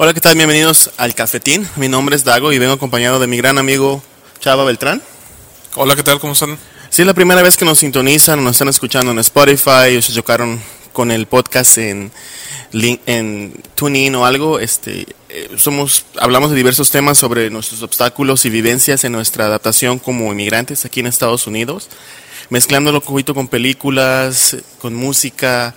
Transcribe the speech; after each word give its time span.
Hola, 0.00 0.14
¿qué 0.14 0.20
tal? 0.20 0.36
Bienvenidos 0.36 0.92
al 0.96 1.16
Cafetín. 1.16 1.68
Mi 1.74 1.88
nombre 1.88 2.14
es 2.14 2.22
Dago 2.22 2.52
y 2.52 2.58
vengo 2.60 2.72
acompañado 2.72 3.18
de 3.18 3.26
mi 3.26 3.36
gran 3.36 3.58
amigo 3.58 4.00
Chava 4.38 4.62
Beltrán. 4.62 5.02
Hola, 5.74 5.96
¿qué 5.96 6.04
tal? 6.04 6.20
¿Cómo 6.20 6.34
están? 6.34 6.56
Si 6.88 7.02
es 7.02 7.06
la 7.06 7.14
primera 7.14 7.42
vez 7.42 7.56
que 7.56 7.64
nos 7.64 7.80
sintonizan, 7.80 8.44
nos 8.44 8.52
están 8.52 8.68
escuchando 8.68 9.10
en 9.10 9.18
Spotify 9.18 9.96
o 9.98 10.00
se 10.00 10.12
chocaron 10.12 10.62
con 10.92 11.10
el 11.10 11.26
podcast 11.26 11.78
en, 11.78 12.12
en 12.72 13.60
TuneIn 13.74 14.14
o 14.14 14.24
algo, 14.24 14.60
este, 14.60 15.04
eh, 15.30 15.50
somos, 15.56 16.04
hablamos 16.20 16.50
de 16.50 16.56
diversos 16.56 16.92
temas 16.92 17.18
sobre 17.18 17.50
nuestros 17.50 17.82
obstáculos 17.82 18.44
y 18.44 18.50
vivencias 18.50 19.02
en 19.02 19.10
nuestra 19.10 19.46
adaptación 19.46 19.98
como 19.98 20.30
inmigrantes 20.30 20.84
aquí 20.84 21.00
en 21.00 21.08
Estados 21.08 21.48
Unidos, 21.48 21.88
mezclándolo 22.50 22.98
un 22.98 23.04
poquito 23.04 23.34
con 23.34 23.48
películas, 23.48 24.58
con 24.78 24.94
música 24.94 25.74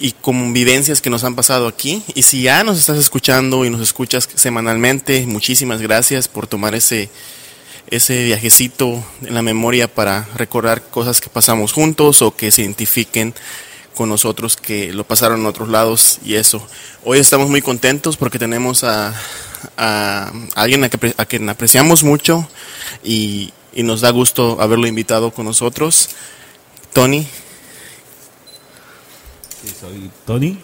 y 0.00 0.12
con 0.12 0.52
vivencias 0.52 1.00
que 1.00 1.10
nos 1.10 1.24
han 1.24 1.36
pasado 1.36 1.68
aquí. 1.68 2.02
Y 2.14 2.22
si 2.22 2.42
ya 2.42 2.64
nos 2.64 2.78
estás 2.78 2.98
escuchando 2.98 3.64
y 3.64 3.70
nos 3.70 3.82
escuchas 3.82 4.28
semanalmente, 4.34 5.26
muchísimas 5.26 5.80
gracias 5.80 6.26
por 6.26 6.46
tomar 6.46 6.74
ese, 6.74 7.10
ese 7.88 8.24
viajecito 8.24 9.04
en 9.22 9.34
la 9.34 9.42
memoria 9.42 9.92
para 9.92 10.26
recordar 10.34 10.82
cosas 10.82 11.20
que 11.20 11.28
pasamos 11.28 11.72
juntos 11.72 12.22
o 12.22 12.34
que 12.34 12.50
se 12.50 12.62
identifiquen 12.62 13.34
con 13.94 14.08
nosotros 14.08 14.56
que 14.56 14.92
lo 14.94 15.04
pasaron 15.04 15.40
en 15.40 15.46
otros 15.46 15.68
lados 15.68 16.18
y 16.24 16.34
eso. 16.34 16.66
Hoy 17.04 17.18
estamos 17.18 17.50
muy 17.50 17.60
contentos 17.60 18.16
porque 18.16 18.38
tenemos 18.38 18.82
a, 18.82 19.14
alguien 20.54 20.84
a, 20.84 20.88
que, 20.88 21.14
a 21.16 21.26
quien 21.26 21.48
apreciamos 21.50 22.02
mucho 22.02 22.48
y, 23.04 23.52
y 23.74 23.82
nos 23.82 24.00
da 24.00 24.10
gusto 24.10 24.56
haberlo 24.60 24.86
invitado 24.86 25.32
con 25.32 25.44
nosotros. 25.44 26.08
Tony, 26.94 27.26
Sí, 29.62 29.74
soy 29.78 30.10
Tony. 30.26 30.58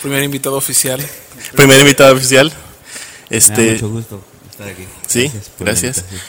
Primer 0.00 0.22
invitado 0.24 0.56
oficial. 0.56 1.00
primer 1.54 1.80
invitado 1.80 2.14
oficial. 2.14 2.46
Me 2.48 2.52
da 2.52 3.36
Este, 3.38 3.72
mucho 3.72 3.88
gusto 3.90 4.24
estar 4.50 4.68
aquí. 4.68 4.86
Sí, 5.06 5.30
gracias. 5.58 5.98
invitación. 5.98 6.20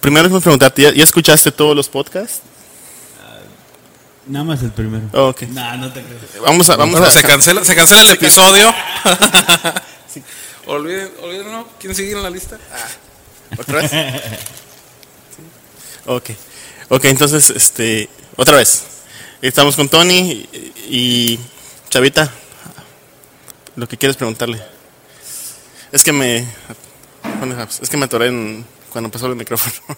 primero 0.00 0.24
déjame 0.24 0.40
preguntarte, 0.40 0.82
¿ya, 0.82 0.92
ya 0.92 1.04
escuchaste 1.04 1.52
todos 1.52 1.76
los 1.76 1.88
podcasts? 1.88 2.40
Nada 4.26 4.44
más 4.44 4.62
el 4.62 4.70
primero. 4.70 5.08
Oh, 5.12 5.28
ok. 5.30 5.42
No, 5.42 5.76
no 5.76 5.92
te 5.92 6.02
creo. 6.02 6.42
Vamos 6.44 6.70
a, 6.70 6.76
vamos 6.76 6.92
Bueno, 6.92 7.06
a, 7.06 7.10
se 7.10 7.22
cancela, 7.22 7.64
se 7.64 7.74
cancela 7.74 8.02
el 8.02 8.10
episodio. 8.10 8.72
Olviden, 10.66 11.10
olvídenlo. 11.22 11.68
¿Quién 11.80 11.94
sigue 11.94 12.12
en 12.12 12.22
la 12.22 12.30
lista? 12.30 12.58
¿Otra 13.58 13.82
vez? 13.82 13.90
Ok. 16.06 16.30
Ok, 16.88 17.04
entonces, 17.04 17.50
este, 17.50 18.08
otra 18.36 18.56
vez. 18.56 18.84
Estamos 19.42 19.74
con 19.74 19.88
Tony 19.88 20.46
y, 20.88 21.38
Chavita. 21.88 22.30
Lo 23.76 23.88
que 23.88 23.96
quieres 23.96 24.16
preguntarle. 24.16 24.60
Es 25.92 26.02
que 26.02 26.12
me. 26.12 26.46
Es 27.80 27.88
que 27.88 27.96
me 27.96 28.04
atoré 28.04 28.26
en- 28.28 28.66
cuando 28.92 29.10
pasó 29.10 29.26
el 29.28 29.36
micrófono. 29.36 29.96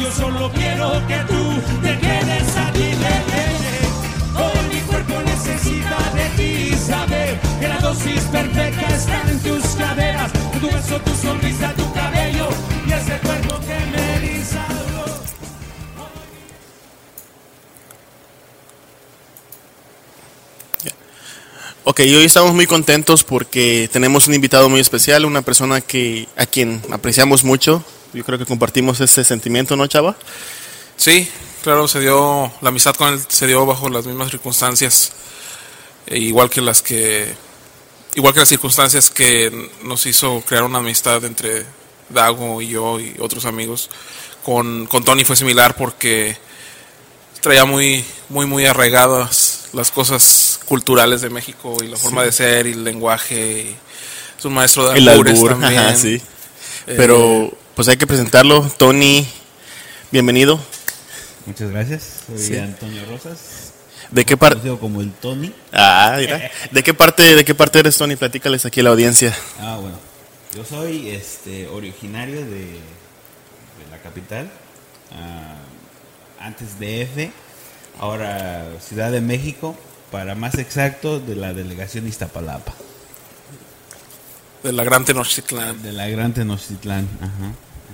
yo 0.00 0.10
solo 0.12 0.50
quiero 0.52 1.06
que 1.06 1.18
tú 1.28 1.80
te 1.82 1.98
quedes 1.98 2.56
aquí, 2.56 2.90
dosis 7.90 8.22
perfecta 8.30 8.86
está 8.94 9.22
en 9.28 9.40
tus 9.40 9.64
caderas, 9.74 10.32
tu 10.60 10.66
beso, 10.66 11.00
tu 11.00 11.14
sonrisa, 11.16 11.74
tu 11.74 11.92
cabello 11.92 12.48
y 12.86 12.92
ese 12.92 13.18
cuerpo 13.18 13.58
que 13.66 13.78
me 13.90 14.16
eriza. 14.16 14.66
Ok, 21.82 22.00
y 22.00 22.14
hoy 22.14 22.24
estamos 22.24 22.54
muy 22.54 22.68
contentos 22.68 23.24
porque 23.24 23.88
tenemos 23.92 24.28
un 24.28 24.34
invitado 24.34 24.68
muy 24.68 24.78
especial, 24.78 25.24
una 25.24 25.42
persona 25.42 25.80
que 25.80 26.28
a 26.36 26.46
quien 26.46 26.80
apreciamos 26.92 27.42
mucho. 27.42 27.82
Yo 28.12 28.24
creo 28.24 28.38
que 28.38 28.46
compartimos 28.46 29.00
ese 29.00 29.24
sentimiento, 29.24 29.74
¿no, 29.74 29.88
Chava? 29.88 30.16
Sí, 30.96 31.28
claro, 31.64 31.88
se 31.88 31.98
dio. 31.98 32.52
La 32.60 32.68
amistad 32.68 32.94
con 32.94 33.14
él 33.14 33.20
se 33.26 33.48
dio 33.48 33.66
bajo 33.66 33.88
las 33.88 34.06
mismas 34.06 34.30
circunstancias. 34.30 35.12
e 36.06 36.18
igual 36.18 36.50
que 36.50 36.60
las 36.60 36.82
que. 36.82 37.49
Igual 38.14 38.34
que 38.34 38.40
las 38.40 38.48
circunstancias 38.48 39.10
que 39.10 39.70
nos 39.84 40.04
hizo 40.06 40.42
crear 40.46 40.64
una 40.64 40.78
amistad 40.78 41.24
entre 41.24 41.64
Dago 42.08 42.60
y 42.60 42.68
yo 42.68 42.98
y 42.98 43.14
otros 43.20 43.44
amigos. 43.44 43.88
Con, 44.44 44.86
con 44.86 45.04
Tony 45.04 45.24
fue 45.24 45.36
similar 45.36 45.76
porque 45.76 46.36
traía 47.40 47.64
muy, 47.64 48.04
muy, 48.28 48.46
muy 48.46 48.66
arraigadas 48.66 49.68
las 49.72 49.90
cosas 49.90 50.58
culturales 50.64 51.20
de 51.20 51.30
México 51.30 51.82
y 51.82 51.88
la 51.88 51.96
forma 51.96 52.24
de 52.24 52.32
ser 52.32 52.66
y 52.66 52.72
el 52.72 52.82
lenguaje. 52.84 53.60
y 53.70 53.76
es 54.38 54.44
un 54.44 54.54
maestro 54.54 54.88
de 54.90 54.98
El 54.98 55.08
albures 55.08 55.34
albur, 55.38 55.50
también. 55.50 55.78
ajá, 55.78 55.94
sí. 55.94 56.20
Eh, 56.86 56.94
Pero 56.96 57.52
pues 57.76 57.86
hay 57.88 57.96
que 57.96 58.06
presentarlo. 58.06 58.68
Tony, 58.76 59.26
bienvenido. 60.10 60.58
Muchas 61.46 61.70
gracias. 61.70 62.02
Soy 62.26 62.38
Sí. 62.38 62.56
Antonio 62.56 63.02
Rosas. 63.08 63.69
¿De 64.10 64.24
qué 64.24 64.36
parte? 64.36 64.76
Como 64.78 65.00
el 65.00 65.12
Tony. 65.12 65.52
Ah, 65.72 66.16
mira. 66.18 66.50
¿De 66.70 66.82
qué 66.82 66.94
parte, 66.94 67.34
de 67.34 67.44
qué 67.44 67.54
parte 67.54 67.78
eres 67.78 67.96
Tony? 67.96 68.16
Platícales 68.16 68.64
aquí 68.66 68.80
a 68.80 68.82
la 68.84 68.90
audiencia. 68.90 69.36
Ah, 69.60 69.78
bueno. 69.80 69.98
Yo 70.54 70.64
soy 70.64 71.10
este 71.10 71.68
originario 71.68 72.40
de, 72.40 72.64
de 72.64 72.80
la 73.90 73.98
capital. 74.02 74.50
ah, 75.12 75.54
antes 76.40 76.78
de 76.80 77.02
F. 77.02 77.30
Ahora 78.00 78.66
Ciudad 78.86 79.12
de 79.12 79.20
México. 79.20 79.76
Para 80.10 80.34
más 80.34 80.54
exacto, 80.58 81.20
de 81.20 81.36
la 81.36 81.52
delegación 81.52 82.08
Iztapalapa. 82.08 82.74
de 84.64 84.72
la 84.72 84.82
Gran 84.82 85.04
Tenochtitlán. 85.04 85.80
De 85.82 85.92
la 85.92 86.08
Gran 86.08 86.34
Tenochtitlán. 86.34 87.08
Ajá. 87.20 87.52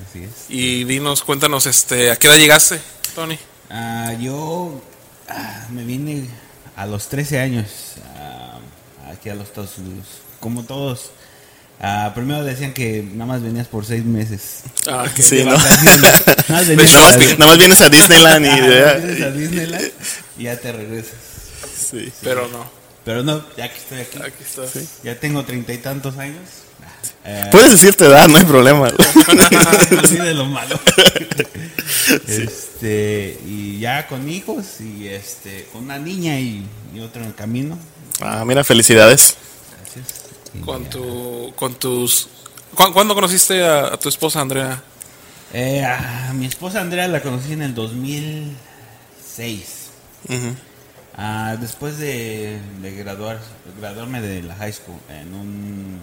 Así 0.08 0.22
es. 0.24 0.46
Y 0.48 0.84
dinos, 0.84 1.22
cuéntanos, 1.24 1.66
este, 1.66 2.10
¿a 2.10 2.16
qué 2.16 2.28
edad 2.28 2.36
llegaste, 2.38 2.80
Tony? 3.14 3.38
Ah, 3.68 4.14
yo 4.18 4.80
ah, 5.28 5.66
me 5.70 5.84
vine 5.84 6.28
a 6.76 6.86
los 6.86 7.08
13 7.08 7.40
años 7.40 7.66
ah, 8.16 8.58
aquí 9.12 9.28
a 9.28 9.34
los 9.34 9.48
Estados 9.48 9.78
Unidos. 9.78 10.06
Como 10.40 10.64
todos. 10.64 11.10
Ah, 11.80 12.12
primero 12.14 12.42
decían 12.44 12.72
que 12.72 13.02
nada 13.02 13.26
más 13.26 13.42
venías 13.42 13.68
por 13.68 13.84
seis 13.84 14.04
meses. 14.04 14.60
Ah, 14.88 15.06
Que 15.14 15.22
sí, 15.22 15.44
¿no? 15.44 15.52
Nada 15.56 15.62
más 16.48 16.66
venías 16.68 16.92
Nada 16.92 17.04
más, 17.04 17.16
a- 17.16 17.34
nada 17.34 17.46
más 17.48 17.58
vienes 17.58 17.80
a 17.82 17.88
Disneyland 17.88 18.46
y... 18.46 18.48
vienes 18.50 19.22
a 19.22 19.30
Disneyland 19.30 19.92
y 20.38 20.42
ya 20.44 20.56
te 20.58 20.72
regresas. 20.72 21.14
Sí. 21.90 22.10
Pero 22.22 22.48
no, 22.48 22.64
Pero 23.04 23.22
no, 23.22 23.44
ya 23.56 23.70
que 23.70 23.78
estoy 23.78 24.00
aquí, 24.00 24.18
aquí 24.18 24.42
estás. 24.42 24.72
ya 25.02 25.18
tengo 25.20 25.44
treinta 25.44 25.72
y 25.74 25.78
tantos 25.78 26.16
años. 26.18 26.40
Eh, 27.24 27.48
Puedes 27.50 27.72
decir 27.72 27.94
tu 27.96 28.04
edad, 28.04 28.28
no 28.28 28.38
hay 28.38 28.44
problema. 28.44 28.88
así 30.02 30.16
de 30.16 30.34
lo 30.34 30.46
malo. 30.46 30.78
Este, 32.26 33.38
y 33.46 33.78
ya 33.80 34.06
con 34.06 34.28
hijos 34.28 34.80
y 34.80 35.08
este, 35.08 35.66
con 35.72 35.84
una 35.84 35.98
niña 35.98 36.38
y, 36.38 36.64
y 36.94 37.00
otro 37.00 37.22
en 37.22 37.28
el 37.28 37.34
camino. 37.34 37.78
Ah, 38.20 38.44
mira, 38.44 38.62
felicidades. 38.64 39.36
Gracias. 39.82 40.06
Con 40.64 40.84
tu, 40.84 41.52
con 41.56 41.74
tus, 41.74 42.28
¿cu- 42.74 42.92
¿cuándo 42.92 43.14
conociste 43.14 43.64
a, 43.64 43.86
a 43.94 43.96
tu 43.98 44.08
esposa 44.08 44.40
Andrea? 44.40 44.82
Eh, 45.52 45.84
a 45.84 46.32
mi 46.34 46.46
esposa 46.46 46.80
Andrea 46.80 47.08
la 47.08 47.22
conocí 47.22 47.52
en 47.52 47.62
el 47.62 47.74
2006. 47.74 49.64
Ujú. 50.28 50.54
Ah, 51.16 51.56
después 51.60 51.98
de, 51.98 52.58
de 52.82 52.90
graduar, 52.92 53.40
graduarme 53.80 54.20
de 54.20 54.42
la 54.42 54.54
high 54.56 54.72
school 54.72 54.98
en 55.08 55.34
un 55.34 55.98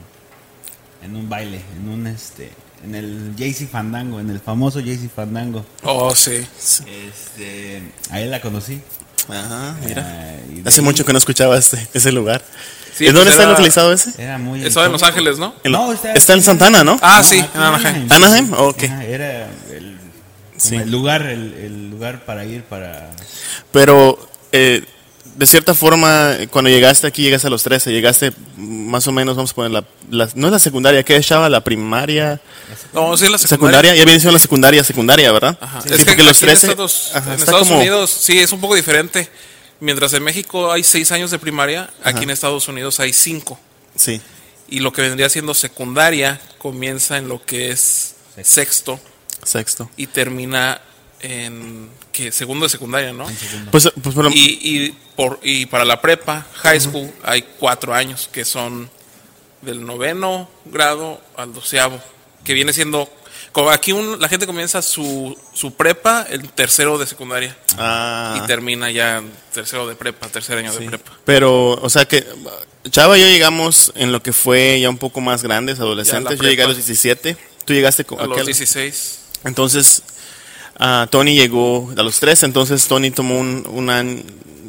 en 1.03 1.15
un 1.15 1.29
baile, 1.29 1.61
en 1.77 1.89
un 1.89 2.07
este 2.07 2.51
en 2.83 2.95
el 2.95 3.33
JC 3.37 3.67
Fandango, 3.69 4.19
en 4.19 4.29
el 4.29 4.39
famoso 4.41 4.79
JC 4.81 5.09
Fandango. 5.13 5.65
Oh, 5.83 6.13
sí. 6.15 6.45
Este, 6.85 7.81
ahí 8.09 8.27
la 8.27 8.41
conocí. 8.41 8.81
Ajá, 9.29 9.75
mira. 9.85 10.03
Ah, 10.05 10.35
de 10.49 10.67
Hace 10.67 10.81
ahí 10.81 10.85
mucho 10.85 11.05
que 11.05 11.13
no 11.13 11.17
escuchaba 11.17 11.57
ese, 11.57 11.87
ese 11.93 12.11
lugar. 12.11 12.43
Sí, 12.93 13.07
¿En 13.07 13.13
dónde 13.13 13.27
pues 13.27 13.31
está 13.35 13.43
era- 13.43 13.51
localizado 13.51 13.93
ese? 13.93 14.21
Era 14.21 14.37
muy 14.37 14.63
Estaba 14.65 14.85
en 14.87 14.91
Los. 14.91 15.01
Ángeles, 15.03 15.39
¿no? 15.39 15.55
En- 15.63 15.71
No, 15.71 15.93
está, 15.93 16.33
en 16.33 16.43
Santana, 16.43 16.83
¿no? 16.83 16.99
Ah, 17.01 17.23
sí, 17.23 17.37
en 17.39 17.61
Anaheim. 17.61 18.07
Anaheim, 18.11 18.53
ok. 18.53 18.83
Era 18.83 19.47
el, 19.71 19.97
como 20.49 20.59
Sí. 20.59 20.75
el 20.75 20.91
lugar, 20.91 21.21
el, 21.23 21.53
el 21.53 21.89
lugar 21.89 22.25
para 22.25 22.43
ir 22.45 22.63
para 22.63 23.09
Pero 23.71 24.19
eh, 24.51 24.83
de 25.35 25.45
cierta 25.45 25.73
forma, 25.73 26.35
cuando 26.51 26.69
llegaste 26.69 27.07
aquí, 27.07 27.23
llegaste 27.23 27.47
a 27.47 27.49
los 27.49 27.63
13, 27.63 27.91
llegaste 27.91 28.31
más 28.57 29.07
o 29.07 29.11
menos, 29.11 29.35
vamos 29.35 29.51
a 29.51 29.55
poner 29.55 29.71
la, 29.71 29.83
la- 30.09 30.29
no 30.35 30.47
es 30.47 30.51
la 30.53 30.59
secundaria, 30.59 31.03
¿qué 31.03 31.15
echaba? 31.15 31.49
La 31.49 31.61
primaria, 31.63 32.39
No, 32.93 33.15
sí, 33.17 33.27
la 33.29 33.37
secundaria, 33.37 33.47
secundaria. 33.47 33.95
ya 33.95 34.03
viene 34.05 34.19
siendo 34.19 34.33
la 34.33 34.39
secundaria, 34.39 34.83
secundaria, 34.83 35.31
¿verdad? 35.31 35.57
Ajá. 35.59 35.81
Sí, 35.81 35.89
es 35.93 36.05
que 36.05 36.23
los 36.23 36.37
aquí 36.37 36.45
13, 36.45 36.65
en 36.65 36.71
Estados, 36.71 37.11
ajá, 37.15 37.33
en 37.33 37.39
Estados 37.39 37.67
como- 37.67 37.79
Unidos 37.79 38.09
sí 38.11 38.39
es 38.39 38.51
un 38.51 38.61
poco 38.61 38.75
diferente. 38.75 39.29
Mientras 39.79 40.13
en 40.13 40.23
México 40.23 40.71
hay 40.71 40.83
seis 40.83 41.11
años 41.11 41.29
de 41.31 41.39
primaria, 41.39 41.89
aquí 42.03 42.23
en 42.23 42.29
Estados 42.29 42.67
Unidos 42.67 42.99
hay 42.99 43.11
cinco. 43.11 43.59
Sí, 43.95 44.21
Y 44.69 44.79
lo 44.79 44.93
que 44.93 45.01
vendría 45.01 45.29
siendo 45.29 45.53
secundaria 45.53 46.39
comienza 46.57 47.17
en 47.17 47.27
lo 47.27 47.43
que 47.45 47.69
es 47.71 48.15
sexto 48.41 48.99
Sexto. 49.43 49.89
y 49.97 50.07
termina 50.07 50.79
en 51.19 51.89
que 52.13 52.31
segundo 52.31 52.65
de 52.65 52.69
secundaria, 52.69 53.11
¿no? 53.11 53.25
Pues, 53.71 53.91
pues 54.01 54.15
por 54.15 54.23
lo- 54.23 54.29
Y, 54.29 54.59
y, 54.61 54.91
por, 55.17 55.39
y 55.43 55.65
para 55.65 55.83
la 55.83 55.99
prepa, 55.99 56.45
high 56.61 56.79
school, 56.79 57.11
hay 57.23 57.41
cuatro 57.59 57.93
años 57.93 58.29
que 58.31 58.45
son 58.45 58.89
del 59.61 59.85
noveno 59.85 60.49
grado 60.65 61.19
al 61.35 61.53
doceavo, 61.53 61.99
que 62.45 62.53
viene 62.53 62.71
siendo... 62.71 63.09
Como 63.51 63.69
aquí 63.69 63.91
un- 63.91 64.19
la 64.19 64.29
gente 64.29 64.45
comienza 64.47 64.81
su, 64.81 65.37
su 65.53 65.73
prepa 65.75 66.25
el 66.29 66.49
tercero 66.49 66.97
de 66.97 67.05
secundaria 67.05 67.55
Ah, 67.77 68.39
y 68.41 68.47
termina 68.47 68.89
ya 68.89 69.17
en 69.19 69.31
tercero 69.53 69.85
de 69.87 69.95
prepa, 69.95 70.27
tercer 70.29 70.57
año 70.57 70.71
sí. 70.71 70.79
de 70.79 70.85
prepa. 70.87 71.11
Pero, 71.25 71.73
o 71.73 71.89
sea 71.89 72.05
que 72.05 72.25
Chava 72.89 73.15
y 73.17 73.21
yo 73.21 73.27
llegamos 73.27 73.91
en 73.95 74.11
lo 74.11 74.21
que 74.23 74.33
fue 74.33 74.79
ya 74.81 74.89
un 74.89 74.97
poco 74.97 75.21
más 75.21 75.43
grandes, 75.43 75.79
adolescentes. 75.79 76.37
Ya, 76.37 76.43
Yo 76.43 76.49
llegué 76.49 76.63
a 76.63 76.67
los 76.67 76.75
17. 76.77 77.37
Tú 77.65 77.73
llegaste 77.73 78.05
con 78.05 78.19
A 78.19 78.25
los 78.25 78.37
aquel- 78.37 78.45
16. 78.47 79.19
Entonces, 79.45 80.01
ah, 80.79 81.07
Tony 81.09 81.35
llegó 81.35 81.91
a 81.95 82.03
los 82.03 82.19
13, 82.19 82.45
entonces 82.45 82.87
Tony 82.87 83.11
tomó 83.11 83.39
un, 83.39 83.65
un 83.69 83.89
año- 83.89 84.23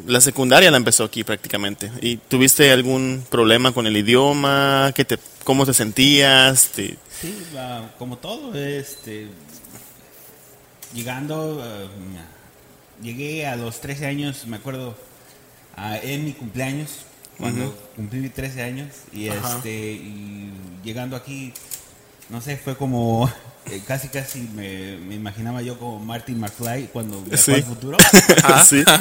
la 0.07 0.21
secundaria 0.21 0.69
la 0.69 0.77
empezó 0.77 1.03
aquí 1.03 1.23
prácticamente. 1.23 1.91
¿Y 2.01 2.17
tuviste 2.17 2.71
algún 2.71 3.23
problema 3.29 3.71
con 3.71 3.87
el 3.87 3.97
idioma? 3.97 4.91
¿Qué 4.95 5.03
te, 5.05 5.17
¿Cómo 5.43 5.65
te 5.65 5.73
sentías? 5.73 6.69
Te- 6.75 6.97
Sí, 7.21 7.35
ah, 7.57 7.89
como 7.97 8.17
todo, 8.17 8.53
este, 8.53 9.27
llegando, 10.93 11.61
ah, 11.63 11.87
llegué 13.01 13.47
a 13.47 13.55
los 13.55 13.81
13 13.81 14.05
años, 14.05 14.45
me 14.47 14.57
acuerdo, 14.57 14.95
ah, 15.75 15.97
en 16.01 16.25
mi 16.25 16.33
cumpleaños, 16.33 16.89
cuando 17.37 17.75
cumplí 17.95 18.29
13 18.29 18.61
años, 18.63 18.89
y 19.11 19.27
este, 19.57 19.91
y 19.93 20.51
llegando 20.83 21.15
aquí, 21.15 21.51
no 22.29 22.41
sé, 22.41 22.57
fue 22.57 22.75
como, 22.77 23.31
eh, 23.71 23.81
casi 23.87 24.07
casi 24.09 24.41
me, 24.41 24.97
me 24.97 25.15
imaginaba 25.15 25.61
yo 25.61 25.77
como 25.79 25.99
Martin 25.99 26.39
McFly 26.39 26.89
cuando 26.93 27.21
viajó 27.21 27.43
Sí. 27.43 27.51
al 27.53 27.63
futuro. 27.63 27.97
sí. 28.67 28.83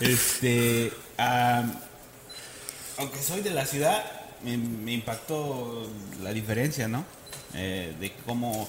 Este, 0.00 0.92
aunque 2.96 3.18
soy 3.20 3.40
de 3.42 3.50
la 3.50 3.66
ciudad, 3.66 4.02
me, 4.44 4.56
me 4.56 4.92
impactó 4.92 5.90
la 6.22 6.32
diferencia, 6.32 6.86
¿no? 6.88 7.04
Eh, 7.54 7.94
de 7.98 8.12
cómo 8.26 8.68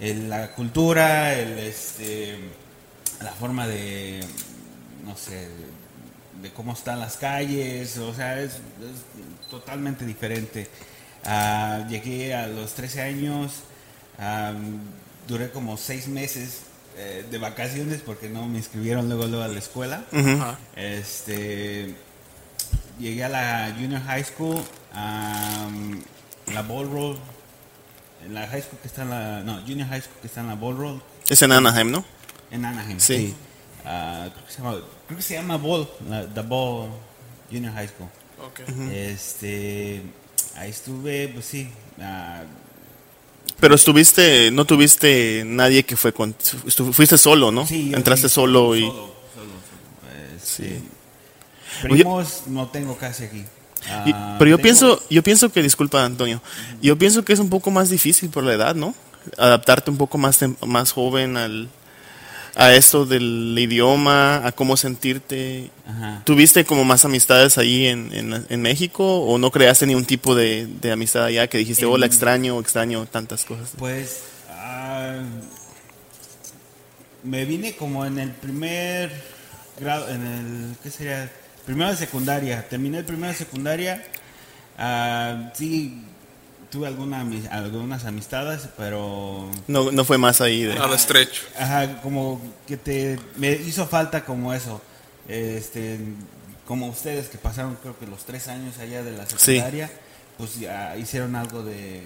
el- 0.00 0.28
la 0.28 0.52
cultura, 0.54 1.34
el, 1.34 1.58
este, 1.60 2.36
la 3.22 3.32
forma 3.32 3.66
de, 3.68 4.24
no 5.04 5.16
sé, 5.16 5.34
de, 5.48 5.66
de 6.42 6.52
cómo 6.52 6.72
están 6.72 6.98
las 7.00 7.16
calles, 7.16 7.96
o 7.98 8.12
sea, 8.14 8.40
es, 8.40 8.54
es 8.54 8.60
totalmente 9.50 10.04
diferente. 10.04 10.68
Ah, 11.26 11.84
llegué 11.88 12.34
a 12.34 12.46
los 12.46 12.72
13 12.74 13.02
años, 13.02 13.52
am, 14.18 14.78
duré 15.26 15.50
como 15.50 15.76
6 15.76 16.08
meses 16.08 16.60
eh, 16.96 17.26
de 17.30 17.38
vacaciones 17.38 18.00
porque 18.00 18.28
no 18.28 18.46
me 18.48 18.58
inscribieron 18.58 19.08
luego, 19.08 19.26
luego 19.26 19.44
a 19.44 19.48
la 19.48 19.58
escuela. 19.58 20.04
Este, 20.76 21.94
llegué 22.98 23.24
a 23.24 23.28
la 23.28 23.74
junior 23.76 24.00
high 24.02 24.24
school, 24.24 24.62
am, 24.92 26.00
la 26.52 26.62
Ball 26.62 26.88
Road, 26.90 27.16
en 28.24 28.34
la 28.34 28.46
high 28.46 28.62
school 28.62 28.78
que 28.80 28.88
está 28.88 29.02
en 29.02 29.10
la, 29.10 29.42
no, 29.42 29.60
junior 29.66 29.88
high 29.88 30.00
school 30.00 30.16
que 30.20 30.26
está 30.28 30.40
en 30.40 30.46
la 30.48 30.54
Ball 30.54 30.76
Road, 30.76 30.98
Es 31.28 31.42
en 31.42 31.52
Anaheim, 31.52 31.90
¿no? 31.90 32.04
en 32.50 32.64
Anaheim. 32.64 33.00
Sí. 33.00 33.34
Ah, 33.84 34.28
creo, 34.32 34.46
que 34.46 34.52
se 34.52 34.62
llama, 34.62 34.76
creo 35.06 35.16
que 35.16 35.22
se 35.22 35.34
llama 35.34 35.56
Ball, 35.56 35.88
la, 36.08 36.24
the 36.26 36.40
Ball 36.42 36.90
Junior 37.50 37.72
High 37.74 37.88
School. 37.88 38.08
Este, 38.92 40.02
ahí 40.56 40.70
estuve, 40.70 41.28
pues 41.28 41.44
sí, 41.46 41.68
ah, 42.00 42.42
Pero 43.60 43.74
estuviste, 43.74 44.50
no 44.50 44.64
tuviste 44.64 45.42
nadie 45.46 45.84
que 45.84 45.96
fue 45.96 46.12
con, 46.12 46.34
fuiste 46.92 47.16
solo, 47.18 47.50
¿no? 47.52 47.66
sí, 47.66 47.92
Entraste 47.94 48.28
sí, 48.28 48.34
solo 48.34 48.76
y, 48.76 48.80
solo, 48.82 48.92
solo, 48.92 49.12
solo. 49.34 50.36
Este, 50.36 50.68
Sí. 50.78 50.82
Primos 51.82 52.44
no 52.46 52.68
tengo 52.68 52.96
casi 52.96 53.24
aquí. 53.24 53.44
y- 54.06 54.12
Ah, 54.12 54.36
pero 54.38 54.50
yo 54.50 54.56
tengo- 54.56 54.62
pienso, 54.62 55.02
yo 55.10 55.22
pienso 55.22 55.50
que, 55.52 55.62
disculpa 55.62 56.04
Antonio, 56.04 56.40
yo 56.82 56.96
pienso 56.98 57.24
que 57.24 57.32
es 57.34 57.38
un 57.38 57.50
poco 57.50 57.70
más 57.70 57.88
difícil 57.90 58.30
por 58.30 58.44
la 58.44 58.54
edad, 58.54 58.74
¿no? 58.74 58.94
Adaptarte 59.38 59.90
un 59.90 59.96
poco 59.98 60.18
más, 60.18 60.38
más 60.66 60.92
joven 60.92 61.36
al, 61.36 61.68
a 62.56 62.74
esto 62.74 63.04
del 63.04 63.54
idioma, 63.58 64.46
a 64.46 64.52
cómo 64.52 64.76
sentirte. 64.76 65.70
Ajá. 65.86 66.22
¿Tuviste 66.24 66.64
como 66.64 66.84
más 66.84 67.04
amistades 67.04 67.58
ahí 67.58 67.86
en, 67.86 68.12
en, 68.14 68.46
en 68.48 68.62
México 68.62 69.20
o 69.20 69.36
no 69.38 69.50
creaste 69.50 69.86
ni 69.86 69.94
un 69.94 70.04
tipo 70.06 70.34
de, 70.34 70.66
de 70.66 70.90
amistad 70.92 71.24
allá 71.26 71.46
que 71.48 71.58
dijiste, 71.58 71.84
hola, 71.84 72.06
En- 72.06 72.12
extraño, 72.12 72.58
extraño 72.58 73.04
tantas 73.06 73.44
cosas? 73.44 73.70
Pues 73.76 74.22
ah, 74.50 75.18
me 77.22 77.44
vine 77.44 77.76
como 77.76 78.06
en 78.06 78.18
el 78.18 78.30
primer 78.30 79.10
grado, 79.78 80.08
en 80.08 80.26
el, 80.26 80.76
¿qué 80.82 80.90
sería? 80.90 81.30
Primero 81.64 81.90
de 81.90 81.96
secundaria. 81.96 82.66
Terminé 82.68 82.98
el 82.98 83.04
primero 83.04 83.32
de 83.32 83.38
secundaria. 83.38 84.02
ah, 84.78 85.50
sí, 85.54 86.00
tuve 86.76 86.88
alguna, 86.88 87.24
algunas 87.52 88.04
amistades, 88.04 88.68
pero 88.76 89.48
No, 89.66 89.90
no 89.90 90.04
fue 90.04 90.18
más 90.18 90.42
ahí 90.42 90.62
de... 90.64 90.74
Estrecho. 90.94 91.42
Ajá, 91.58 92.02
como 92.02 92.38
que 92.66 92.76
te 92.76 93.18
me 93.36 93.52
hizo 93.52 93.86
falta 93.86 94.26
como 94.26 94.52
eso. 94.52 94.82
Este, 95.26 95.98
como 96.66 96.88
ustedes 96.88 97.28
que 97.28 97.38
pasaron 97.38 97.78
creo 97.80 97.98
que 97.98 98.06
los 98.06 98.24
tres 98.26 98.48
años 98.48 98.76
allá 98.78 99.02
de 99.02 99.12
la 99.12 99.24
secundaria, 99.26 99.90
pues 100.36 100.58
ya 100.60 100.94
hicieron 100.98 101.34
algo 101.34 101.62
de, 101.62 102.02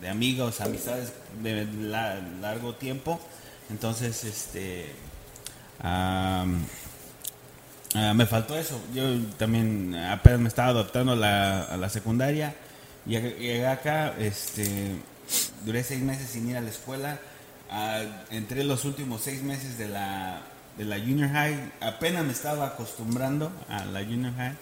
de 0.00 0.08
amigos, 0.08 0.62
amistades 0.62 1.12
de 1.42 1.66
la- 1.66 2.20
largo 2.40 2.74
tiempo. 2.74 3.20
Entonces, 3.68 4.24
este, 4.24 4.86
ah, 5.82 6.46
me 8.14 8.24
faltó 8.24 8.56
eso. 8.58 8.80
Yo 8.94 9.02
también 9.36 9.94
apenas 9.94 10.40
me 10.40 10.48
estaba 10.48 10.68
adaptando 10.70 11.12
a 11.12 11.16
la, 11.16 11.64
a 11.64 11.76
la 11.76 11.90
secundaria. 11.90 12.54
Llegué, 13.08 13.30
llegué 13.38 13.66
acá, 13.66 14.14
este, 14.18 14.96
duré 15.64 15.82
seis 15.82 16.00
meses 16.02 16.28
sin 16.30 16.48
ir 16.48 16.56
a 16.56 16.60
la 16.60 16.70
escuela. 16.70 17.18
Ah, 17.70 18.02
entré 18.30 18.64
los 18.64 18.84
últimos 18.84 19.22
seis 19.22 19.42
meses 19.42 19.78
de 19.78 19.88
la, 19.88 20.42
de 20.76 20.84
la 20.84 20.98
junior 20.98 21.30
high. 21.30 21.72
Apenas 21.80 22.24
me 22.24 22.32
estaba 22.32 22.66
acostumbrando 22.66 23.50
a 23.68 23.84
la 23.86 24.00
junior 24.04 24.32
high 24.36 24.56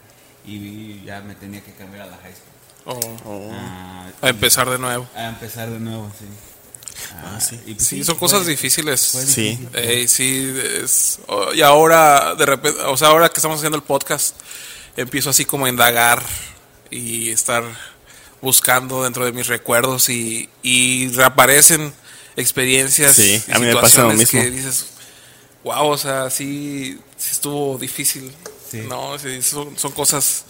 y 0.47 1.03
ya 1.05 1.21
me 1.23 1.35
tenía 1.35 1.61
que 1.63 1.73
cambiar 1.73 2.03
a 2.03 2.11
la 2.11 2.17
high 2.19 2.33
school. 2.33 3.17
Oh. 3.25 3.51
Ah, 3.53 4.07
a 4.23 4.29
empezar 4.29 4.71
de 4.71 4.79
nuevo. 4.79 5.09
a 5.17 5.29
empezar 5.29 5.69
de 5.69 5.81
nuevo, 5.81 6.11
sí. 6.19 6.25
Ah, 7.17 7.39
sí. 7.41 7.61
y 7.67 7.75
pues 7.75 7.87
Sí, 7.87 8.05
son 8.05 8.17
cosas 8.17 8.43
fue- 8.43 8.51
difíciles. 8.53 9.09
fue 9.13 9.23
Sí. 9.27 9.57
difícil. 9.73 10.09
Sí, 10.09 10.55
es- 10.85 11.19
oh, 11.27 11.53
y 11.53 11.63
ahora 11.63 12.35
de 12.37 12.47
repente, 12.47 12.81
o 12.83 12.97
sea, 12.97 13.09
ahora 13.09 13.29
que 13.29 13.39
estamos 13.39 13.59
haciendo 13.59 13.77
el 13.77 13.83
podcast, 13.85 14.37
empiezo 14.97 15.31
así 15.31 15.45
como 15.45 15.67
a 15.67 15.69
indagar 15.69 16.23
y 16.91 17.31
estar 17.31 17.65
buscando 18.47 19.03
dentro 19.03 19.25
de 19.25 19.33
mis 19.33 19.49
recuerdos 19.49 20.09
y, 20.09 20.49
y 20.63 21.09
reaparecen 21.09 21.93
experiencias 22.37 23.17
Sí, 23.17 23.43
y 23.49 23.53
a 23.53 23.59
mí 23.59 23.67
me 23.67 23.75
pasa 23.75 24.03
lo 24.05 24.11
situaciones 24.13 24.19
mismo. 24.19 24.41
que 24.41 24.51
dices, 24.51 24.87
wow, 25.65 25.89
o 25.89 25.99
sea, 25.99 26.31
sí, 26.31 26.99
sí 27.17 27.29
estuvo 27.33 27.77
difícil, 27.79 28.33
Sí. 28.71 28.83
no, 28.89 29.19
Sí, 29.19 29.43
son, 29.43 29.77
son 29.79 29.93
cosas 29.93 30.45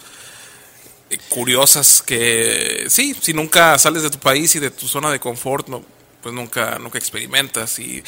eh, 1.11 1.19
curiosas 1.29 2.03
que 2.03 2.87
sí, 2.89 3.15
si 3.21 3.33
nunca 3.33 3.79
sales 3.79 4.03
de 4.03 4.11
tu 4.11 4.19
país 4.19 4.55
y 4.57 4.59
de 4.59 4.71
tu 4.71 4.87
zona 4.89 5.11
de 5.11 5.21
confort, 5.21 5.69
no, 5.69 5.83
pues 6.23 6.35
nunca, 6.35 6.79
nunca 6.79 6.99
experimentas 6.99 7.79
y 7.79 8.03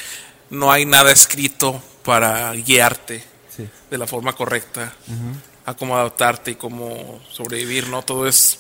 no 0.51 0.71
hay 0.73 0.85
nada 0.85 1.11
escrito 1.13 1.83
para 2.05 2.53
guiarte 2.53 3.23
Sí. 3.57 3.69
de 3.91 3.99
la 3.99 4.07
forma 4.07 4.35
correcta 4.35 4.95
a 5.67 5.75
cómo 5.75 5.97
adaptarte 5.97 6.53
y 6.53 6.55
cómo 6.55 7.21
sobrevivir, 7.33 7.89
¿no? 7.89 8.03
Todo 8.03 8.27
es 8.29 8.57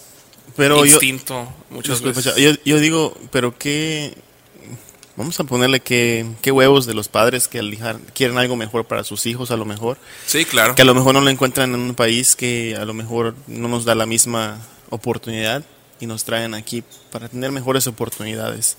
Pero 0.56 0.84
yo, 0.84 0.92
instinto 0.92 1.48
muchas 1.70 2.00
Disculpa, 2.02 2.18
veces. 2.20 2.36
Yo, 2.36 2.52
yo 2.64 2.80
digo, 2.80 3.16
pero 3.30 3.56
qué. 3.56 4.14
Vamos 5.16 5.38
a 5.40 5.44
ponerle 5.44 5.80
que, 5.80 6.26
qué 6.42 6.52
huevos 6.52 6.86
de 6.86 6.94
los 6.94 7.08
padres 7.08 7.48
que 7.48 7.60
elijan- 7.60 8.00
quieren 8.14 8.38
algo 8.38 8.54
mejor 8.54 8.84
para 8.84 9.02
sus 9.02 9.26
hijos, 9.26 9.50
a 9.50 9.56
lo 9.56 9.64
mejor. 9.64 9.98
Sí, 10.26 10.44
claro. 10.44 10.76
Que 10.76 10.82
a 10.82 10.84
lo 10.84 10.94
mejor 10.94 11.12
no 11.14 11.20
lo 11.20 11.28
encuentran 11.28 11.74
en 11.74 11.80
un 11.80 11.94
país 11.96 12.36
que 12.36 12.76
a 12.80 12.84
lo 12.84 12.94
mejor 12.94 13.34
no 13.48 13.66
nos 13.66 13.84
da 13.84 13.96
la 13.96 14.06
misma 14.06 14.58
oportunidad 14.90 15.64
y 15.98 16.06
nos 16.06 16.22
traen 16.22 16.54
aquí 16.54 16.84
para 17.10 17.28
tener 17.28 17.50
mejores 17.50 17.88
oportunidades. 17.88 18.76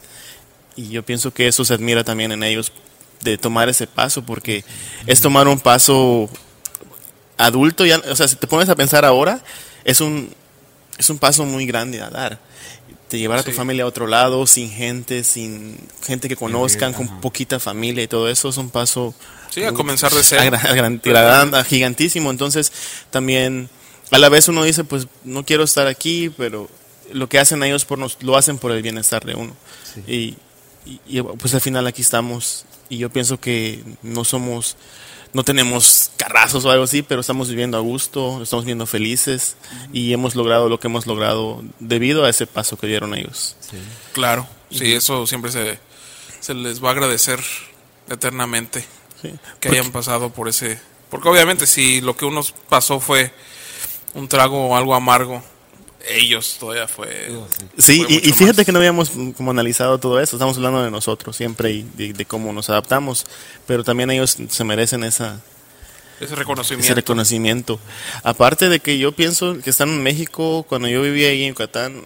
Y 0.77 0.87
yo 0.89 1.03
pienso 1.03 1.33
que 1.33 1.47
eso 1.49 1.65
se 1.65 1.73
admira 1.73 2.05
también 2.05 2.31
en 2.31 2.41
ellos 2.43 2.71
de 3.21 3.37
tomar 3.37 3.67
ese 3.67 3.85
paso, 3.85 4.23
porque 4.23 4.63
es 5.07 5.19
tomar 5.19 5.45
un 5.49 5.59
paso 5.59 6.29
adulto, 7.37 7.85
ya, 7.85 7.97
o 8.09 8.15
sea, 8.15 8.29
si 8.29 8.37
te 8.37 8.47
pones 8.47 8.69
a 8.69 8.75
pensar 8.77 9.03
ahora, 9.03 9.43
es 9.83 9.99
un, 9.99 10.33
es 10.99 11.09
un 11.09 11.17
paso 11.17 11.45
muy 11.45 11.65
grande 11.65 12.01
a 12.01 12.09
dar. 12.09 12.39
De 13.09 13.17
llevar 13.17 13.39
a 13.39 13.43
tu 13.43 13.51
familia 13.51 13.85
a 13.85 13.87
otro 13.87 14.05
lado, 14.05 14.45
sin 14.45 14.69
gente, 14.69 15.23
sin 15.23 15.79
gente 16.05 16.29
que 16.29 16.35
conozcan, 16.35 16.93
con 16.93 17.21
poquita 17.21 17.59
familia 17.59 18.03
y 18.03 18.07
todo 18.07 18.29
eso, 18.29 18.49
es 18.49 18.57
un 18.57 18.69
paso 18.69 19.15
Sí, 19.49 19.63
a 19.63 19.73
comenzar 19.73 20.11
de 20.11 20.21
cero. 20.21 20.55
gigantísimo. 21.67 22.29
Entonces, 22.29 22.71
también 23.09 23.67
a 24.11 24.19
la 24.19 24.29
vez 24.29 24.47
uno 24.47 24.63
dice, 24.63 24.83
pues 24.83 25.07
no 25.23 25.43
quiero 25.43 25.63
estar 25.63 25.87
aquí, 25.87 26.29
pero 26.29 26.69
lo 27.11 27.27
que 27.29 27.39
hacen 27.39 27.63
ellos 27.63 27.85
por 27.85 27.97
nos, 27.97 28.21
lo 28.21 28.37
hacen 28.37 28.59
por 28.59 28.71
el 28.71 28.83
bienestar 28.83 29.25
de 29.25 29.33
uno. 29.33 29.55
Y, 30.05 30.35
y, 30.85 31.01
y, 31.07 31.21
pues 31.21 31.55
al 31.55 31.61
final 31.61 31.87
aquí 31.87 32.03
estamos 32.03 32.65
y 32.89 32.97
yo 32.97 33.09
pienso 33.09 33.39
que 33.39 33.83
no 34.03 34.23
somos 34.23 34.77
no 35.33 35.43
tenemos 35.43 36.11
carrazos 36.17 36.65
o 36.65 36.71
algo 36.71 36.83
así, 36.85 37.01
pero 37.03 37.21
estamos 37.21 37.49
viviendo 37.49 37.77
a 37.77 37.81
gusto, 37.81 38.41
estamos 38.41 38.65
viviendo 38.65 38.85
felices 38.87 39.55
y 39.93 40.13
hemos 40.13 40.35
logrado 40.35 40.69
lo 40.69 40.79
que 40.79 40.87
hemos 40.87 41.05
logrado 41.05 41.63
debido 41.79 42.25
a 42.25 42.29
ese 42.29 42.47
paso 42.47 42.77
que 42.77 42.87
dieron 42.87 43.13
ellos. 43.15 43.55
Sí. 43.59 43.77
Claro, 44.13 44.47
sí, 44.71 44.93
eso 44.93 45.27
siempre 45.27 45.51
se, 45.51 45.79
se 46.39 46.53
les 46.53 46.83
va 46.83 46.89
a 46.89 46.91
agradecer 46.93 47.39
eternamente 48.09 48.85
Sí. 49.21 49.33
que 49.59 49.67
hayan 49.69 49.91
pasado 49.91 50.29
por 50.31 50.47
ese... 50.47 50.79
Porque 51.09 51.27
obviamente 51.27 51.67
si 51.67 51.99
lo 51.99 52.15
que 52.15 52.23
uno 52.23 52.41
pasó 52.69 53.01
fue 53.01 53.33
un 54.13 54.29
trago 54.29 54.67
o 54.69 54.77
algo 54.77 54.95
amargo, 54.95 55.43
ellos 56.07 56.57
todavía 56.59 56.87
fue... 56.87 57.29
Sí, 57.77 58.03
fue 58.03 58.15
y, 58.15 58.31
fíjate 58.31 58.57
más. 58.57 58.65
que 58.65 58.71
no 58.71 58.79
habíamos 58.79 59.09
como 59.35 59.51
analizado 59.51 59.97
todo 59.99 60.19
eso, 60.19 60.35
estamos 60.35 60.57
hablando 60.57 60.83
de 60.83 60.91
nosotros 60.91 61.35
siempre 61.35 61.71
y 61.71 61.83
de, 61.95 62.13
de 62.13 62.25
cómo 62.25 62.53
nos 62.53 62.69
adaptamos, 62.69 63.25
pero 63.67 63.83
también 63.83 64.09
ellos 64.11 64.37
se 64.49 64.63
merecen 64.63 65.03
esa, 65.03 65.41
Ese 66.19 66.35
reconocimiento. 66.35 66.85
ese 66.85 66.95
reconocimiento. 66.95 67.79
Aparte 68.23 68.69
de 68.69 68.79
que 68.79 68.97
yo 68.97 69.11
pienso 69.11 69.59
que 69.59 69.69
están 69.69 69.89
en 69.89 70.03
México, 70.03 70.65
cuando 70.67 70.87
yo 70.87 71.01
vivía 71.01 71.29
ahí 71.29 71.43
en 71.43 71.49
Yucatán, 71.49 72.05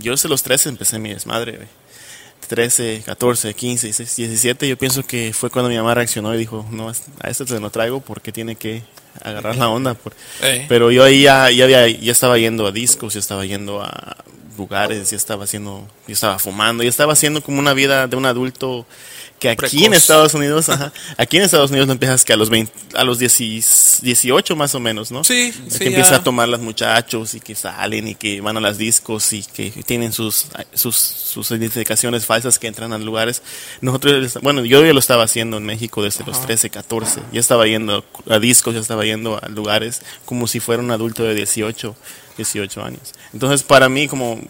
yo 0.00 0.12
desde 0.12 0.28
los 0.28 0.42
13 0.42 0.70
empecé 0.70 0.98
mi 0.98 1.10
desmadre, 1.10 1.56
güey. 1.56 1.68
13, 2.48 3.02
14, 3.04 3.52
15, 3.54 3.86
16, 3.88 4.16
17, 4.16 4.68
yo 4.68 4.78
pienso 4.78 5.02
que 5.04 5.32
fue 5.34 5.50
cuando 5.50 5.68
mi 5.68 5.76
mamá 5.76 5.94
reaccionó 5.94 6.34
y 6.34 6.38
dijo, 6.38 6.66
no, 6.70 6.88
a 6.88 7.30
este 7.30 7.44
te 7.44 7.60
lo 7.60 7.70
traigo 7.70 8.00
porque 8.00 8.32
tiene 8.32 8.56
que 8.56 8.82
agarrar 9.22 9.56
la 9.56 9.68
onda. 9.68 9.94
por-". 9.94 10.12
Pero 10.68 10.90
yo 10.90 11.04
ahí 11.04 11.22
ya, 11.22 11.50
ya, 11.50 11.64
había- 11.64 11.88
ya 11.88 12.12
estaba 12.12 12.38
yendo 12.38 12.66
a 12.66 12.72
discos, 12.72 13.14
ya 13.14 13.20
estaba 13.20 13.44
yendo 13.46 13.82
a 13.82 14.16
lugares, 14.56 15.10
ya 15.10 15.16
estaba 15.16 15.44
haciendo, 15.44 15.86
ya 16.06 16.14
estaba 16.14 16.38
fumando, 16.38 16.82
ya 16.82 16.88
estaba 16.88 17.12
haciendo 17.12 17.42
como 17.42 17.60
una 17.60 17.74
vida 17.74 18.06
de 18.08 18.16
un 18.16 18.26
adulto 18.26 18.86
que 19.38 19.50
aquí 19.50 19.84
en. 19.84 19.94
Estados 19.94 20.34
Unidos, 20.34 20.68
ajá, 20.68 20.92
aquí 21.16 21.36
en 21.36 21.44
Estados 21.44 21.70
Unidos 21.70 21.86
no 21.86 21.92
empiezas 21.92 22.24
que 22.24 22.32
a 22.32 22.36
los 22.36 22.50
20, 22.50 22.72
a 22.94 23.04
los 23.04 23.18
10 23.18 24.00
18 24.02 24.56
más 24.56 24.74
o 24.74 24.80
menos, 24.80 25.10
¿no? 25.10 25.24
Sí, 25.24 25.52
que 25.52 25.70
sí, 25.70 25.84
empieza 25.86 26.10
ya. 26.10 26.16
a 26.16 26.24
tomar 26.24 26.48
los 26.48 26.60
muchachos 26.60 27.34
y 27.34 27.40
que 27.40 27.54
salen 27.54 28.08
y 28.08 28.14
que 28.14 28.40
van 28.40 28.56
a 28.56 28.60
las 28.60 28.78
discos 28.78 29.32
y 29.32 29.42
que 29.42 29.70
tienen 29.86 30.12
sus 30.12 30.46
sus, 30.74 30.96
sus 30.96 31.50
identificaciones 31.50 32.26
falsas 32.26 32.58
que 32.58 32.66
entran 32.66 32.92
a 32.92 32.98
lugares. 32.98 33.42
Nosotros, 33.80 34.38
bueno, 34.42 34.64
yo 34.64 34.84
ya 34.84 34.92
lo 34.92 34.98
estaba 34.98 35.24
haciendo 35.24 35.56
en 35.56 35.64
México 35.64 36.02
desde 36.02 36.24
los 36.24 36.40
13, 36.40 36.70
14. 36.70 37.20
Ya 37.32 37.40
estaba 37.40 37.66
yendo 37.66 38.04
a 38.28 38.38
discos, 38.38 38.74
ya 38.74 38.80
estaba 38.80 39.04
yendo 39.04 39.38
a 39.42 39.48
lugares 39.48 40.02
como 40.24 40.46
si 40.46 40.60
fuera 40.60 40.82
un 40.82 40.90
adulto 40.90 41.24
de 41.24 41.34
18, 41.34 41.94
18 42.36 42.82
años. 42.82 43.14
Entonces, 43.32 43.62
para 43.62 43.88
mí, 43.88 44.08
como 44.08 44.40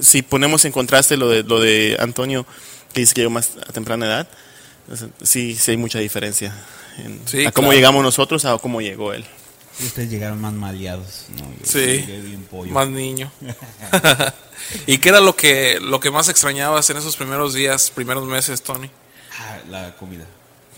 si 0.00 0.22
ponemos 0.22 0.64
en 0.64 0.72
contraste 0.72 1.16
lo 1.16 1.28
de, 1.28 1.42
lo 1.42 1.60
de 1.60 1.96
Antonio, 2.00 2.46
que 2.92 3.00
dice 3.00 3.14
que 3.14 3.20
llegó 3.22 3.30
más 3.30 3.50
a 3.68 3.72
temprana 3.72 4.06
edad, 4.06 4.28
sí, 5.22 5.54
sí 5.54 5.70
hay 5.72 5.76
mucha 5.76 5.98
diferencia 5.98 6.54
en, 6.98 7.20
Sí, 7.26 7.46
a 7.46 7.52
cómo 7.52 7.68
claro. 7.68 7.76
llegamos 7.78 8.02
nosotros 8.02 8.44
a 8.44 8.56
cómo 8.58 8.80
llegó 8.80 9.12
él. 9.12 9.24
Y 9.80 9.84
ustedes 9.86 10.10
llegaron 10.10 10.40
más 10.40 10.52
maleados, 10.52 11.26
¿no? 11.38 11.44
Yo 11.60 11.64
Sí. 11.64 12.04
Más 12.70 12.88
niño. 12.88 13.32
¿Y 14.86 14.98
qué 14.98 15.08
era 15.08 15.20
lo 15.20 15.34
que, 15.34 15.78
lo 15.80 15.98
que 16.00 16.10
más 16.10 16.28
extrañabas 16.28 16.88
en 16.90 16.96
esos 16.98 17.16
primeros 17.16 17.54
días, 17.54 17.90
primeros 17.90 18.26
meses, 18.26 18.62
Tony? 18.62 18.90
Ah, 19.38 19.58
la 19.70 19.96
comida. 19.96 20.26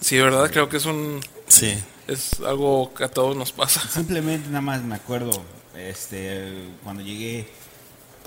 Sí, 0.01 0.17
¿verdad? 0.19 0.51
Creo 0.51 0.69
que 0.69 0.77
es 0.77 0.85
un 0.87 1.21
Sí. 1.49 1.75
es 2.07 2.41
algo 2.47 2.93
que 2.95 3.05
a 3.05 3.09
todos 3.09 3.37
nos 3.37 3.53
pasa. 3.53 3.81
Simplemente 3.93 4.47
nada 4.49 4.61
más 4.61 4.83
me 4.83 4.95
acuerdo, 4.95 5.43
este, 5.77 6.53
cuando 6.85 7.03
llegué, 7.03 7.49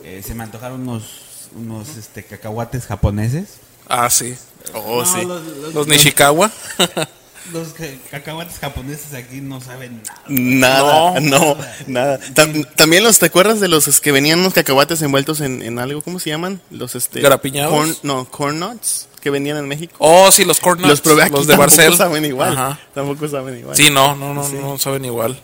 eh, 0.04 0.22
se 0.26 0.36
me 0.36 0.44
antojaron 0.44 0.82
unos, 0.82 1.50
unos 1.56 1.96
este, 1.96 2.24
cacahuates 2.26 2.86
japoneses. 2.88 3.60
Ah, 3.90 4.10
sí. 4.10 4.36
Oh, 4.74 5.04
No, 5.04 5.06
sí. 5.06 5.26
Los, 5.26 5.44
los- 5.44 5.74
Los 5.74 5.88
Nishikawa. 5.88 6.52
los 7.54 7.70
ca- 7.70 7.86
cacahuates 8.12 8.60
japoneses 8.60 9.14
aquí 9.14 9.40
no 9.40 9.62
saben 9.62 10.02
nada. 10.04 10.22
Nada, 10.28 11.20
No. 11.22 11.56
no, 11.56 11.58
nada. 11.88 12.20
Tam- 12.34 12.68
también 12.76 13.04
los, 13.04 13.20
¿te 13.20 13.28
acuerdas 13.28 13.60
de 13.62 13.70
los 13.70 13.88
es 13.88 14.02
que 14.02 14.12
venían 14.12 14.40
unos 14.40 14.54
cacahuates 14.54 15.02
envueltos 15.02 15.40
en, 15.42 15.62
en 15.62 15.80
algo? 15.80 16.02
¿Cómo 16.02 16.20
se 16.20 16.30
llaman? 16.30 16.60
Los 16.70 16.96
este. 16.96 17.22
¿Garapiñados? 17.22 17.72
corn- 17.74 17.98
no, 18.04 18.26
corn 18.30 18.60
nuts 18.60 19.08
que 19.22 19.30
vendían 19.30 19.58
en 19.58 19.68
México. 19.68 19.96
Oh, 20.00 20.30
sí, 20.32 20.44
los 20.44 20.60
corn 20.60 20.80
nuts, 20.82 20.90
los 20.90 21.02
probé 21.02 21.24
aquí, 21.24 21.32
los 21.32 21.48
de 21.48 21.54
tampoco 21.54 21.76
Barcel. 21.78 21.96
saben 21.98 22.26
igual. 22.26 22.52
Ajá. 22.54 22.80
Tampoco 22.94 23.28
saben 23.30 23.58
igual. 23.60 23.76
Sí, 23.78 23.90
no, 23.90 24.16
no, 24.16 24.34
no, 24.34 24.48
no 24.50 24.78
saben 24.78 25.06
igual. 25.06 25.42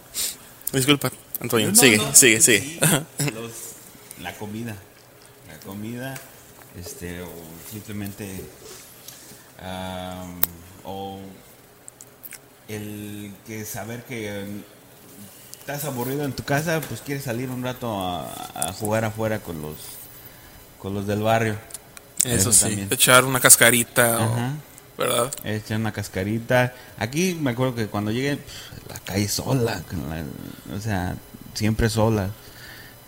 Disculpa, 0.74 1.12
Antonio. 1.40 1.70
No, 1.70 1.76
sigue, 1.76 1.98
no, 1.98 2.14
sigue, 2.14 2.42
sí, 2.42 2.60
sigue. 2.60 2.80
los- 3.34 4.22
la 4.22 4.34
comida. 4.36 4.76
La 5.50 5.58
comida, 5.66 6.16
este, 6.80 7.22
o 7.22 7.30
simplemente, 7.74 8.42
o 10.86 11.20
el 12.68 13.34
que 13.46 13.66
saber 13.66 14.04
que 14.04 14.42
em, 14.42 14.62
estás 15.60 15.84
aburrido 15.86 16.24
en 16.24 16.34
tu 16.34 16.44
casa, 16.44 16.80
pues 16.82 17.02
quieres 17.02 17.24
salir 17.26 17.50
un 17.50 17.64
rato 17.64 18.00
a, 18.02 18.32
a 18.56 18.74
jugar 18.74 19.04
afuera 19.06 19.40
con 19.40 19.62
los, 19.62 19.76
con 20.80 20.94
los 20.94 21.08
del 21.08 21.22
barrio. 21.22 21.58
Eso 22.24 22.52
sí. 22.54 22.62
también. 22.62 22.88
Echar 22.92 23.26
una 23.26 23.40
cascarita, 23.40 24.20
o-. 24.20 25.02
¿verdad? 25.02 25.32
Echar 25.44 25.80
una 25.80 25.92
cascarita. 25.92 26.74
Aquí 26.98 27.34
me 27.40 27.52
acuerdo 27.52 27.76
que 27.76 27.88
cuando 27.88 28.12
llegué, 28.12 28.40
la 28.88 29.00
calle 29.00 29.28
sola, 29.28 29.82
la- 30.10 30.76
o 30.76 30.80
sea, 30.80 31.16
siempre 31.54 31.90
sola. 31.90 32.30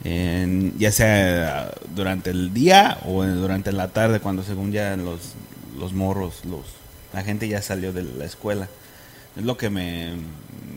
En- 0.04 0.78
ya 0.78 0.92
sea 0.92 1.72
durante 1.96 2.30
el 2.30 2.54
día 2.54 3.00
o 3.06 3.24
en- 3.24 3.36
durante 3.42 3.72
la 3.72 3.88
tarde, 3.88 4.20
cuando 4.20 4.44
según 4.44 4.72
ya 4.72 4.96
los, 4.98 5.20
los 5.78 5.94
morros, 5.94 6.44
los, 6.46 6.66
la 7.14 7.24
gente 7.24 7.48
ya 7.48 7.62
salió 7.62 7.92
de 7.94 8.04
la 8.04 8.26
escuela. 8.26 8.68
Es 9.36 9.44
lo 9.44 9.58
que 9.58 9.70
me, 9.70 10.14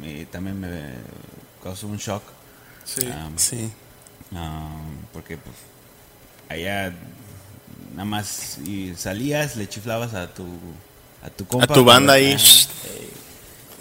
me- 0.00 0.24
también 0.26 0.58
me 0.60 0.70
causó 1.62 1.86
un 1.88 1.98
shock. 1.98 2.22
Sí. 2.84 3.06
ah, 3.12 3.28
Sí. 3.36 3.70
porque 5.12 5.36
pues 5.36 5.56
allá 6.48 6.92
nada 7.92 8.04
más 8.04 8.58
y 8.64 8.94
salías, 8.96 9.56
le 9.56 9.68
chiflabas 9.68 10.14
a 10.14 10.32
tu 10.32 10.46
a 11.22 11.30
tu 11.30 11.44
compa, 11.46 11.64
A 11.72 11.74
tu 11.74 11.84
banda 11.84 12.14
ahí. 12.14 12.32
eh, 12.32 12.38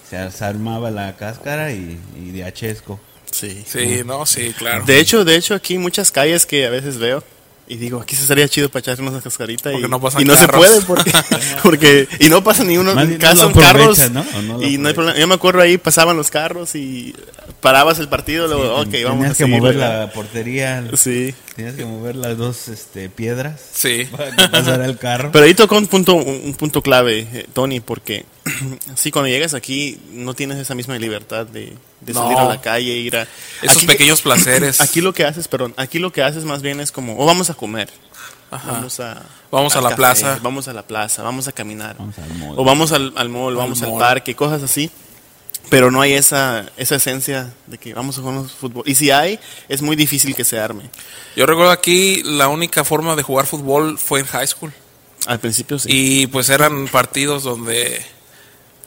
se, 0.10 0.32
se 0.32 0.46
armaba 0.46 0.90
la 0.92 1.16
cáscara 1.16 1.72
y, 1.72 2.00
y 2.20 2.32
de 2.32 2.44
achesco. 2.44 3.00
Sí. 3.38 3.64
Sí, 3.68 4.02
no, 4.06 4.26
sí, 4.26 4.54
claro. 4.58 4.84
De 4.86 5.00
hecho, 5.00 5.24
de 5.24 5.36
hecho, 5.36 5.54
aquí 5.54 5.74
hay 5.74 5.80
muchas 5.80 6.12
calles 6.12 6.46
que 6.46 6.66
a 6.66 6.70
veces 6.70 6.98
veo 6.98 7.24
y 7.70 7.76
digo, 7.76 8.00
aquí 8.00 8.16
se 8.16 8.22
estaría 8.22 8.48
chido 8.48 8.70
para 8.70 8.80
echarnos 8.80 9.12
una 9.12 9.22
cascarita 9.22 9.74
y, 9.74 9.82
no 9.82 10.00
pasan 10.00 10.22
y 10.22 10.26
no 10.26 10.36
se 10.36 10.48
puede 10.48 10.82
porque, 10.84 11.12
porque 11.64 12.08
y 12.20 12.30
no 12.30 12.44
pasa 12.44 12.64
ni 12.64 12.78
uno 12.78 12.96
casa 13.20 13.48
no 13.48 13.54
carros 13.54 14.00
y 14.62 14.78
no 14.78 14.88
hay 14.88 14.94
problema. 14.94 15.20
Yo 15.20 15.28
me 15.28 15.36
acuerdo 15.36 15.62
ahí 15.62 15.78
pasaban 15.78 16.16
los 16.16 16.32
carros 16.32 16.76
y 16.76 17.14
parabas 17.60 18.00
el 18.00 18.08
partido, 18.08 18.48
luego, 18.48 18.78
ok, 18.82 18.96
vamos 19.04 19.26
a 19.26 19.30
que 19.30 19.36
seguir, 19.36 19.58
mover 19.58 19.76
¿verdad? 19.76 20.08
la 20.08 20.14
portería, 20.14 20.84
Sí. 20.94 21.36
Tenías 21.58 21.76
que 21.76 21.84
mover 21.86 22.16
las 22.16 22.38
dos 22.38 22.70
este, 22.70 23.10
piedras 23.10 23.60
Sí. 23.74 24.06
para 24.12 24.34
que 24.34 24.48
pasara 24.48 24.86
el 24.86 24.98
carro. 24.98 25.32
Pero 25.34 25.44
ahí 25.46 25.54
tocó 25.54 25.78
un 25.78 25.88
punto, 25.88 26.14
un, 26.14 26.42
un 26.46 26.54
punto 26.54 26.82
clave, 26.82 27.28
eh, 27.34 27.48
Tony, 27.52 27.82
porque 27.82 28.26
sí, 28.96 29.12
cuando 29.12 29.28
llegas 29.28 29.54
aquí 29.54 30.00
no 30.12 30.34
tienes 30.34 30.58
esa 30.60 30.74
misma 30.76 30.98
libertad 30.98 31.46
de, 31.46 31.74
de 32.02 32.14
No. 32.14 32.22
salir 32.24 32.38
a 32.38 32.46
la 32.46 32.62
calle, 32.62 32.94
ir 32.94 33.18
a... 33.18 33.28
Esos 33.62 33.78
aquí- 33.78 33.88
pequeños 33.88 34.22
placeres. 34.24 34.80
Aquí 34.80 35.02
lo 35.02 35.14
que 35.14 35.26
haces, 35.26 35.48
perdón, 35.50 35.74
aquí 35.78 36.00
lo 36.00 36.14
que 36.14 36.24
haces 36.24 36.46
más 36.46 36.62
bien 36.62 36.80
es 36.80 36.92
como, 36.94 37.18
o 37.20 37.26
vamos 37.26 37.50
a 37.50 37.54
comer, 37.56 37.90
Ajá. 38.52 38.72
vamos 38.72 39.00
a... 39.02 39.24
Vamos 39.52 39.76
a 39.76 39.82
la 39.82 39.90
café, 39.90 39.96
plaza. 39.98 40.40
Vamos 40.44 40.68
a 40.68 40.74
la 40.74 40.84
plaza, 40.86 41.24
vamos 41.24 41.48
a 41.48 41.52
caminar. 41.54 41.96
Vamos 41.98 42.18
al 42.20 42.34
mall. 42.38 42.54
O 42.58 42.64
vamos 42.64 42.92
al, 42.92 43.14
al 43.16 43.30
mall, 43.30 43.56
vamos 43.56 43.82
al 43.82 43.98
parque, 43.98 44.36
cosas 44.36 44.62
así. 44.62 44.92
Pero 45.70 45.92
no 45.92 46.02
hay 46.02 46.14
esa, 46.14 46.66
esa 46.78 46.96
esencia 46.96 47.54
de 47.66 47.78
que 47.78 47.94
vamos 47.94 48.18
a 48.18 48.22
jugar 48.22 48.46
fútbol. 48.48 48.84
Y 48.86 48.96
si 48.96 49.12
hay, 49.12 49.40
es 49.68 49.82
muy 49.82 49.96
difícil 49.96 50.36
que 50.36 50.44
se 50.44 50.60
arme. 50.60 50.90
Yo 51.36 51.46
recuerdo 51.46 51.72
aquí 51.72 52.22
la 52.24 52.48
única 52.48 52.84
forma 52.84 53.16
de 53.16 53.24
jugar 53.24 53.46
fútbol 53.46 53.98
fue 53.98 54.22
en 54.22 54.26
high 54.28 54.48
school. 54.48 54.74
Al 55.26 55.40
principio 55.40 55.78
sí. 55.80 55.90
Y 55.92 56.28
pues 56.28 56.50
eran 56.50 56.88
partidos 56.88 57.44
donde... 57.44 58.02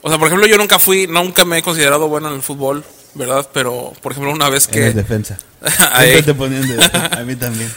O 0.01 0.09
sea, 0.09 0.17
por 0.17 0.27
ejemplo, 0.27 0.47
yo 0.47 0.57
nunca 0.57 0.79
fui, 0.79 1.05
nunca 1.05 1.45
me 1.45 1.59
he 1.59 1.61
considerado 1.61 2.07
bueno 2.07 2.29
en 2.29 2.35
el 2.35 2.41
fútbol, 2.41 2.83
¿verdad? 3.13 3.47
Pero, 3.53 3.93
por 4.01 4.13
ejemplo, 4.13 4.33
una 4.33 4.49
vez 4.49 4.67
que... 4.67 4.93
defensa. 4.93 5.37
Ahí. 5.91 6.13
Siempre 6.13 6.33
te 6.33 6.33
ponían 6.33 6.67
de 6.67 6.75
defensa. 6.77 7.05
A 7.19 7.23
mí 7.23 7.35
también. 7.35 7.71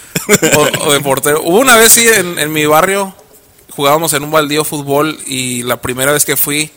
o, 0.55 0.87
o 0.87 0.93
de 0.95 1.01
portero. 1.01 1.43
Hubo 1.43 1.59
una 1.59 1.77
vez, 1.77 1.93
sí, 1.93 2.07
en, 2.09 2.39
en 2.39 2.51
mi 2.51 2.65
barrio 2.65 3.15
jugábamos 3.77 4.13
en 4.13 4.23
un 4.23 4.31
baldío 4.31 4.65
fútbol 4.65 5.19
y 5.27 5.63
la 5.65 5.81
primera 5.81 6.13
vez 6.13 6.25
que 6.25 6.37
fui 6.37 6.71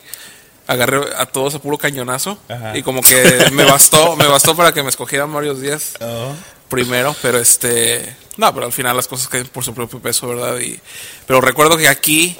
agarré 0.68 1.00
a 1.16 1.26
todos 1.26 1.54
a 1.56 1.58
puro 1.58 1.76
cañonazo 1.78 2.38
Ajá. 2.48 2.76
y 2.78 2.82
como 2.84 3.00
que 3.00 3.48
me 3.52 3.64
bastó, 3.64 4.14
me 4.16 4.26
bastó 4.26 4.54
para 4.54 4.72
que 4.72 4.82
me 4.84 4.90
escogieran 4.90 5.32
varios 5.32 5.60
días 5.60 5.94
Oh. 6.00 6.32
primero, 6.68 7.16
pero 7.22 7.38
este, 7.38 8.14
no, 8.36 8.52
pero 8.54 8.66
al 8.66 8.72
final 8.72 8.94
las 8.94 9.08
cosas 9.08 9.26
caen 9.28 9.46
por 9.48 9.64
su 9.64 9.74
propio 9.74 9.98
peso, 10.00 10.28
¿verdad? 10.28 10.58
Y, 10.60 10.78
pero 11.26 11.40
recuerdo 11.40 11.76
que 11.76 11.88
aquí 11.88 12.36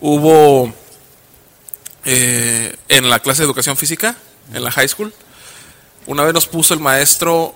hubo 0.00 0.72
eh, 2.04 2.74
en 2.88 3.10
la 3.10 3.20
clase 3.20 3.42
de 3.42 3.46
educación 3.46 3.76
física, 3.76 4.16
en 4.54 4.64
la 4.64 4.70
high 4.72 4.88
school, 4.88 5.12
una 6.06 6.24
vez 6.24 6.32
nos 6.34 6.46
puso 6.46 6.72
el 6.74 6.80
maestro 6.80 7.54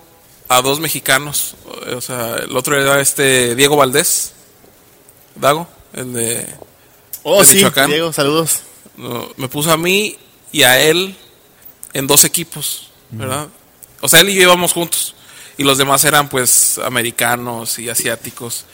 a 0.49 0.61
dos 0.61 0.79
mexicanos, 0.81 1.55
o 1.97 2.01
sea, 2.03 2.37
el 2.37 2.55
otro 2.57 2.79
era 2.81 3.01
este 3.01 3.55
Diego 3.55 3.77
Valdés, 3.77 4.33
Dago, 5.35 5.67
el 5.95 6.13
de 6.13 6.47
Oh, 7.23 7.39
de 7.39 7.47
sí, 7.47 7.55
Michoacán. 7.55 7.89
Diego, 7.89 8.13
saludos. 8.13 8.61
No, 8.97 9.29
me 9.37 9.49
puso 9.49 9.73
a 9.73 9.77
mí 9.77 10.17
y 10.53 10.63
a 10.63 10.81
él 10.81 11.15
en 11.93 12.07
dos 12.07 12.25
equipos, 12.25 12.91
¿verdad? 13.11 13.49
O 14.01 14.09
sea, 14.09 14.21
él 14.21 14.29
y 14.31 14.35
yo 14.35 14.43
íbamos 14.43 14.73
juntos. 14.73 15.15
Y 15.57 15.63
los 15.63 15.79
demás 15.79 16.05
eran 16.05 16.29
pues 16.29 16.79
americanos 16.85 17.79
y 17.79 17.89
asiáticos. 17.89 18.65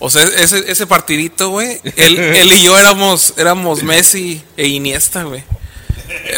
O 0.00 0.10
sea, 0.10 0.22
ese, 0.24 0.70
ese 0.70 0.86
partidito, 0.86 1.50
güey, 1.50 1.80
él, 1.96 2.18
él 2.36 2.52
y 2.52 2.62
yo 2.62 2.76
éramos, 2.78 3.34
éramos 3.36 3.82
Messi 3.82 4.42
e 4.56 4.66
Iniesta, 4.68 5.22
güey. 5.24 5.42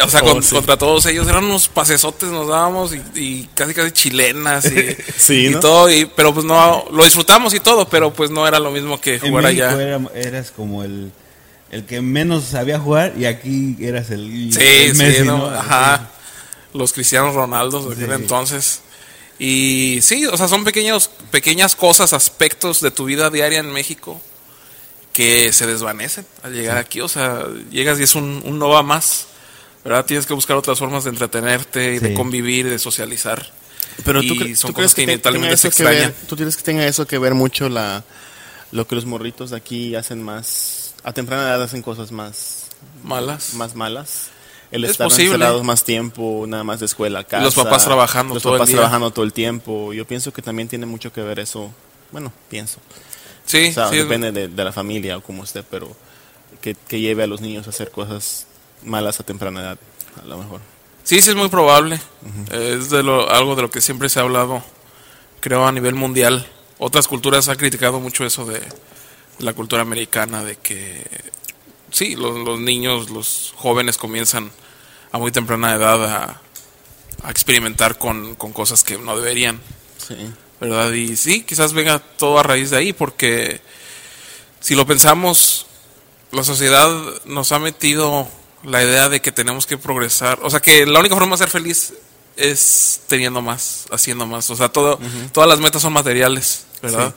O 0.05 0.09
sea, 0.09 0.21
Oh, 0.23 0.33
con- 0.33 0.43
sí. 0.43 0.55
contra 0.55 0.77
todos 0.77 1.07
ellos 1.07 1.29
eran 1.29 1.45
unos 1.45 1.69
pasesotes, 1.69 2.29
nos 2.31 2.49
dábamos 2.49 2.93
y, 2.95 3.03
y 3.15 3.49
casi 3.55 3.73
casi 3.73 3.93
chilenas 3.93 4.65
y, 4.67 4.97
Sí, 5.17 5.47
y 5.47 5.51
¿no? 5.51 5.61
todo. 5.61 5.91
Y, 5.91 6.07
pero 6.07 6.35
pues 6.35 6.45
no, 6.45 6.85
lo 6.91 7.05
disfrutamos 7.05 7.55
y 7.55 7.61
todo, 7.61 7.89
pero 7.89 8.13
pues 8.13 8.31
no 8.31 8.47
era 8.49 8.59
lo 8.59 8.71
mismo 8.71 9.01
que 9.01 9.19
jugar 9.21 9.47
allá. 9.47 9.71
era- 9.81 10.01
eras 10.15 10.51
como 10.51 10.83
el, 10.83 11.13
el 11.71 11.85
que 11.85 12.01
menos 12.01 12.45
sabía 12.45 12.79
jugar 12.79 13.15
y 13.17 13.25
aquí 13.27 13.77
eras 13.81 14.11
el, 14.11 14.53
Sí, 14.53 14.61
el 14.61 14.97
sí, 14.97 15.23
¿no? 15.25 15.39
¿no? 15.39 15.47
Ajá. 15.51 16.11
Los 16.75 16.93
cristianos 16.93 17.35
Ronaldos 17.35 17.89
de 17.89 17.95
aquel 18.05 18.13
entonces. 18.21 18.81
Y 19.39 20.01
sí, 20.03 20.27
o 20.27 20.37
sea, 20.37 20.49
son 20.49 20.65
pequeños, 20.65 21.11
pequeñas 21.31 21.75
cosas, 21.75 22.13
aspectos 22.13 22.81
de 22.81 22.91
tu 22.91 23.07
vida 23.07 23.31
diaria 23.31 23.59
en 23.61 23.73
México 23.73 24.21
que 25.13 25.53
se 25.53 25.67
desvanecen 25.67 26.27
al 26.43 26.53
llegar 26.53 26.77
aquí. 26.77 27.01
O 27.01 27.09
sea, 27.09 27.45
llegas 27.71 27.99
y 27.99 28.05
es 28.05 28.15
un, 28.15 28.43
un 28.45 28.59
no 28.59 28.69
va 28.69 28.83
más. 28.83 29.27
¿Verdad? 29.83 30.05
Tienes 30.05 30.27
que 30.27 30.35
buscar 30.35 30.57
otras 30.59 30.79
formas 30.79 31.05
de 31.05 31.11
entretenerte 31.11 31.95
y 31.95 31.99
de 32.01 32.13
convivir 32.13 32.67
y 32.67 32.69
de 32.71 32.79
socializar. 32.79 33.51
Pero 34.05 34.23
Y 34.23 34.29
tú, 34.29 34.35
cre- 34.35 34.55
son 34.55 34.69
tú 34.71 34.75
crees 34.75 34.91
cosas 34.91 34.95
que, 34.95 35.01
que 35.03 35.07
te- 35.07 35.13
inevitablemente 35.13 35.57
se 35.57 35.69
ver, 35.69 35.73
extrañan. 35.73 36.15
tú 36.29 36.37
crees 36.37 36.57
que 36.57 36.63
tenga 36.63 36.87
eso 36.87 37.07
que 37.07 37.17
ver 37.19 37.33
mucho 37.35 37.69
la 37.71 38.05
lo 38.73 38.87
que 38.87 38.95
los 38.95 39.07
morritos 39.07 39.51
de 39.51 39.57
aquí 39.57 39.95
hacen 39.95 40.23
más 40.23 40.90
a 41.05 41.13
temprana 41.13 41.45
edad 41.49 41.63
hacen 41.63 41.83
cosas 41.83 42.13
más 42.13 42.67
Malas. 43.03 43.55
más 43.55 43.75
malas. 43.75 44.31
El 44.71 44.85
Es 44.85 44.93
estar 44.93 45.09
posible. 45.09 45.33
encerrados 45.35 45.65
más 45.65 45.83
tiempo, 45.85 46.45
nada 46.47 46.63
más 46.63 46.79
de 46.81 46.87
escuela 46.87 47.25
casa. 47.25 47.43
los 47.43 47.55
papás 47.57 47.85
trabajando 47.85 48.35
Los 48.35 48.43
todo 48.43 48.53
el 48.55 48.59
papás 48.59 48.69
día. 48.69 48.77
trabajando 48.79 49.11
todo 49.11 49.25
el 49.25 49.33
tiempo. 49.33 49.93
Yo 49.93 50.07
pienso 50.07 50.33
que 50.33 50.43
también 50.43 50.69
tiene 50.69 50.87
mucho 50.87 51.13
que 51.13 51.23
ver 51.23 51.41
eso. 51.41 51.73
Bueno, 52.13 52.33
pienso. 52.49 52.79
Sí, 53.45 53.69
O 53.71 53.73
sea, 53.73 53.89
sí, 53.91 53.97
depende 53.97 54.31
de, 54.31 54.47
de 54.49 54.65
la 54.65 54.71
familia 54.73 55.17
o 55.17 55.23
como 55.23 55.43
esté, 55.43 55.63
pero 55.65 55.95
que, 56.61 56.75
que 56.75 57.01
lleve 57.01 57.25
a 57.25 57.27
los 57.27 57.41
niños 57.41 57.67
a 57.67 57.71
hacer 57.71 57.91
cosas 57.91 58.47
malas 58.85 59.19
a 59.19 59.25
temprana 59.25 59.61
edad, 59.61 59.79
a 60.23 60.27
lo 60.27 60.39
mejor. 60.39 60.61
Sí, 61.03 61.21
sí 61.21 61.31
es 61.31 61.37
muy 61.37 61.49
probable. 61.49 61.99
Es 62.53 62.91
de 62.91 63.03
lo, 63.03 63.29
algo 63.31 63.57
de 63.57 63.63
lo 63.63 63.71
que 63.71 63.81
siempre 63.81 64.09
se 64.09 64.21
ha 64.21 64.23
hablado, 64.23 64.63
creo, 65.41 65.67
a 65.67 65.73
nivel 65.73 65.95
mundial. 65.97 66.47
Otras 66.79 67.09
culturas 67.09 67.49
han 67.49 67.57
criticado 67.57 67.99
mucho 67.99 68.25
eso 68.25 68.45
de 68.47 68.63
la 69.41 69.53
cultura 69.53 69.83
americana, 69.83 70.45
de 70.45 70.57
que 70.57 71.05
sí, 71.91 72.15
los, 72.17 72.39
los 72.39 72.59
niños, 72.61 73.11
los 73.11 73.53
jóvenes 73.57 73.97
comienzan 73.97 74.51
a 75.13 75.19
muy 75.19 75.33
temprana 75.33 75.75
edad 75.75 76.05
a, 76.05 76.41
a 77.23 77.31
experimentar 77.31 77.99
con, 77.99 78.35
con 78.37 78.53
cosas 78.53 78.85
que 78.85 78.99
no 78.99 79.17
deberían, 79.17 79.61
Sí. 80.07 80.17
¿verdad? 80.61 80.93
Y 80.93 81.17
sí, 81.17 81.43
quizás 81.43 81.73
venga 81.73 81.99
todo 81.99 82.39
a 82.39 82.43
raíz 82.43 82.71
de 82.71 82.77
ahí, 82.77 82.93
porque 82.93 83.61
si 84.61 84.75
lo 84.75 84.87
pensamos, 84.87 85.67
la 86.33 86.45
sociedad 86.45 86.89
nos 87.25 87.53
ha 87.53 87.59
metido 87.59 88.29
la 88.63 88.83
idea 88.83 89.09
de 89.09 89.21
que 89.21 89.33
tenemos 89.33 89.67
que 89.67 89.79
progresar, 89.79 90.39
o 90.43 90.51
sea 90.51 90.61
que 90.61 90.85
la 90.87 91.01
única 91.01 91.15
forma 91.15 91.35
de 91.35 91.39
ser 91.39 91.49
feliz 91.51 91.95
es 92.37 93.01
teniendo 93.07 93.41
más, 93.43 93.87
haciendo 93.91 94.27
más, 94.27 94.51
o 94.51 94.57
sea, 94.57 94.69
todo, 94.69 94.99
todas 95.33 95.49
las 95.49 95.61
metas 95.61 95.83
son 95.83 95.93
materiales, 95.93 96.65
¿verdad? 96.83 97.15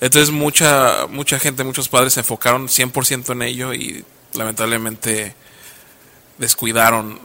Entonces 0.00 0.30
mucha 0.30 1.06
mucha 1.08 1.38
gente, 1.38 1.64
muchos 1.64 1.88
padres 1.88 2.12
se 2.14 2.20
enfocaron 2.20 2.68
100% 2.68 3.32
en 3.32 3.42
ello 3.42 3.72
y 3.74 4.04
lamentablemente 4.34 5.34
descuidaron 6.38 7.20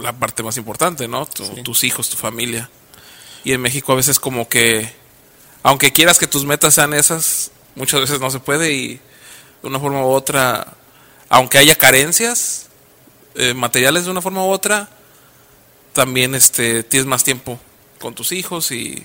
la 0.00 0.12
parte 0.12 0.42
más 0.42 0.56
importante, 0.56 1.06
¿no? 1.08 1.26
Tu- 1.26 1.44
Sí. 1.44 1.62
Tus 1.62 1.84
hijos, 1.84 2.08
tu 2.10 2.16
familia. 2.16 2.68
Y 3.44 3.52
en 3.52 3.60
México 3.60 3.92
a 3.92 3.96
veces 3.96 4.18
como 4.18 4.48
que, 4.48 4.90
aunque 5.62 5.92
quieras 5.92 6.18
que 6.18 6.26
tus 6.26 6.44
metas 6.44 6.74
sean 6.74 6.94
esas, 6.94 7.50
muchas 7.74 8.00
veces 8.00 8.18
no 8.20 8.30
se 8.30 8.40
puede 8.40 8.72
y 8.72 8.94
de 9.62 9.68
una 9.68 9.78
forma 9.78 10.00
u 10.04 10.08
otra, 10.08 10.74
aunque 11.28 11.58
haya 11.58 11.76
carencias 11.76 12.68
eh, 13.36 13.54
materiales 13.54 14.04
de 14.06 14.10
una 14.10 14.22
forma 14.22 14.44
u 14.44 14.48
otra, 14.50 14.88
también 15.92 16.34
este 16.34 16.82
tienes 16.82 17.06
más 17.06 17.22
tiempo 17.22 17.60
con 18.00 18.14
tus 18.14 18.32
hijos 18.32 18.70
y... 18.72 19.04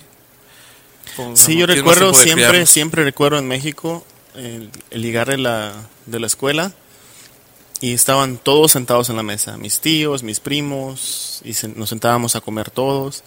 Sí, 1.35 1.57
yo 1.57 1.65
recuerdo 1.75 2.11
siempre, 2.23 2.65
siempre 2.65 3.03
recuerdo 3.03 3.37
en 3.39 3.47
México 3.47 4.05
el, 4.35 4.69
el 4.91 5.01
llegar 5.01 5.27
de 5.29 5.37
la, 5.37 5.73
de 6.05 6.19
la 6.19 6.27
escuela 6.27 6.71
y 7.81 7.93
estaban 7.93 8.37
todos 8.37 8.71
sentados 8.73 9.09
en 9.09 9.15
la 9.15 9.23
mesa, 9.23 9.57
mis 9.57 9.79
tíos, 9.79 10.21
mis 10.23 10.39
primos, 10.39 11.41
y 11.45 11.53
se- 11.53 11.69
nos 11.69 11.89
sentábamos 11.89 12.35
a 12.35 12.41
comer 12.41 12.69
todos. 12.71 13.23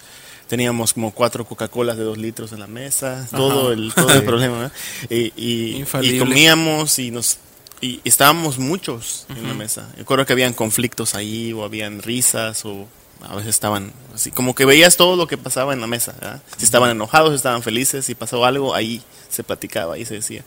Teníamos 0.48 0.92
como 0.92 1.12
cuatro 1.12 1.46
Coca-Colas 1.46 1.96
de 1.96 2.04
dos 2.04 2.18
litros 2.18 2.52
en 2.52 2.60
la 2.60 2.66
mesa, 2.66 3.26
todo 3.30 3.72
el, 3.72 3.92
todo 3.94 4.12
el 4.12 4.22
problema. 4.24 4.58
¿verdad? 4.58 4.72
Y, 5.08 5.32
y- 5.36 5.84
comíamos 6.18 6.98
y 6.98 7.10
nos 7.10 7.38
y 7.80 8.00
estábamos 8.04 8.58
muchos 8.58 9.26
en 9.30 9.48
la 9.48 9.54
mesa. 9.54 9.88
Recuerdo 9.96 10.24
que 10.26 10.34
habían 10.34 10.52
conflictos 10.52 11.14
ahí 11.16 11.52
o 11.52 11.64
habían 11.64 12.00
risas 12.02 12.64
o 12.64 12.86
a 13.28 13.34
veces 13.36 13.50
estaban 13.50 13.92
así, 14.14 14.30
como 14.30 14.54
que 14.54 14.64
veías 14.64 14.96
todo 14.96 15.16
lo 15.16 15.26
que 15.26 15.38
pasaba 15.38 15.72
en 15.72 15.80
la 15.80 15.86
mesa. 15.86 16.12
¿verdad? 16.20 16.42
Si 16.56 16.64
estaban 16.64 16.90
enojados, 16.90 17.30
si 17.30 17.36
estaban 17.36 17.62
felices, 17.62 18.04
si 18.04 18.14
pasó 18.14 18.44
algo, 18.44 18.74
ahí 18.74 19.02
se 19.28 19.42
platicaba, 19.44 19.94
ahí 19.94 20.04
se 20.04 20.14
decía. 20.14 20.44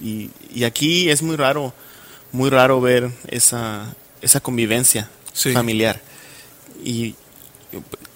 Y, 0.00 0.30
y 0.52 0.64
aquí 0.64 1.10
es 1.10 1.22
muy 1.22 1.36
raro, 1.36 1.72
muy 2.32 2.50
raro 2.50 2.80
ver 2.80 3.10
esa, 3.28 3.94
esa 4.22 4.40
convivencia 4.40 5.08
Sí. 5.32 5.52
familiar. 5.52 6.00
Y, 6.84 7.14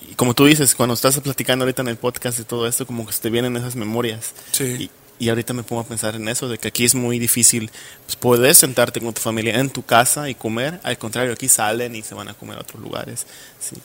y 0.08 0.14
como 0.16 0.34
tú 0.34 0.44
dices, 0.46 0.74
cuando 0.74 0.94
estás 0.94 1.18
platicando 1.20 1.64
ahorita 1.64 1.82
en 1.82 1.88
el 1.88 1.96
podcast 1.96 2.38
y 2.38 2.44
todo 2.44 2.66
esto, 2.68 2.86
como 2.86 3.06
que 3.06 3.12
te 3.12 3.28
vienen 3.30 3.56
esas 3.56 3.74
memorias. 3.76 4.32
Sí. 4.52 4.90
Y, 5.18 5.28
ahorita 5.28 5.52
me 5.52 5.62
pongo 5.62 5.82
a 5.82 5.84
pensar 5.84 6.14
en 6.14 6.28
eso, 6.28 6.48
de 6.48 6.58
que 6.58 6.68
aquí 6.68 6.84
es 6.84 6.94
muy 6.94 7.18
difícil 7.18 7.70
pues, 8.04 8.16
poder 8.16 8.54
sentarte 8.54 9.00
con 9.00 9.12
tu 9.12 9.20
familia 9.20 9.58
en 9.58 9.70
tu 9.70 9.82
casa 9.82 10.28
y 10.28 10.34
comer. 10.34 10.80
Al 10.82 10.98
contrario, 10.98 11.32
aquí 11.32 11.48
salen 11.48 11.94
y 11.96 12.02
se 12.02 12.14
van 12.14 12.28
a 12.28 12.34
comer 12.34 12.58
a 12.58 12.60
otros 12.60 12.82
lugares. 12.82 13.26
Sí. 13.58 13.76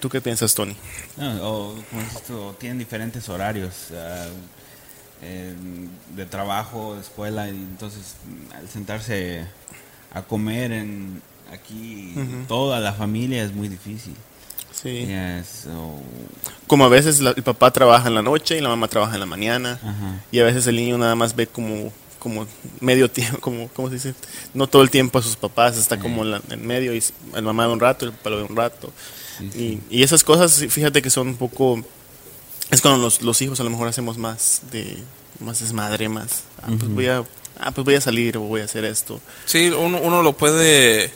¿Tú 0.00 0.08
qué 0.08 0.20
piensas, 0.20 0.54
Tony? 0.54 0.76
No, 1.16 1.48
o 1.48 1.74
como 1.90 2.02
dices 2.02 2.22
tú, 2.24 2.54
tienen 2.58 2.78
diferentes 2.78 3.28
horarios 3.28 3.88
eh, 5.22 5.54
de 6.16 6.26
trabajo, 6.26 6.94
de 6.94 7.02
escuela, 7.02 7.46
y 7.48 7.50
entonces 7.50 8.14
al 8.54 8.68
sentarse 8.68 9.46
a 10.12 10.22
comer 10.22 10.72
en 10.72 11.22
aquí 11.52 12.14
toda 12.48 12.80
la 12.80 12.92
familia 12.92 13.44
es 13.44 13.52
muy 13.52 13.68
difícil. 13.68 14.16
Sí. 14.82 15.06
Ya, 15.08 15.44
so, 15.44 16.00
Como 16.66 16.84
a 16.84 16.88
veces 16.88 17.20
la- 17.20 17.30
el 17.32 17.42
papá 17.42 17.70
trabaja 17.70 18.08
en 18.08 18.14
la 18.14 18.22
noche 18.22 18.56
y 18.58 18.60
la 18.60 18.68
mamá 18.68 18.88
trabaja 18.88 19.14
en 19.14 19.20
la 19.20 19.26
mañana. 19.26 19.78
ajá. 19.82 20.20
Y 20.32 20.40
a 20.40 20.44
veces 20.44 20.66
el 20.66 20.76
niño 20.76 20.98
nada 20.98 21.14
más 21.14 21.36
ve 21.36 21.46
como, 21.46 21.92
como 22.18 22.46
medio 22.80 23.10
tiempo, 23.10 23.38
como, 23.40 23.68
¿cómo 23.68 23.88
se 23.88 23.94
dice? 23.94 24.14
No 24.54 24.66
todo 24.66 24.82
el 24.82 24.90
tiempo 24.90 25.18
a 25.18 25.22
sus 25.22 25.36
papás, 25.36 25.76
está 25.76 25.98
como 25.98 26.22
en, 26.22 26.30
la- 26.32 26.42
en 26.50 26.66
medio 26.66 26.94
y 26.94 27.02
el 27.34 27.42
mamá 27.42 27.66
ve 27.66 27.72
un 27.74 27.80
rato, 27.80 28.06
el 28.06 28.12
papá 28.12 28.30
lo 28.30 28.36
ve 28.38 28.42
un 28.44 28.56
rato. 28.56 28.92
Sí, 29.38 29.80
Y, 29.90 29.98
y 29.98 30.02
esas 30.02 30.24
cosas, 30.24 30.52
sí, 30.52 30.68
fíjate 30.68 31.00
que 31.02 31.10
son 31.10 31.28
un 31.28 31.36
poco... 31.36 31.82
Es 32.70 32.80
cuando 32.80 33.00
los, 33.02 33.22
los 33.22 33.40
hijos 33.42 33.60
a 33.60 33.64
lo 33.64 33.70
mejor 33.70 33.88
hacemos 33.88 34.16
más 34.18 34.62
de 34.72 34.96
más 35.40 35.60
desmadre, 35.60 36.08
más... 36.08 36.44
Ah, 36.62 36.68
pues 36.78 36.88
voy 36.94 37.06
a, 37.08 37.24
ah, 37.58 37.70
pues 37.72 37.84
voy 37.84 37.94
a 37.96 38.00
salir 38.00 38.36
o 38.36 38.42
voy 38.42 38.60
a 38.60 38.64
hacer 38.64 38.84
esto. 38.84 39.20
Sí, 39.44 39.68
uno, 39.70 39.98
uno 40.00 40.22
lo 40.22 40.32
puede 40.34 41.10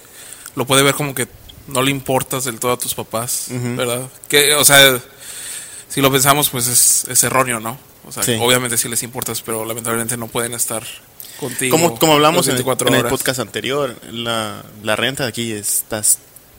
lo 0.56 0.66
puede 0.66 0.82
ver 0.82 0.94
como 0.94 1.14
que 1.14 1.28
no 1.68 1.82
le 1.82 1.90
importas 1.90 2.44
del 2.44 2.58
todo 2.60 2.72
a 2.72 2.78
tus 2.78 2.94
papás. 2.94 3.46
¿verdad? 3.50 4.08
Que, 4.28 4.54
o 4.54 4.64
sea, 4.64 5.00
si 5.88 6.00
lo 6.00 6.10
pensamos, 6.12 6.48
pues 6.50 6.66
es, 6.66 7.04
es 7.08 7.22
erróneo, 7.24 7.60
¿no? 7.60 7.78
O 8.06 8.12
sea, 8.12 8.22
Sí. 8.22 8.36
obviamente 8.40 8.76
sí 8.78 8.88
les 8.88 9.02
importas, 9.02 9.42
pero 9.42 9.64
lamentablemente 9.64 10.16
no 10.16 10.28
pueden 10.28 10.54
estar 10.54 10.82
contigo. 11.40 11.76
Como, 11.76 11.98
como 11.98 12.14
hablamos 12.14 12.46
en, 12.46 12.52
el- 12.52 12.56
24 12.58 12.88
en 12.88 12.94
el 12.94 13.00
horas. 13.00 13.10
podcast 13.10 13.40
anterior, 13.40 13.96
la, 14.10 14.62
la 14.82 14.96
renta 14.96 15.24
de 15.24 15.28
aquí 15.28 15.52
está 15.52 16.02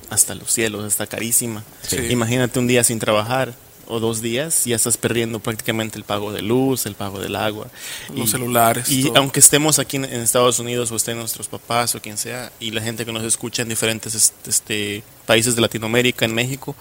hasta 0.10 0.36
los 0.36 0.52
cielos, 0.52 0.86
está 0.86 1.08
carísima. 1.08 1.64
Sí. 1.88 1.98
Imagínate 2.10 2.60
un 2.60 2.68
día 2.68 2.84
sin 2.84 3.00
trabajar 3.00 3.54
o 3.88 4.00
dos 4.00 4.22
días, 4.22 4.66
ya 4.66 4.76
estás 4.76 4.98
perdiendo 4.98 5.40
prácticamente 5.40 5.98
el 5.98 6.04
pago 6.04 6.32
de 6.32 6.42
luz, 6.42 6.86
el 6.86 6.96
pago 6.96 7.20
del 7.20 7.36
agua. 7.36 7.68
Los 8.16 8.32
celulares, 8.32 8.90
Y 8.90 9.04
todo. 9.04 9.18
aunque 9.18 9.40
estemos 9.40 9.80
aquí 9.80 9.98
en, 9.98 10.06
en 10.06 10.22
Estados 10.22 10.60
Unidos 10.60 10.92
o 10.92 10.96
estén 10.96 11.18
nuestros 11.18 11.48
papás 11.48 11.96
o 11.96 12.02
quien 12.02 12.18
sea, 12.18 12.52
y 12.60 12.72
la 12.72 12.82
gente 12.82 13.06
que 13.06 13.12
nos 13.12 13.24
escucha 13.24 13.62
en 13.62 13.70
diferentes 13.70 14.14
este, 14.16 14.50
este, 14.50 15.04
países 15.28 15.56
de 15.56 15.62
Latinoamérica, 15.62 16.26
en 16.26 16.34
México, 16.34 16.76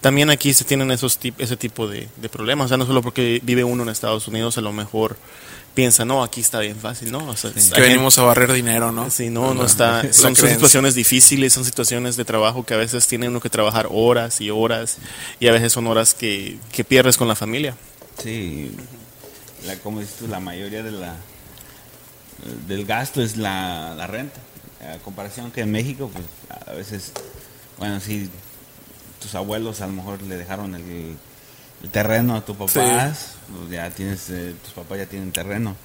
también 0.00 0.30
aquí 0.30 0.54
se 0.54 0.64
tienen 0.64 0.92
esos 0.92 1.18
tip- 1.18 1.34
ese 1.38 1.56
tipo 1.56 1.88
de, 1.88 2.08
de 2.16 2.28
problemas. 2.28 2.66
O 2.66 2.68
sea, 2.68 2.76
no 2.76 2.86
solo 2.86 3.02
porque 3.02 3.40
vive 3.42 3.64
uno 3.64 3.82
en 3.82 3.88
Estados 3.88 4.28
Unidos, 4.28 4.56
a 4.58 4.60
lo 4.60 4.72
mejor 4.72 5.16
piensa, 5.74 6.04
no, 6.04 6.22
aquí 6.22 6.40
está 6.40 6.60
bien 6.60 6.76
fácil, 6.76 7.10
¿no? 7.10 7.26
O 7.28 7.36
sea, 7.36 7.52
que 7.52 7.60
gente- 7.60 7.80
venimos 7.80 8.16
a 8.18 8.22
barrer 8.22 8.52
dinero, 8.52 8.92
¿no? 8.92 9.10
Sí, 9.10 9.28
no, 9.30 9.52
no 9.54 9.66
está. 9.66 10.02
Son, 10.12 10.36
situaciones 10.36 10.94
difíciles, 10.94 11.52
son 11.52 11.64
situaciones 11.64 12.16
de 12.16 12.24
trabajo 12.24 12.64
que 12.64 12.74
a 12.74 12.78
veces 12.78 13.06
tiene 13.08 13.28
uno 13.28 13.40
que 13.40 13.50
trabajar 13.50 13.88
horas 13.90 14.40
y 14.40 14.50
horas, 14.50 14.98
y 15.40 15.48
a 15.48 15.52
veces 15.52 15.72
son 15.72 15.86
horas 15.86 16.14
que, 16.14 16.58
que 16.72 16.84
pierdes 16.84 17.16
con 17.18 17.28
la 17.28 17.34
familia. 17.34 17.74
Sí, 18.22 18.70
la, 19.66 19.76
como 19.80 20.00
dices 20.00 20.16
tú, 20.18 20.28
la 20.28 20.40
mayoría 20.40 20.82
de 20.82 20.92
la 20.92 21.16
del 22.68 22.84
gasto 22.86 23.22
es 23.22 23.36
la, 23.36 23.94
la 23.96 24.06
renta. 24.06 24.40
A 24.94 24.98
comparación 24.98 25.50
que 25.50 25.62
en 25.62 25.72
México, 25.72 26.10
pues 26.12 26.24
a 26.68 26.72
veces, 26.74 27.12
bueno, 27.78 28.00
sí, 28.00 28.30
tus 29.20 29.34
abuelos 29.34 29.80
a 29.80 29.86
lo 29.86 29.92
mejor 29.94 30.22
le 30.22 30.36
dejaron 30.36 30.74
el, 30.74 31.16
el 31.82 31.90
terreno 31.90 32.36
a 32.36 32.44
tus 32.44 32.56
papás, 32.56 33.34
pues 33.56 33.70
ya 33.70 33.90
tienes, 33.90 34.30
eh, 34.30 34.54
tus 34.64 34.72
papás 34.72 34.98
ya 34.98 35.06
tienen 35.06 35.32
terreno. 35.32 35.76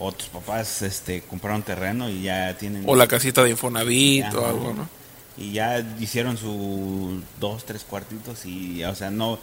O 0.00 0.12
tus 0.12 0.28
papás 0.28 0.82
este, 0.82 1.22
compraron 1.22 1.62
terreno 1.64 2.08
y 2.08 2.22
ya 2.22 2.56
tienen... 2.56 2.84
O 2.86 2.94
la 2.94 3.08
casita 3.08 3.42
de 3.42 3.50
Infonavit 3.50 4.32
o 4.34 4.46
algo, 4.46 4.72
¿no? 4.72 4.88
Y 5.36 5.52
ya 5.52 5.78
hicieron 5.98 6.36
sus 6.36 7.20
dos, 7.40 7.64
tres 7.64 7.82
cuartitos 7.82 8.44
y, 8.46 8.84
o 8.84 8.94
sea, 8.94 9.10
no, 9.10 9.38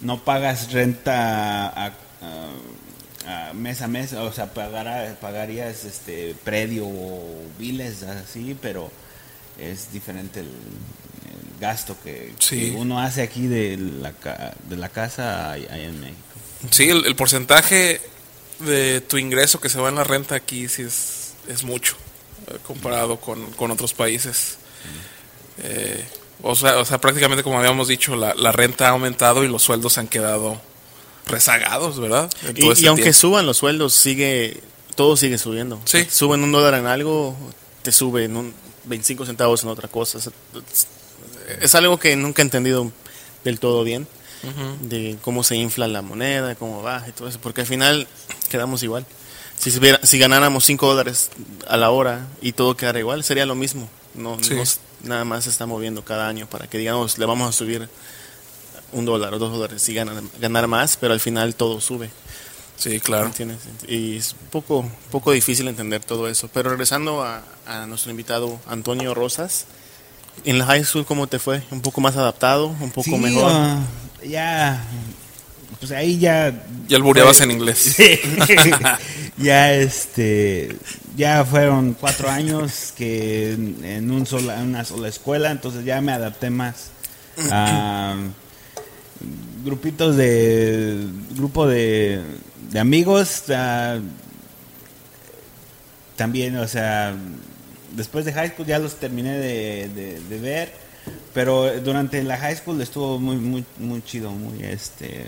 no 0.00 0.18
pagas 0.24 0.72
renta 0.72 1.68
a, 1.68 1.86
a- 1.86 3.48
a 3.50 3.52
mes 3.52 3.82
a 3.82 3.88
mes, 3.88 4.12
o 4.14 4.32
sea, 4.32 4.52
pagará- 4.54 5.14
pagarías 5.20 5.84
este 5.84 6.34
predio 6.42 6.86
o 6.86 7.42
biles 7.58 8.02
así, 8.02 8.56
pero 8.60 8.90
es 9.58 9.92
diferente 9.92 10.40
el 10.40 10.48
gasto 11.62 11.96
que, 12.04 12.34
Sí. 12.38 12.60
que 12.60 12.70
uno 12.72 13.00
hace 13.00 13.22
aquí 13.22 13.46
de 13.46 13.78
la, 13.78 14.12
ca- 14.12 14.52
de 14.68 14.76
la 14.76 14.90
casa 14.90 15.52
allá 15.52 15.78
en 15.78 15.98
México. 16.00 16.18
Sí, 16.70 16.90
el, 16.90 17.06
el 17.06 17.16
porcentaje 17.16 18.00
de 18.58 19.00
tu 19.00 19.16
ingreso 19.16 19.58
que 19.60 19.70
se 19.70 19.80
va 19.80 19.88
en 19.88 19.94
la 19.94 20.04
renta 20.04 20.34
aquí 20.34 20.68
sí 20.68 20.82
es, 20.82 21.32
es 21.48 21.64
mucho 21.64 21.94
eh, 22.48 22.58
comparado 22.66 23.18
con, 23.18 23.50
con 23.52 23.70
otros 23.70 23.94
países. 23.94 24.58
Eh, 25.62 26.04
o, 26.42 26.54
sea, 26.54 26.78
o 26.78 26.84
sea, 26.84 27.00
prácticamente 27.00 27.42
como 27.42 27.58
habíamos 27.58 27.88
dicho, 27.88 28.14
la, 28.16 28.34
la 28.34 28.52
renta 28.52 28.86
ha 28.88 28.90
aumentado 28.90 29.42
y 29.44 29.48
los 29.48 29.62
sueldos 29.62 29.96
han 29.98 30.08
quedado 30.08 30.60
rezagados, 31.26 31.98
¿verdad? 32.00 32.30
Y, 32.54 32.64
y 32.64 32.86
aunque 32.86 33.02
tiempo. 33.04 33.18
suban 33.18 33.46
los 33.46 33.56
sueldos, 33.58 33.94
sigue 33.94 34.60
todo 34.94 35.16
sigue 35.16 35.38
subiendo. 35.38 35.80
Sí. 35.86 36.06
Suben 36.10 36.42
un 36.42 36.52
dólar 36.52 36.74
en 36.74 36.86
algo, 36.86 37.34
te 37.82 37.92
suben 37.92 38.36
un 38.36 38.52
25 38.84 39.24
centavos 39.24 39.62
en 39.62 39.70
otra 39.70 39.88
cosa. 39.88 40.18
Es, 41.60 41.74
algo 41.74 41.98
que 41.98 42.14
nunca 42.16 42.42
he 42.42 42.44
entendido 42.44 42.90
del 43.44 43.58
todo 43.60 43.84
bien, 43.84 44.06
de 44.80 45.16
cómo 45.22 45.44
se 45.44 45.56
infla 45.56 45.86
la 45.88 46.02
moneda, 46.02 46.54
cómo 46.56 46.82
baja 46.82 47.08
y 47.08 47.12
todo 47.12 47.28
eso, 47.28 47.38
porque 47.40 47.60
al 47.62 47.66
final 47.66 48.06
quedamos 48.48 48.82
igual. 48.82 49.06
Si, 49.56 49.70
si 50.02 50.18
ganáramos 50.18 50.64
5 50.64 50.86
dólares 50.88 51.30
a 51.68 51.76
la 51.76 51.90
hora 51.90 52.26
y 52.40 52.52
todo 52.52 52.76
quedara 52.76 52.98
igual, 52.98 53.22
sería 53.22 53.46
lo 53.46 53.54
mismo. 53.54 53.88
No, 54.14 54.36
Sí. 54.42 54.54
no 54.54 54.62
s- 54.62 54.78
nada 55.04 55.24
más 55.24 55.44
se 55.44 55.50
está 55.50 55.66
moviendo 55.66 56.04
cada 56.04 56.26
año 56.28 56.46
para 56.48 56.66
que 56.68 56.78
digamos 56.78 57.18
le 57.18 57.26
vamos 57.26 57.48
a 57.48 57.52
subir 57.52 57.88
un 58.92 59.04
dólar 59.04 59.32
o 59.34 59.38
dos 59.38 59.52
dólares 59.52 59.88
y 59.88 59.94
ganar, 59.94 60.20
ganar 60.40 60.66
más, 60.66 60.96
pero 60.96 61.12
al 61.14 61.20
final 61.20 61.54
todo 61.54 61.80
sube. 61.80 62.10
Sí, 62.76 62.98
claro. 63.00 63.26
¿Entiendes? 63.26 63.58
Y 63.86 64.16
es 64.16 64.32
un 64.32 64.48
poco, 64.48 64.90
poco 65.12 65.30
difícil 65.30 65.68
entender 65.68 66.02
todo 66.04 66.28
eso. 66.28 66.48
Pero 66.52 66.70
regresando 66.70 67.22
a, 67.22 67.42
a 67.66 67.86
nuestro 67.86 68.10
invitado 68.10 68.58
Antonio 68.66 69.14
Rosas, 69.14 69.66
en 70.44 70.58
la 70.58 70.66
high 70.66 70.84
school, 70.84 71.04
¿cómo 71.06 71.26
te 71.26 71.38
fue? 71.38 71.62
¿Un 71.70 71.80
poco 71.80 72.00
más 72.00 72.16
adaptado? 72.16 72.68
¿Un 72.80 72.90
poco 72.90 73.04
Sí, 73.04 73.16
mejor? 73.16 73.50
ah, 73.54 73.78
ya, 74.26 74.82
pues 75.78 75.92
ahí 75.92 76.18
ya 76.18 76.52
Ya 76.88 76.96
albureabas 76.96 77.36
fue- 77.38 77.44
en 77.46 77.50
inglés. 77.52 77.78
Sí. 77.78 78.18
ya 79.38 79.72
este 79.74 80.76
ya 81.16 81.44
fueron 81.44 81.94
cuatro 81.94 82.30
años 82.30 82.92
que 82.96 83.52
en, 83.52 83.84
en 83.84 84.10
un 84.10 84.24
sola, 84.26 84.60
en 84.60 84.68
una 84.68 84.84
sola 84.84 85.08
escuela 85.08 85.50
entonces 85.50 85.84
ya 85.84 86.00
me 86.00 86.12
adapté 86.12 86.50
más 86.50 86.86
a 87.50 88.14
grupitos 89.64 90.16
de 90.16 91.06
grupo 91.36 91.66
de, 91.66 92.20
de 92.70 92.78
amigos 92.80 93.44
también 96.16 96.56
o 96.58 96.68
sea 96.68 97.14
después 97.96 98.24
de 98.24 98.32
high 98.32 98.50
school 98.50 98.66
ya 98.66 98.78
los 98.78 98.96
terminé 98.96 99.38
de, 99.38 99.88
de- 99.88 100.20
de 100.20 100.38
ver 100.38 100.72
pero 101.34 101.80
durante 101.80 102.22
la 102.22 102.36
high 102.38 102.56
school 102.56 102.80
estuvo 102.80 103.18
muy 103.18 103.36
muy 103.36 103.64
muy 103.78 104.02
chido 104.02 104.30
muy 104.30 104.62
este 104.64 105.24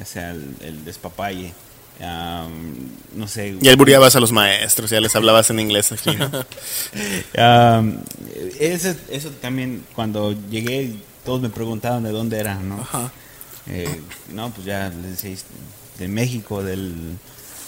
o 0.00 0.04
sea 0.04 0.30
el, 0.32 0.54
el 0.60 0.84
despapalle 0.84 1.52
Am, 1.98 2.90
no 3.14 3.26
sé 3.26 3.56
Y 3.58 3.68
albureabas 3.70 4.14
a 4.16 4.20
los 4.20 4.30
maestros, 4.30 4.90
ya 4.90 5.00
les 5.00 5.16
hablabas 5.16 5.48
en 5.48 5.60
inglés 5.60 5.92
aquí. 5.92 6.10
¿no? 6.14 6.30
Am, 7.42 7.98
eso, 8.60 8.94
eso 9.10 9.30
también 9.40 9.82
cuando 9.94 10.32
llegué 10.50 10.92
todos 11.24 11.40
me 11.40 11.48
preguntaban 11.48 12.02
de 12.04 12.10
dónde 12.10 12.38
era 12.38 12.54
no 12.56 12.80
Ajá. 12.82 13.10
Eh, 13.68 14.00
no 14.32 14.50
pues 14.50 14.66
ya 14.66 14.90
les 14.90 15.22
decía 15.22 15.36
de 15.98 16.08
México 16.08 16.62
del 16.62 17.16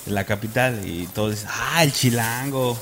de 0.04 0.12
la 0.12 0.24
capital 0.24 0.86
y 0.86 1.06
todos 1.08 1.44
ah 1.48 1.82
el 1.82 1.92
chilango 1.92 2.78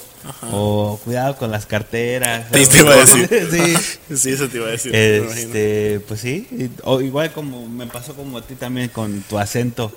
o 0.52 1.00
cuidado 1.04 1.36
con 1.36 1.50
las 1.50 1.66
carteras 1.66 2.46
Sí, 2.52 2.66
te 2.66 2.78
iba 2.80 2.92
a 2.94 2.96
decir. 3.04 3.28
sí 4.08 4.16
Sí, 4.16 4.30
eso 4.32 4.48
te 4.48 4.56
iba 4.58 4.66
a 4.68 4.70
decir. 4.70 4.94
Este, 4.94 6.00
pues 6.06 6.20
sí, 6.20 6.70
o 6.84 7.00
igual 7.00 7.32
como 7.32 7.68
me 7.68 7.86
pasó 7.86 8.14
como 8.14 8.38
a 8.38 8.42
ti 8.42 8.54
también 8.54 8.88
con 8.88 9.22
tu 9.22 9.38
acento, 9.38 9.92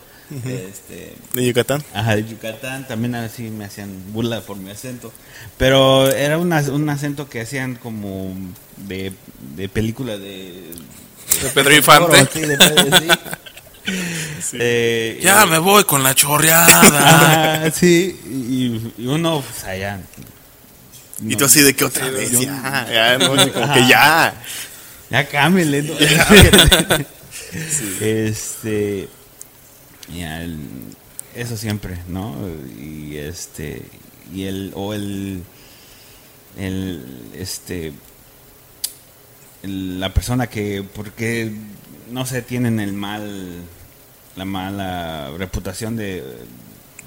este, 0.46 1.16
¿De 1.34 1.46
Yucatán? 1.48 1.84
ajá, 1.94 2.16
de 2.16 2.24
Yucatán, 2.28 2.88
también 2.88 3.16
así 3.16 3.44
me 3.50 3.66
hacían 3.66 3.90
burla 4.14 4.42
por 4.42 4.58
mi 4.58 4.70
acento, 4.70 5.12
pero 5.58 6.10
era 6.12 6.38
una- 6.38 6.62
un 6.62 6.88
acento 6.90 7.28
que 7.30 7.42
hacían 7.42 7.76
como 7.76 8.36
de, 8.78 9.12
de 9.56 9.70
película 9.70 10.18
de... 10.18 10.72
De 11.42 11.50
Pedro 11.54 11.76
Infante. 11.76 12.28
Sí, 12.34 12.42
de 12.42 12.58
Pedro, 12.58 12.98
sí. 13.00 13.08
Eh, 14.54 15.20
Ya 15.22 15.46
me 15.46 15.58
voy 15.60 15.84
con 15.86 16.04
la 16.04 16.14
chorreada. 16.16 16.82
Ah, 17.66 17.70
sí, 17.74 18.20
y, 18.26 19.02
y 19.02 19.08
uno 19.08 19.42
pues 19.42 19.64
allá... 19.66 20.00
Y 21.22 21.24
no, 21.34 21.38
tú 21.38 21.46
así 21.46 21.62
de 21.62 21.76
que 21.76 21.84
otra 21.86 22.10
vez, 22.10 22.32
yo- 22.32 22.42
ya, 22.44 22.88
ya, 22.90 23.18
no, 23.18 23.28
como 23.54 23.74
que 23.74 23.88
ya. 23.88 24.34
Ya 25.10 25.28
cámbiale. 25.28 25.82
¿no? 25.84 25.94
Este. 28.00 29.10
ya, 30.16 30.42
el- 30.44 30.60
eso 31.36 31.58
siempre, 31.58 31.98
¿no? 32.08 32.36
Y 32.80 33.18
este. 33.18 33.82
Y 34.34 34.44
el. 34.46 34.72
O 34.76 34.94
el. 34.94 35.44
El. 36.58 37.32
Este. 37.36 37.92
el- 39.64 40.00
la 40.00 40.14
persona 40.14 40.48
que. 40.48 40.84
Porque. 40.96 41.52
No 42.12 42.26
sé, 42.26 42.42
tienen 42.42 42.80
el 42.80 42.94
mal. 42.94 43.62
La 44.36 44.46
mala 44.46 45.32
reputación 45.38 45.96
de. 45.96 46.24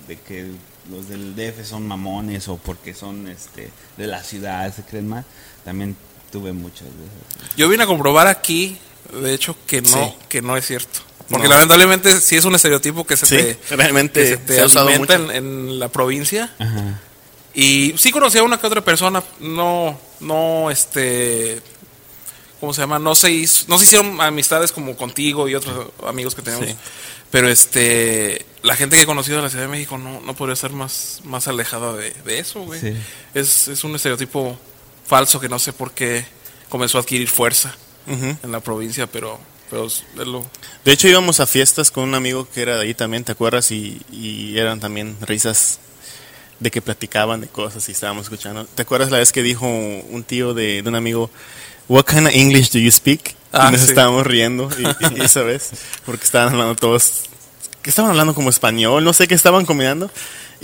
De 0.09 0.17
que 0.19 0.51
los 0.91 1.09
del 1.09 1.35
DF 1.37 1.65
son 1.65 1.87
mamones 1.87 2.49
o 2.49 2.57
porque 2.57 2.93
son 2.93 3.29
este 3.29 3.71
de 3.97 4.07
la 4.09 4.23
ciudad, 4.23 4.75
se 4.75 4.83
creen 4.83 5.09
más. 5.09 5.25
También 5.65 5.97
tuve 6.33 6.53
muchas 6.53 6.89
de 6.89 7.05
esas. 7.05 7.57
Yo 7.57 7.69
vine 7.69 7.85
a 7.85 7.87
comprobar 7.87 8.27
aquí, 8.27 8.77
de 9.23 9.33
hecho, 9.33 9.57
que 9.67 9.81
no, 9.81 9.89
Sí. 9.89 10.15
que 10.29 10.43
no 10.43 10.57
es 10.57 10.67
cierto. 10.67 11.01
Porque 11.31 11.47
No. 11.47 11.55
lamentablemente 11.55 12.21
sí 12.21 12.37
es 12.37 12.45
un 12.45 12.55
estereotipo 12.57 13.07
que 13.07 13.17
se 13.17 13.27
Sí, 13.27 13.37
te, 13.37 13.59
realmente 13.77 14.21
que 14.21 14.27
se 14.27 14.37
te 14.39 14.55
se 14.57 14.61
ha 14.61 14.67
usado 14.67 14.89
alimenta 14.89 15.19
mucho. 15.19 15.33
en, 15.33 15.37
en 15.71 15.79
la 15.79 15.89
provincia. 15.89 16.53
Ajá. 16.59 17.01
Y 17.55 17.95
sí 17.97 18.11
conocí 18.11 18.39
a 18.39 18.43
una 18.43 18.59
que 18.59 18.67
otra 18.67 18.81
persona, 18.83 19.23
no, 19.41 19.99
no, 20.21 20.71
este, 20.71 21.61
¿cómo 22.63 22.73
se 22.73 22.81
llama? 22.81 23.01
No 23.01 23.17
se 23.17 23.33
hizo, 23.33 23.65
no 23.67 23.77
se 23.77 23.83
hicieron 23.87 24.21
amistades 24.21 24.71
como 24.71 24.97
contigo 24.97 25.49
y 25.49 25.57
otros 25.57 25.89
amigos 26.07 26.37
que 26.37 26.43
tenemos. 26.43 26.69
Sí. 26.69 26.77
Pero 27.29 27.49
este, 27.49 28.47
la 28.63 28.77
gente 28.77 28.95
que 28.95 29.03
he 29.03 29.07
conocido 29.07 29.39
de 29.39 29.43
la 29.43 29.51
Ciudad 29.51 29.65
de 29.65 29.69
México 29.69 29.99
no, 29.99 30.21
no 30.21 30.37
podría 30.37 30.53
estar 30.53 30.71
más, 30.71 31.23
más 31.25 31.49
alejada 31.49 31.93
de, 31.95 32.13
de 32.25 32.39
eso, 32.39 32.61
güey. 32.61 32.79
Sí. 32.79 32.95
Es, 33.35 33.67
es 33.67 33.83
un 33.83 33.97
estereotipo 33.97 34.57
falso 35.05 35.41
que 35.41 35.49
no 35.49 35.59
sé 35.59 35.73
por 35.73 35.91
qué 35.91 36.25
comenzó 36.69 36.99
a 36.99 37.01
adquirir 37.01 37.29
fuerza 37.29 37.75
en 38.07 38.53
la 38.53 38.61
provincia, 38.61 39.09
pero, 39.09 39.41
pero 39.69 39.87
es 39.87 40.05
es 40.17 40.27
lo, 40.29 40.49
De 40.85 40.93
hecho, 40.93 41.09
íbamos 41.09 41.41
a 41.41 41.49
fiestas 41.49 41.91
con 41.91 42.05
un 42.05 42.15
amigo 42.15 42.49
que 42.49 42.63
era 42.63 42.77
de 42.77 42.83
ahí 42.83 42.95
también, 42.95 43.25
¿te 43.25 43.33
acuerdas? 43.33 43.73
Y, 43.73 44.01
y 44.13 44.57
eran 44.57 44.79
también 44.79 45.17
risas 45.23 45.81
de 46.61 46.71
que 46.71 46.81
platicaban 46.81 47.41
de 47.41 47.49
cosas 47.49 47.89
y 47.89 47.93
estábamos 47.93 48.27
escuchando. 48.27 48.67
¿Te 48.67 48.83
acuerdas 48.83 49.11
la 49.11 49.19
vez 49.19 49.33
que 49.33 49.43
dijo 49.43 49.67
un 49.67 50.23
tío 50.25 50.55
de, 50.55 50.83
de 50.83 50.89
un 50.89 50.95
amigo, 50.95 51.29
What 51.93 52.05
kind 52.05 52.27
of 52.27 52.35
English 52.35 52.71
do 52.71 52.79
you 52.79 52.91
speak? 52.91 53.35
Ah, 53.53 53.67
y 53.69 53.73
nos 53.73 53.83
sí. 53.83 53.89
estábamos 53.91 54.27
riendo, 54.27 54.69
y, 54.79 54.83
y- 55.17 55.21
y 55.21 55.25
esa 55.25 55.43
vez, 55.43 55.71
porque 56.07 56.25
estaban 56.25 56.53
hablando 56.53 56.75
todos, 56.75 57.25
que 57.83 57.91
estaban 57.91 58.11
hablando 58.13 58.35
como 58.35 58.49
español, 58.49 59.05
no 59.05 59.13
sé 59.13 59.29
qué 59.29 59.35
estaban 59.35 59.67
combinando. 59.67 60.11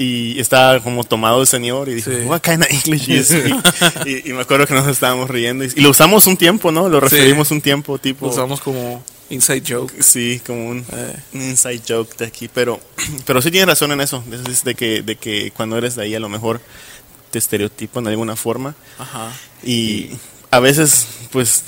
Y 0.01 0.39
estaba 0.39 0.79
como 0.81 1.03
tomado 1.03 1.41
el 1.41 1.49
señor 1.49 1.89
y 1.89 1.95
dijo, 1.97 2.11
Sí. 2.13 2.19
What 2.25 2.41
kind 2.43 2.63
of 2.63 2.69
English 2.71 3.09
do 3.09 3.15
you 3.17 3.25
speak? 3.25 4.07
y, 4.07 4.31
y 4.31 4.33
me 4.33 4.43
acuerdo 4.43 4.65
que 4.65 4.73
nos 4.75 4.87
estábamos 4.87 5.29
riendo. 5.29 5.65
Y, 5.65 5.73
y 5.75 5.81
lo 5.81 5.91
usamos 5.91 6.27
un 6.29 6.37
tiempo, 6.37 6.71
¿no? 6.71 6.89
Lo 6.89 7.01
referimos 7.01 7.51
un 7.51 7.61
tiempo, 7.61 7.99
tipo... 7.99 8.27
lo 8.27 8.33
usamos 8.33 8.61
como 8.61 9.03
inside 9.29 9.65
joke. 9.69 9.93
Sí, 10.01 10.41
como 10.47 10.69
un, 10.69 10.87
Eh. 10.93 11.17
un 11.35 11.43
inside 11.43 11.83
joke 11.87 12.17
de 12.17 12.27
aquí, 12.27 12.47
pero, 12.49 12.81
pero 13.27 13.43
sí 13.43 13.51
tienes 13.51 13.67
razón 13.69 13.91
en 13.91 14.01
eso, 14.01 14.23
es- 14.33 14.49
es 14.49 14.63
de 14.65 14.77
que, 14.77 15.03
de 15.03 15.17
que 15.17 15.51
cuando 15.51 15.77
eres 15.77 15.97
de 15.97 16.05
ahí 16.05 16.15
a 16.15 16.21
lo 16.21 16.29
mejor 16.29 16.61
te 17.33 17.39
estereotipan 17.41 18.05
de 18.05 18.11
alguna 18.11 18.37
forma 18.37 18.77
Ajá. 19.01 19.33
y 19.65 20.11
a 20.51 20.61
veces 20.61 21.07
pues 21.31 21.63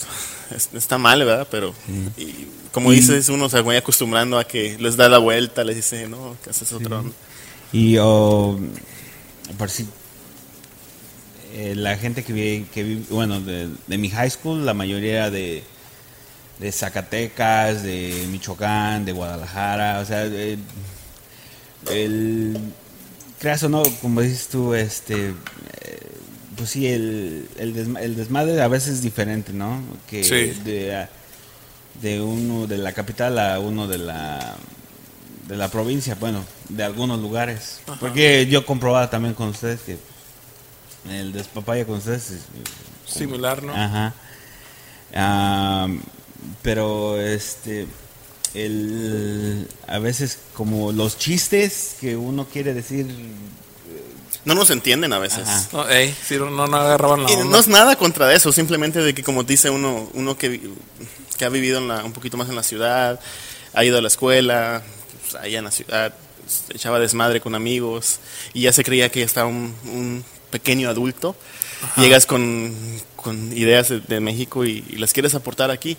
es- 0.54 0.68
está 0.74 0.98
mal, 0.98 1.24
¿verdad? 1.24 1.46
Pero 1.50 1.74
y 2.16 2.46
como 2.72 2.92
Y- 2.92 2.96
dices, 2.96 3.28
uno 3.28 3.48
se 3.48 3.60
va 3.62 3.76
acostumbrando 3.76 4.38
a 4.38 4.44
que 4.44 4.76
les 4.78 4.96
da 4.96 5.08
la 5.08 5.18
vuelta, 5.18 5.64
les 5.64 5.76
dice, 5.76 6.08
no, 6.08 6.36
que 6.42 6.50
haces 6.50 6.72
otra 6.72 7.00
onda. 7.00 7.12
Y 7.72 7.96
o 8.00 8.58
por 9.58 9.70
si 9.70 9.86
eh, 11.52 11.74
la 11.76 11.96
gente 11.96 12.22
que 12.22 12.32
vi, 12.32 12.66
que 12.72 12.82
vi- 12.84 13.06
bueno, 13.10 13.40
de, 13.40 13.68
de 13.86 13.98
mi 13.98 14.08
high 14.08 14.30
school, 14.30 14.64
la 14.64 14.72
mayoría 14.74 15.30
de, 15.30 15.64
de 16.60 16.72
Zacatecas, 16.72 17.82
de 17.82 18.26
Michoacán, 18.30 19.04
de 19.04 19.12
Guadalajara, 19.12 19.98
o 20.00 20.04
sea, 20.06 20.26
eh, 20.26 20.58
el, 21.90 22.56
creas 23.40 23.62
o 23.64 23.68
no, 23.68 23.82
como 24.00 24.20
dices 24.20 24.48
tú, 24.48 24.74
este, 24.74 25.28
eh, 25.28 25.98
pues 26.60 26.70
sí, 26.72 26.86
el, 26.86 27.48
el, 27.56 27.74
desma- 27.74 28.00
el 28.02 28.16
desmadre 28.16 28.60
a 28.60 28.68
veces 28.68 28.96
es 28.96 29.02
diferente, 29.02 29.54
¿no? 29.54 29.80
Que 30.10 30.22
Sí. 30.22 30.60
de, 30.62 31.06
de 32.02 32.20
uno 32.20 32.66
de 32.66 32.76
la 32.76 32.92
capital 32.92 33.38
a 33.38 33.58
uno 33.58 33.88
de 33.88 33.96
la 33.96 34.56
de 35.48 35.56
la 35.56 35.68
provincia, 35.70 36.14
bueno, 36.20 36.44
de 36.68 36.84
algunos 36.84 37.18
lugares. 37.20 37.80
Ajá. 37.86 37.98
Porque 37.98 38.46
yo 38.46 38.66
comprobaba 38.66 39.08
también 39.08 39.32
con 39.34 39.48
ustedes 39.48 39.80
que 39.80 39.96
el 41.08 41.32
despapaya 41.32 41.86
con 41.86 41.96
ustedes 41.96 42.30
es, 42.30 42.40
Similar, 43.06 43.62
¿no? 43.62 43.72
Ajá. 43.74 44.14
Pero 46.62 47.20
este 47.20 47.86
el 48.54 49.66
a 49.86 49.98
veces 49.98 50.38
como 50.54 50.92
los 50.92 51.16
chistes 51.18 51.96
que 52.00 52.16
uno 52.16 52.46
quiere 52.46 52.74
decir 52.74 53.06
No 54.44 54.54
nos 54.54 54.70
entienden 54.70 55.12
a 55.12 55.18
veces. 55.18 55.46
Ajá. 55.46 55.68
No, 55.72 55.88
ey, 55.88 56.14
sí, 56.26 56.36
no, 56.36 56.50
no 56.50 56.76
agarraban 56.76 57.24
la 57.24 57.30
Y 57.30 57.34
onda. 57.34 57.44
no 57.50 57.58
es 57.58 57.68
nada 57.68 57.96
contra 57.96 58.32
eso, 58.34 58.52
simplemente 58.52 59.00
de 59.00 59.14
que 59.14 59.22
como 59.22 59.42
dice 59.44 59.68
uno, 59.70 60.08
uno 60.14 60.36
que, 60.38 60.60
que 61.36 61.44
ha 61.44 61.48
vivido 61.50 61.78
en 61.78 61.88
la- 61.88 62.04
un 62.04 62.12
poquito 62.12 62.36
más 62.36 62.48
en 62.48 62.56
la 62.56 62.62
ciudad, 62.62 63.20
ha 63.74 63.84
ido 63.84 63.98
a 63.98 64.02
la 64.02 64.08
escuela, 64.08 64.82
pues, 65.22 65.34
allá 65.42 65.58
en 65.58 65.64
la 65.64 65.70
ciudad, 65.70 66.14
echaba 66.74 66.98
desmadre 66.98 67.40
con 67.40 67.54
amigos 67.54 68.18
y 68.54 68.62
ya 68.62 68.72
se 68.72 68.82
creía 68.82 69.10
que 69.10 69.20
ya 69.20 69.26
estaba 69.26 69.46
un, 69.48 69.74
un 69.84 70.24
pequeño 70.50 70.88
adulto. 70.88 71.36
Llegas 71.96 72.26
con, 72.26 72.74
con 73.16 73.56
ideas 73.56 73.88
de, 73.88 74.00
de 74.00 74.20
México 74.20 74.64
y, 74.66 74.84
y 74.90 74.96
las 74.96 75.12
quieres 75.14 75.34
aportar 75.34 75.70
aquí. 75.70 75.96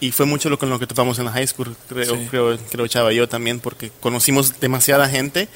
Y 0.00 0.10
fue 0.12 0.24
mucho 0.26 0.48
lo 0.48 0.58
con 0.58 0.70
lo 0.70 0.78
que 0.78 0.86
topamos 0.86 1.18
en 1.18 1.24
la 1.26 1.32
high 1.32 1.46
school, 1.46 1.74
creo, 1.88 2.14
Sí. 2.16 2.26
creo, 2.30 2.56
creo 2.70 2.86
Chava 2.86 3.12
yo 3.12 3.28
también, 3.28 3.58
porque 3.60 3.90
conocimos 4.00 4.58
demasiada 4.60 5.08
gente 5.08 5.48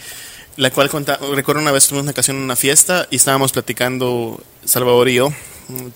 la 0.57 0.71
cual 0.71 0.89
conta- 0.91 1.19
recuerdo 1.35 1.61
una 1.63 1.71
vez 1.73 1.87
tuvimos 1.87 2.03
una 2.05 2.13
ocasión 2.13 2.37
en 2.37 2.43
una 2.43 2.57
fiesta 2.57 3.07
y 3.11 3.17
estábamos 3.17 3.53
platicando 3.53 4.43
Salvador 4.65 5.09
y 5.09 5.15
yo 5.15 5.33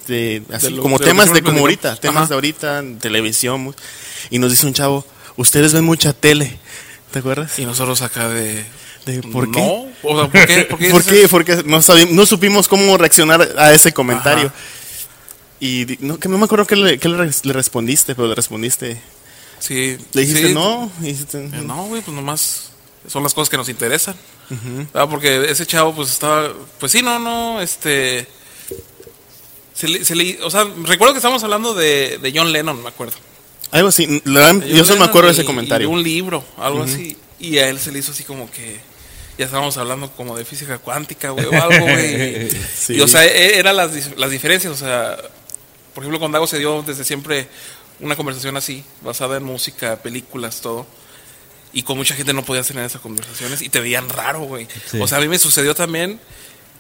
de, 0.09 0.43
así 0.53 0.67
De 0.69 0.73
lo- 0.73 0.83
como 0.83 0.99
de 0.99 1.05
temas 1.05 1.33
de 1.33 1.43
como 1.43 1.61
ahorita 1.61 1.97
temas 1.97 2.23
Ajá. 2.23 2.29
de 2.29 2.35
ahorita 2.35 2.83
televisión 3.01 3.75
y 4.31 4.39
nos 4.39 4.51
dice 4.51 4.67
un 4.67 4.73
chavo 4.75 5.05
ustedes 5.37 5.73
ven 5.75 5.85
mucha 5.85 6.13
tele 6.13 6.59
¿te 7.13 7.19
acuerdas? 7.19 7.59
Y 7.59 7.65
nosotros 7.65 8.03
acá 8.03 8.29
de... 8.29 8.65
De, 9.07 9.23
¿por 9.23 9.51
qué? 9.53 9.61
No, 9.61 9.87
o 10.03 10.21
sea, 10.21 10.29
¿por 10.29 10.47
qué? 10.47 10.65
¿Por 10.91 11.05
qué? 11.05 11.29
Porque 11.29 11.63
no, 11.65 11.81
sabi- 11.81 12.09
no 12.11 12.27
supimos 12.27 12.67
cómo 12.67 12.97
reaccionar 12.99 13.49
a 13.57 13.73
ese 13.73 13.93
comentario. 13.93 14.49
Ajá. 14.49 14.57
Y 15.61 15.97
no, 16.01 16.19
que 16.19 16.29
no 16.29 16.37
me 16.39 16.45
acuerdo 16.47 16.67
qué 16.67 16.75
le, 16.75 16.99
qué 16.99 17.09
le 17.09 17.17
res- 17.19 17.45
le 17.45 17.53
respondiste, 17.53 18.17
pero 18.17 18.27
le 18.29 18.35
respondiste. 18.35 19.01
Sí. 19.61 19.97
Le 20.13 20.21
dijiste 20.23 20.49
sí. 20.49 20.55
no. 20.55 20.91
y 21.01 21.05
dijiste, 21.05 21.39
Eh, 21.45 21.63
No, 21.65 21.85
güey, 21.85 22.03
pues 22.03 22.15
nomás 22.17 22.71
son 23.09 23.23
las 23.23 23.35
cosas 23.35 23.49
que 23.49 23.57
nos 23.57 23.69
interesan. 23.69 24.15
Porque 25.11 25.51
ese 25.51 25.67
chavo, 25.67 25.95
pues 25.95 26.11
estaba, 26.11 26.53
pues 26.79 26.93
sí, 26.93 27.03
no, 27.03 27.19
no, 27.19 27.61
este. 27.61 28.27
Se 29.75 29.89
le, 29.89 30.05
se 30.05 30.15
le- 30.15 30.39
o 30.43 30.51
sea, 30.51 30.65
recuerdo 30.85 31.13
que 31.13 31.19
estábamos 31.19 31.45
hablando 31.45 31.75
de, 31.75 32.19
de 32.19 32.33
John 32.35 32.51
Lennon, 32.53 32.83
me 32.83 32.89
acuerdo. 32.89 33.15
Algo 33.73 33.89
así. 33.89 34.23
la 34.25 34.53
yo 34.65 34.85
solo 34.85 35.01
me 35.01 35.05
acuerdo 35.07 35.27
de 35.29 35.35
ese 35.35 35.45
comentario. 35.45 35.91
un 35.91 36.03
libro, 36.03 36.45
algo 36.57 36.83
así. 36.85 37.17
Y 37.39 37.59
a 37.59 37.69
él 37.69 37.79
se 37.79 37.93
le 37.93 37.99
hizo 37.99 38.13
así 38.13 38.25
como 38.25 38.51
que. 38.51 38.81
Ya 39.39 39.45
estábamos 39.45 39.77
hablando 39.77 40.11
como 40.13 40.35
de 40.35 40.47
física 40.47 40.79
cuántica, 40.79 41.29
güey, 41.29 41.45
o 41.45 41.53
algo, 41.63 41.85
güey. 41.85 42.47
y- 42.47 42.51
Sí. 42.75 42.95
Y, 42.95 43.01
o 43.03 43.09
sea, 43.09 43.27
e- 43.27 43.59
eran 43.59 43.77
las, 43.77 44.17
las 44.17 44.31
diferencias. 44.31 44.73
O 44.73 44.77
sea, 44.77 45.19
por 45.95 46.03
ejemplo, 46.05 46.21
con 46.21 46.33
Dago 46.33 46.47
se 46.47 46.59
dio 46.59 46.81
desde 46.83 47.05
siempre 47.05 47.47
una 48.01 48.17
conversación 48.17 48.57
así, 48.57 48.83
basada 49.03 49.37
en 49.37 49.43
música, 49.45 49.97
películas, 49.97 50.63
todo. 50.63 50.87
Y 51.77 51.83
con 51.83 51.99
mucha 51.99 52.15
gente 52.15 52.33
no 52.33 52.43
podías 52.43 52.67
tener 52.67 52.87
esas 52.87 53.03
conversaciones 53.03 53.61
y 53.61 53.69
te 53.69 53.81
veían 53.81 54.09
raro, 54.09 54.41
güey. 54.41 54.67
Sí. 54.91 54.99
O 54.99 55.07
sea, 55.07 55.19
a 55.19 55.21
mí 55.21 55.29
me 55.29 55.39
sucedió 55.39 55.75
también 55.75 56.19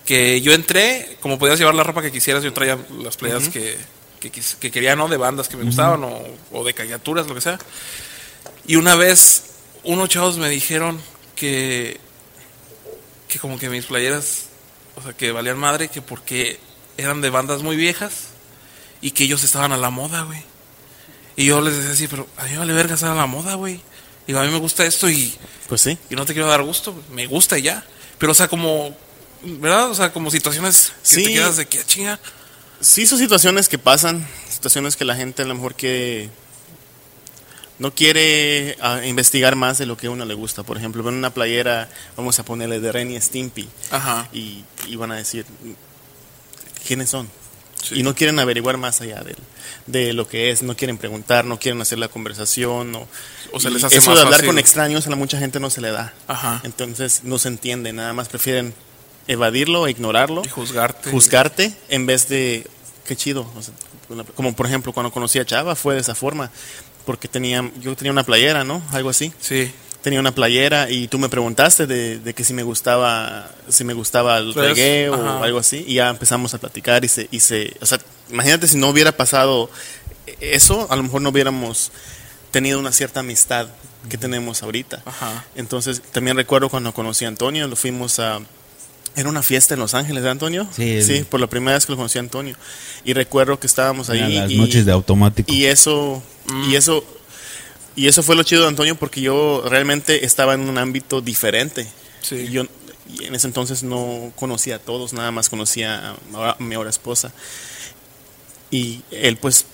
que 0.07 0.41
yo 0.41 0.55
entré, 0.55 1.19
como 1.21 1.39
podías 1.39 1.59
llevar 1.59 1.75
la 1.75 1.83
ropa 1.83 2.01
que 2.01 2.11
quisieras, 2.11 2.43
yo 2.43 2.55
traía 2.55 2.79
las 3.03 3.19
playas 3.19 3.51
que, 3.51 3.77
que, 4.19 4.71
quería, 4.71 4.97
¿no? 4.97 5.09
De 5.09 5.19
bandas 5.19 5.49
que 5.49 5.59
me 5.59 5.65
gustaban 5.65 6.03
o, 6.03 6.25
o 6.51 6.65
de 6.65 6.73
caricaturas, 6.73 7.27
lo 7.27 7.35
que 7.35 7.43
sea. 7.43 7.59
Y 8.67 8.77
una 8.77 8.97
vez, 8.97 9.57
unos 9.85 10.09
chavos 10.09 10.39
me 10.39 10.49
dijeron 10.49 10.99
que, 11.35 12.01
que 13.29 13.39
como 13.39 13.59
que 13.59 13.69
mis 13.69 13.85
playeras, 13.85 14.47
o 14.95 15.03
sea, 15.03 15.13
que 15.13 15.31
valían 15.31 15.59
madre, 15.59 15.89
que 15.89 16.01
porque 16.01 16.59
eran 16.97 17.21
de 17.21 17.29
bandas 17.29 17.63
muy 17.63 17.77
viejas 17.77 18.29
y 19.03 19.11
que 19.11 19.25
ellos 19.25 19.45
estaban 19.45 19.73
a 19.73 19.77
la 19.77 19.91
moda, 19.91 20.23
güey. 20.23 20.43
Y 21.37 21.45
yo 21.45 21.61
les 21.61 21.77
decía 21.77 21.93
así, 21.93 22.09
pero 22.09 22.27
a 22.39 22.45
mí 22.45 22.57
vale 22.57 22.73
verga 22.73 22.95
estar 22.95 23.11
a 23.11 23.15
la 23.15 23.27
moda, 23.27 23.57
güey. 23.57 23.83
Digo, 24.27 24.39
a 24.41 24.45
mí 24.45 24.51
me 24.51 24.59
gusta 24.59 24.85
esto 24.85 25.09
y, 25.09 25.33
Pues 25.69 25.81
sí. 25.81 25.97
y 26.11 26.15
no 26.17 26.25
te 26.27 26.33
quiero 26.33 26.49
dar 26.49 26.63
gusto, 26.63 26.95
me 27.13 27.27
gusta 27.27 27.59
y 27.59 27.63
ya. 27.63 27.85
Pero, 28.19 28.33
o 28.33 28.35
sea, 28.35 28.49
como, 28.49 28.97
¿verdad? 29.43 29.91
O 29.91 29.95
sea, 29.95 30.13
como 30.13 30.31
situaciones 30.31 30.93
que 31.03 31.09
Sí. 31.17 31.25
te 31.25 31.33
quedas 31.35 31.57
de 31.57 31.67
que 31.67 31.79
"Ah, 31.79 31.85
chinga. 31.87 32.21
Sí, 32.81 33.07
son 33.07 33.19
situaciones 33.19 33.69
que 33.69 33.79
pasan, 33.79 34.27
situaciones 34.51 34.97
que 34.97 35.05
la 35.05 35.15
gente 35.17 35.43
a 35.43 35.47
lo 35.47 35.55
mejor 35.55 35.75
que 35.75 36.29
no 37.79 37.95
quiere 37.95 38.77
ah, 38.81 39.01
investigar 39.05 39.55
más 39.55 39.79
de 39.79 39.87
lo 39.87 39.97
que 39.97 40.07
a 40.07 40.11
uno 40.11 40.25
le 40.25 40.35
gusta. 40.35 40.63
Por 40.63 40.77
ejemplo, 40.79 41.03
ven 41.03 41.15
una 41.15 41.33
playera, 41.33 41.89
vamos 42.17 42.39
a 42.39 42.45
ponerle 42.45 42.81
de 42.81 42.91
Ren 42.93 43.11
y 43.11 43.21
Stimpy, 43.21 43.69
Ajá. 43.91 44.29
y, 44.33 44.65
y 44.89 44.97
van 44.97 45.13
a 45.13 45.17
decir 45.17 45.45
quiénes 46.87 47.11
son. 47.11 47.31
Sí. 47.83 47.97
Y 48.01 48.03
no 48.03 48.15
quieren 48.15 48.39
averiguar 48.39 48.79
más 48.79 49.01
allá 49.03 49.23
de, 49.23 49.37
de 49.87 50.13
lo 50.15 50.27
que 50.27 50.51
es, 50.51 50.63
no 50.63 50.75
quieren 50.77 50.97
preguntar, 50.99 51.45
no 51.45 51.59
quieren 51.59 51.81
hacer 51.81 51.99
la 51.99 52.09
conversación. 52.09 52.91
No, 52.93 53.07
O 53.53 53.61
se 53.61 53.69
y 53.69 53.73
les 53.75 53.85
hace 53.85 53.97
eso 53.97 54.11
más 54.11 54.19
de 54.19 54.23
hablar 54.23 54.41
fácil. 54.41 54.47
con 54.49 54.59
extraños 54.59 55.07
a 55.07 55.11
la 55.11 55.17
mucha 55.17 55.39
gente 55.39 55.61
no 55.61 55.71
se 55.71 55.81
le 55.81 55.91
da. 55.91 56.13
Ajá. 56.27 56.61
Entonces 56.65 57.21
no 57.25 57.39
se 57.39 57.49
entiende, 57.49 57.93
nada 57.93 58.13
más 58.13 58.29
prefieren 58.29 58.75
evadirlo, 59.29 59.89
ignorarlo 59.89 60.43
Y 60.45 60.49
juzgarte. 60.49 61.11
juzgarte 61.11 61.73
en 61.89 62.07
vez 62.07 62.29
de 62.29 62.67
qué 63.07 63.17
chido 63.17 63.51
o 63.57 63.63
sea, 63.63 63.75
como 64.37 64.55
por 64.55 64.67
ejemplo 64.67 64.93
cuando 64.93 65.11
conocí 65.11 65.39
a 65.41 65.45
Chava 65.45 65.75
fue 65.75 65.95
de 65.95 66.01
esa 66.01 66.15
forma 66.15 66.51
porque 67.05 67.27
tenía 67.29 67.69
yo 67.81 67.97
tenía 67.97 68.13
una 68.13 68.23
playera 68.23 68.63
no 68.63 68.81
algo 68.93 69.11
así 69.11 69.33
Sí. 69.41 69.73
tenía 70.03 70.21
una 70.21 70.33
playera 70.33 70.89
y 70.91 71.09
tú 71.09 71.19
me 71.19 71.29
preguntaste 71.29 71.89
de, 71.89 72.19
de 72.21 72.35
que 72.35 72.45
si 72.45 72.53
me 72.55 72.63
gustaba 72.63 73.51
si 73.69 73.83
me 73.83 73.95
gustaba 73.95 74.39
el 74.39 74.53
Pues, 74.55 74.65
reggae 74.69 75.09
o 75.11 75.43
algo 75.43 75.59
así 75.59 75.85
y 75.89 75.95
ya 75.95 76.09
empezamos 76.09 76.55
a 76.55 76.59
platicar 76.59 77.05
y 77.05 77.09
se 77.09 77.27
y 77.33 77.41
se 77.41 77.77
o 77.81 77.87
sea 77.87 77.99
imagínate 78.31 78.69
si 78.69 78.77
no 78.79 78.89
hubiera 78.91 79.11
pasado 79.17 79.69
eso 80.41 80.87
a 80.89 80.95
lo 80.95 81.03
mejor 81.03 81.21
no 81.23 81.31
hubiéramos 81.31 81.91
tenido 82.57 82.79
una 82.79 82.93
cierta 82.93 83.21
amistad 83.21 83.69
que 84.09 84.17
tenemos 84.19 84.63
ahorita 84.63 85.03
Ajá. 85.05 85.45
entonces 85.57 86.01
también 86.13 86.37
recuerdo 86.37 86.69
cuando 86.69 86.93
conocí 86.95 87.25
a 87.25 87.29
Antonio 87.29 87.67
lo 87.69 87.77
fuimos 87.77 88.19
a 88.19 88.41
era 89.15 89.29
una 89.31 89.43
fiesta 89.43 89.73
en 89.75 89.81
Los 89.81 89.95
Ángeles, 89.95 90.23
¿de 90.23 90.29
Antonio? 90.31 90.69
Sí, 90.77 90.91
el- 90.99 91.25
por 91.25 91.41
la 91.41 91.47
primera 91.47 91.75
vez 91.77 91.87
que 91.87 91.93
lo 91.93 91.97
conocí 91.97 92.19
a 92.19 92.21
Antonio. 92.21 92.55
Y 93.03 93.15
recuerdo 93.15 93.59
que 93.59 93.67
estábamos 93.67 94.11
ahí. 94.11 94.37
Las 94.37 94.51
y, 94.51 94.59
noches 94.59 94.85
de 94.85 94.93
automático. 94.93 95.51
y 95.51 95.65
eso, 95.65 96.23
Mm. 96.45 96.71
y 96.71 96.77
eso, 96.77 97.03
y 97.97 98.09
eso 98.09 98.23
fue 98.23 98.37
lo 98.37 98.43
chido 98.43 98.61
de 98.63 98.69
Antonio 98.69 98.95
porque 98.95 99.23
yo 99.23 99.65
realmente 99.71 100.27
estaba 100.27 100.53
en 100.53 100.69
un 100.69 100.77
ámbito 100.77 101.23
diferente. 101.23 101.87
Sí. 102.21 102.49
Yo 102.51 102.67
en 103.21 103.35
ese 103.35 103.47
entonces 103.47 103.83
no 103.83 104.33
conocía 104.37 104.77
a 104.77 104.79
todos, 104.81 105.15
nada 105.15 105.31
más 105.31 105.49
conocía 105.49 106.11
a, 106.35 106.51
a 106.51 106.57
mi 106.59 106.75
ahora 106.75 106.91
esposa. 106.91 107.33
Y 108.71 109.01
él 109.11 109.39
pues 109.39 109.65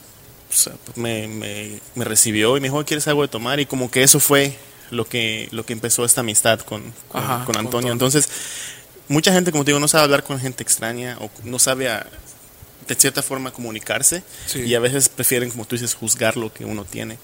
pues, 0.53 0.97
me, 0.97 1.29
me- 1.29 1.81
me 1.95 2.05
recibió 2.05 2.57
y 2.57 2.61
me 2.61 2.69
dijo, 2.69 2.85
¿quieres 2.85 3.07
algo 3.09 3.23
de 3.23 3.29
tomar? 3.29 3.61
Y 3.61 3.67
como 3.67 3.91
que 3.91 4.03
eso 4.03 4.21
fue 4.21 4.57
lo 4.91 5.07
que, 5.09 5.49
lo 5.53 5.65
que 5.65 5.73
empezó 5.73 6.05
esta 6.05 6.21
amistad 6.21 6.61
con, 6.61 6.83
con, 7.09 7.23
Ajá, 7.23 7.37
con 7.45 7.55
con 7.55 7.57
Antonio. 7.57 7.93
Entonces, 7.93 8.29
mucha 9.09 9.33
gente, 9.33 9.51
como 9.53 9.65
te 9.65 9.71
digo, 9.71 9.81
no 9.81 9.89
sabe 9.89 10.05
hablar 10.05 10.23
con 10.25 10.39
gente 10.39 10.63
extraña 10.63 11.17
o 11.21 11.31
no 11.45 11.59
sabe 11.59 11.89
a- 11.91 12.07
de 12.89 12.95
cierta 12.97 13.23
forma 13.23 13.53
comunicarse 13.53 14.23
Sí. 14.47 14.61
y 14.63 14.75
a 14.75 14.81
veces 14.81 15.09
prefieren, 15.09 15.51
como 15.51 15.65
tú 15.65 15.77
dices, 15.77 15.95
juzgar 15.95 16.37
lo 16.37 16.53
que 16.53 16.65
uno 16.65 16.85
tiene. 16.85 17.17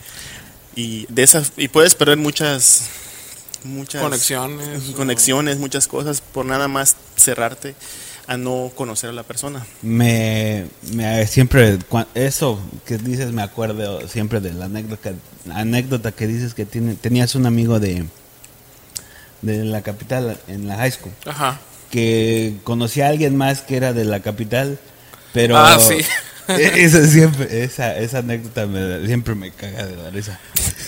Y 0.77 1.07
de 1.09 1.25
esas 1.25 1.53
y 1.57 1.69
puedes 1.69 1.95
perder 1.97 2.17
muchas 2.17 2.83
muchas 3.65 4.01
Conexiones. 4.03 4.83
conexiones, 4.95 5.59
muchas 5.59 5.89
cosas 5.89 6.21
por 6.21 6.47
nada 6.47 6.69
más 6.69 6.95
cerrarte 7.17 7.75
a 8.29 8.37
no 8.37 8.71
conocer 8.77 9.11
a 9.11 9.13
la 9.13 9.23
persona. 9.25 9.67
Me, 9.83 10.67
me 10.93 11.27
siempre 11.27 11.79
eso 12.15 12.61
que 12.85 12.99
dices 12.99 13.33
me 13.33 13.43
acuerdo 13.43 14.07
siempre 14.07 14.41
de 14.41 14.53
la 14.53 14.67
anécdota 14.67 15.13
anécdota 15.53 16.13
que 16.13 16.27
dices 16.27 16.53
que 16.55 16.65
tiene, 16.67 16.95
tenías 16.95 17.35
un 17.35 17.47
amigo 17.47 17.81
de 17.81 18.05
de 19.43 19.65
la 19.65 19.83
capital 19.83 20.39
en 20.47 20.67
la 20.69 20.77
high 20.77 20.91
school 20.93 21.13
Ajá. 21.25 21.59
que 21.91 22.57
conocía 22.65 23.07
a 23.07 23.09
alguien 23.11 23.37
más 23.37 23.63
que 23.63 23.77
era 23.77 23.93
de 23.93 24.05
la 24.05 24.21
capital 24.21 24.79
pero 25.33 25.57
Ah, 25.57 25.79
sí. 25.79 25.97
e- 26.49 26.85
esa 26.85 27.07
siempre 27.07 27.63
esa 27.65 27.97
esa 27.97 28.19
anécdota 28.19 28.67
me- 28.67 29.07
siempre 29.07 29.35
me 29.35 29.53
caga 29.53 29.87
de 29.87 29.97
la 29.97 30.11
risa 30.11 30.39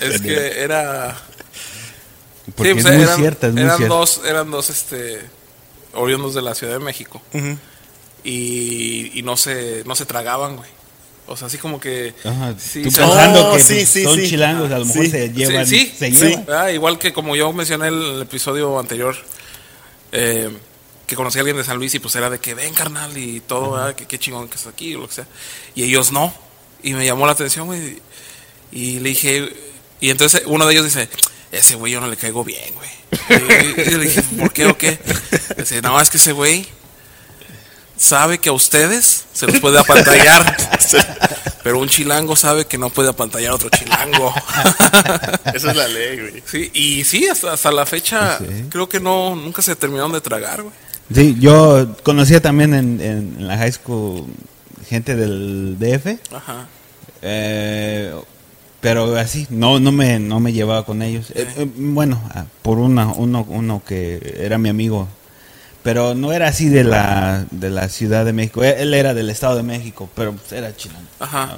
Es 0.02 0.20
que 0.20 0.60
era. 0.62 1.16
porque 2.56 2.72
sí, 2.74 2.78
es 2.80 2.84
muy 2.86 2.94
eran, 3.02 3.16
cierta 3.18 3.46
es 3.46 3.52
muy 3.54 3.62
eran 3.62 3.76
cierta 3.78 3.94
dos, 3.94 4.20
eran 4.26 4.50
dos, 4.50 4.68
este. 4.70 5.20
Oriundos 5.94 6.34
de 6.34 6.42
la 6.42 6.54
Ciudad 6.54 6.74
de 6.74 6.78
México. 6.84 7.20
Y, 8.22 9.18
y 9.18 9.22
no 9.22 9.36
se 9.36 9.82
no 9.86 9.94
se 9.94 10.04
tragaban, 10.06 10.56
güey. 10.56 10.68
O 11.26 11.36
sea, 11.36 11.46
así 11.46 11.58
como 11.58 11.78
que 11.80 12.12
Ajá, 12.24 12.54
sí, 12.58 12.82
tú 12.82 12.90
se- 12.90 13.00
pensando 13.02 13.50
Oh, 13.50 13.54
que 13.56 13.62
sí, 13.62 13.86
sí, 13.86 14.02
son 14.04 14.16
sí. 14.18 14.28
chilangos, 14.30 14.70
a 14.72 14.78
lo 14.78 14.84
mejor 14.84 15.04
Sí. 15.04 15.10
se 15.10 15.28
llevan, 15.32 15.66
Sí, 15.66 15.92
sí, 15.96 16.12
se 16.14 16.28
llevan. 16.28 16.46
Ah, 16.52 16.72
igual 16.72 16.98
que 16.98 17.12
como 17.12 17.36
yo 17.36 17.52
mencioné 17.52 17.86
en 17.88 17.94
el 17.94 18.22
episodio 18.22 18.78
anterior, 18.78 19.16
eh, 20.12 20.50
que 21.06 21.14
conocí 21.16 21.38
a 21.38 21.42
alguien 21.42 21.56
de 21.56 21.64
San 21.64 21.76
Luis 21.78 21.94
y 21.94 21.98
pues 22.00 22.14
era 22.16 22.28
de 22.30 22.40
que 22.40 22.54
ven 22.54 22.74
carnal 22.74 23.16
y 23.16 23.40
todo, 23.40 23.72
¿verdad? 23.72 23.94
que 23.94 24.06
qué 24.06 24.18
chingón 24.18 24.48
que 24.48 24.56
estás 24.56 24.72
aquí 24.72 24.94
o 24.96 25.00
lo 25.00 25.08
que 25.08 25.14
sea. 25.14 25.26
Y 25.74 25.84
ellos 25.84 26.10
no. 26.12 26.34
Y 26.82 26.94
me 26.94 27.04
llamó 27.06 27.26
la 27.26 27.32
atención, 27.32 27.66
güey. 27.66 28.00
Y 28.72 28.98
le 29.00 29.10
dije, 29.10 29.52
y 30.00 30.10
entonces 30.10 30.42
uno 30.46 30.66
de 30.66 30.72
ellos 30.72 30.84
dice, 30.84 31.08
ese 31.52 31.74
güey 31.76 31.92
yo 31.92 32.00
no 32.00 32.06
le 32.08 32.16
caigo 32.16 32.44
bien, 32.44 32.72
güey. 32.74 32.90
Y, 33.76 33.80
y 33.80 33.90
le 33.96 34.04
dije, 34.04 34.22
¿por 34.38 34.52
qué 34.52 34.66
o 34.66 34.76
qué? 34.78 34.98
Dice, 35.56 35.82
no, 35.82 36.00
es 36.00 36.10
que 36.10 36.16
ese 36.18 36.32
güey 36.32 36.66
sabe 37.96 38.38
que 38.38 38.48
a 38.48 38.52
ustedes 38.52 39.24
se 39.32 39.46
los 39.46 39.58
puede 39.60 39.78
apantallar. 39.78 40.56
Pero 41.62 41.78
un 41.78 41.88
chilango 41.88 42.36
sabe 42.36 42.64
que 42.66 42.78
no 42.78 42.88
puede 42.88 43.10
apantallar 43.10 43.50
a 43.52 43.54
otro 43.56 43.68
chilango. 43.68 44.32
Esa 45.54 45.70
es 45.70 45.76
la 45.76 45.88
ley, 45.88 46.18
güey. 46.18 46.42
Sí, 46.46 46.70
y 46.72 47.04
sí, 47.04 47.28
hasta, 47.28 47.52
hasta 47.52 47.70
la 47.70 47.84
fecha 47.84 48.38
Sí. 48.38 48.44
creo 48.70 48.88
que 48.88 48.98
no 49.00 49.36
nunca 49.36 49.60
se 49.60 49.76
terminaron 49.76 50.12
de 50.12 50.20
tragar, 50.22 50.62
güey. 50.62 50.74
Sí, 51.14 51.36
yo 51.40 51.96
conocía 52.02 52.40
también 52.40 52.72
en, 52.72 53.00
en- 53.00 53.36
en 53.40 53.48
la 53.48 53.58
high 53.58 53.72
school 53.72 54.26
gente 54.88 55.14
del 55.16 55.76
DF, 55.78 56.18
Ajá. 56.34 56.66
eh, 57.20 58.14
pero 58.80 59.16
así, 59.16 59.46
no 59.50 59.78
no 59.80 59.92
me, 59.92 60.18
no 60.18 60.40
me 60.40 60.52
llevaba 60.52 60.84
con 60.84 61.02
ellos. 61.02 61.30
Eh, 61.34 61.46
eh, 61.56 61.68
bueno, 61.76 62.20
ah, 62.34 62.46
por 62.62 62.78
una, 62.78 63.08
uno, 63.08 63.46
uno 63.48 63.82
que 63.86 64.36
era 64.40 64.58
mi 64.58 64.68
amigo, 64.68 65.08
pero 65.82 66.14
no 66.14 66.32
era 66.32 66.48
así 66.48 66.68
de 66.68 66.84
la, 66.84 67.46
de 67.50 67.70
la 67.70 67.88
Ciudad 67.88 68.24
de 68.24 68.32
México, 68.32 68.62
él, 68.64 68.74
él 68.78 68.94
era 68.94 69.14
del 69.14 69.30
Estado 69.30 69.56
de 69.56 69.62
México, 69.62 70.08
pero 70.14 70.32
pues, 70.32 70.52
era 70.52 70.74
chileno. 70.74 71.00
Ajá. 71.18 71.56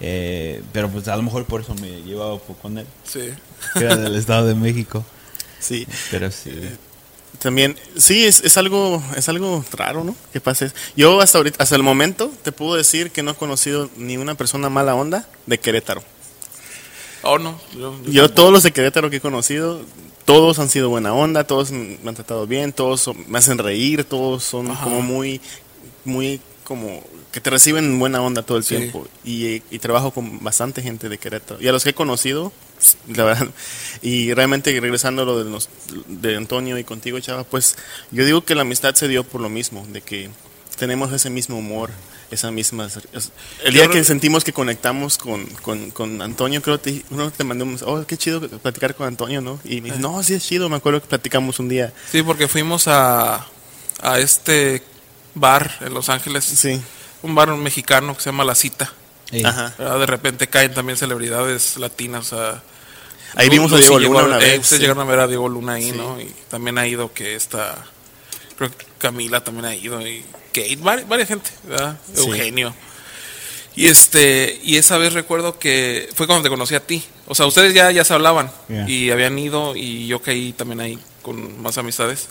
Eh, 0.00 0.62
pero 0.72 0.88
pues 0.90 1.06
a 1.08 1.16
lo 1.16 1.22
mejor 1.22 1.44
por 1.44 1.60
eso 1.60 1.74
me 1.76 2.02
llevaba 2.02 2.38
con 2.60 2.78
él, 2.78 2.86
Sí. 3.04 3.30
que 3.74 3.84
era 3.84 3.96
del 3.96 4.16
Estado 4.16 4.46
de 4.46 4.54
México, 4.54 5.04
Sí. 5.60 5.86
pero 6.10 6.30
sí. 6.30 6.50
También, 7.38 7.76
sí, 7.96 8.24
es, 8.26 8.40
es 8.44 8.56
algo 8.56 9.02
es 9.16 9.28
algo 9.28 9.64
raro, 9.72 10.04
¿no? 10.04 10.14
Que 10.32 10.40
pase. 10.40 10.70
Yo 10.96 11.20
hasta 11.20 11.38
ahorita, 11.38 11.62
hasta 11.62 11.74
el 11.74 11.82
momento, 11.82 12.30
te 12.42 12.52
puedo 12.52 12.74
decir 12.76 13.10
que 13.10 13.22
no 13.22 13.32
he 13.32 13.34
conocido 13.34 13.90
ni 13.96 14.16
una 14.16 14.34
persona 14.34 14.68
mala 14.68 14.94
onda 14.94 15.26
de 15.46 15.58
Querétaro. 15.58 16.02
Oh, 17.22 17.38
no. 17.38 17.58
Yo, 17.74 17.78
yo 17.78 18.10
Yo 18.10 18.22
tampoco. 18.22 18.34
todos 18.34 18.52
los 18.52 18.62
de 18.62 18.72
Querétaro 18.72 19.10
que 19.10 19.16
he 19.16 19.20
conocido, 19.20 19.80
todos 20.24 20.58
han 20.58 20.68
sido 20.68 20.88
buena 20.88 21.12
onda, 21.14 21.44
todos 21.44 21.70
me 21.70 21.98
han 22.06 22.14
tratado 22.14 22.46
bien, 22.46 22.72
todos 22.72 23.00
son- 23.00 23.24
me 23.28 23.38
hacen 23.38 23.58
reír, 23.58 24.04
todos 24.04 24.44
son 24.44 24.70
Ajá. 24.70 24.84
como 24.84 25.02
muy, 25.02 25.40
muy 26.04 26.40
como 26.64 27.02
que 27.32 27.40
te 27.40 27.48
reciben 27.50 27.98
buena 27.98 28.20
onda 28.22 28.42
todo 28.42 28.58
el 28.58 28.64
Sí. 28.64 28.76
tiempo. 28.76 29.06
Y, 29.24 29.62
y 29.70 29.78
trabajo 29.78 30.10
con 30.10 30.42
bastante 30.44 30.82
gente 30.82 31.08
de 31.08 31.18
Querétaro. 31.18 31.60
Y 31.62 31.68
a 31.68 31.72
los 31.72 31.82
que 31.84 31.90
he 31.90 31.94
conocido, 31.94 32.52
la 33.08 33.24
verdad, 33.24 33.48
y 34.02 34.32
realmente 34.34 34.78
regresando 34.80 35.22
a 35.22 35.24
lo 35.24 35.42
de, 35.42 35.50
los- 35.50 35.68
de 36.08 36.36
Antonio 36.36 36.78
y 36.78 36.84
contigo, 36.84 37.18
Chava, 37.20 37.44
pues 37.44 37.76
yo 38.10 38.24
digo 38.24 38.44
que 38.44 38.54
la 38.54 38.62
amistad 38.62 38.94
se 38.94 39.08
dio 39.08 39.24
por 39.24 39.40
lo 39.40 39.48
mismo, 39.48 39.86
de 39.88 40.00
que 40.02 40.28
tenemos 40.76 41.12
ese 41.12 41.30
mismo 41.30 41.58
humor, 41.58 41.90
esa 42.32 42.50
misma... 42.50 42.86
es- 43.12 43.30
El 43.64 43.74
día 43.74 43.84
Yo 43.84 43.90
que 43.90 44.02
sentimos 44.04 44.42
que 44.44 44.52
conectamos 44.52 45.18
con, 45.18 45.46
con, 45.46 45.90
con 45.90 46.20
Antonio, 46.22 46.60
creo 46.62 46.80
que 46.80 47.04
uno 47.10 47.30
te 47.30 47.44
mandó 47.44 47.64
un 47.64 47.78
oh, 47.84 48.04
qué 48.06 48.16
chido 48.16 48.40
platicar 48.48 48.94
con 48.94 49.06
Antonio, 49.06 49.40
¿no? 49.40 49.60
Y 49.64 49.80
me 49.80 49.88
dice, 49.90 50.00
no, 50.00 50.22
sí 50.22 50.34
es 50.34 50.44
chido, 50.46 50.68
me 50.68 50.76
acuerdo 50.76 51.00
que 51.00 51.08
platicamos 51.08 51.58
un 51.60 51.68
día. 51.68 51.92
Sí, 52.10 52.22
porque 52.22 52.48
fuimos 52.48 52.88
a, 52.88 53.46
a 54.00 54.18
este 54.18 54.82
bar 55.34 55.76
en 55.80 55.94
Los 55.94 56.08
Ángeles. 56.08 56.44
Sí, 56.44 56.80
Un 57.22 57.34
bar 57.34 57.48
mexicano 57.54 58.14
que 58.16 58.22
se 58.22 58.30
llama 58.30 58.44
La 58.44 58.54
Cita. 58.54 58.92
Eh, 59.30 59.42
ajá. 59.46 59.74
¿verdad? 59.78 59.98
De 60.00 60.06
repente 60.06 60.46
caen 60.48 60.74
también 60.74 60.96
celebridades 60.98 61.76
latinas. 61.78 62.32
a- 62.32 62.62
Ahí 63.34 63.46
Lu- 63.46 63.52
vimos 63.52 63.72
a 63.72 63.76
Diego 63.76 63.98
Luna 63.98 64.24
una 64.24 64.36
eh, 64.36 64.40
vez, 64.40 64.60
Ustedes 64.60 64.68
sí. 64.68 64.78
llegaron 64.80 65.06
a 65.06 65.10
ver 65.10 65.20
a 65.20 65.26
Diego 65.26 65.48
Luna 65.48 65.74
ahí, 65.74 65.90
Sí. 65.90 65.96
¿no? 65.96 66.20
Y 66.20 66.30
también 66.50 66.76
ha 66.78 66.86
ido 66.86 67.12
que 67.14 67.34
está. 67.34 67.82
Creo 68.58 68.70
que 68.76 68.84
Camila 68.98 69.42
también 69.42 69.64
ha 69.64 69.74
ido. 69.74 70.06
Y 70.06 70.22
Kate, 70.52 70.78
vari- 70.78 71.06
varias 71.08 71.28
gente, 71.28 71.50
¿verdad? 71.64 71.96
Eugenio. 72.16 72.74
Y 73.74 73.86
este, 73.88 74.60
y 74.62 74.76
esa 74.76 74.98
vez 74.98 75.14
recuerdo 75.14 75.58
que 75.58 76.08
fue 76.14 76.26
cuando 76.26 76.42
te 76.42 76.50
conocí 76.50 76.74
a 76.74 76.80
ti. 76.80 77.02
O 77.26 77.34
sea, 77.34 77.46
ustedes 77.46 77.72
ya, 77.72 77.90
ya 77.90 78.04
se 78.04 78.12
hablaban 78.12 78.50
Yeah. 78.68 78.88
y 78.88 79.10
habían 79.10 79.38
ido 79.38 79.74
y 79.74 80.06
yo 80.06 80.20
caí 80.20 80.52
también 80.52 80.80
ahí 80.80 80.98
con 81.22 81.60
más 81.62 81.78
amistades. 81.78 82.28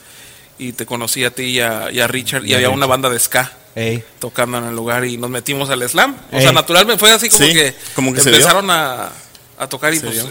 Y 0.60 0.74
te 0.74 0.86
conocí 0.86 1.24
a 1.26 1.32
ti 1.34 1.44
y 1.44 1.60
a, 1.60 1.90
y 1.92 2.00
a 2.00 2.08
Richard 2.08 2.46
y 2.46 2.54
había 2.54 2.70
una 2.70 2.86
banda 2.86 3.10
de 3.10 3.20
ska 3.20 3.52
Ey, 3.74 4.04
tocando 4.20 4.58
en 4.60 4.66
el 4.66 4.76
lugar 4.76 5.04
y 5.06 5.18
nos 5.18 5.30
metimos 5.32 5.70
al 5.72 5.82
slam. 5.90 6.16
O 6.32 6.40
sea, 6.40 6.52
naturalmente 6.52 7.00
fue 7.00 7.10
así 7.12 7.30
como 7.30 7.44
Sí, 7.44 7.54
que, 7.54 7.74
como 7.96 8.10
empezaron 8.16 8.70
a, 8.70 9.10
a 9.58 9.68
tocar 9.68 9.92
y 9.94 10.00
pues 10.00 10.18
eh, 10.20 10.26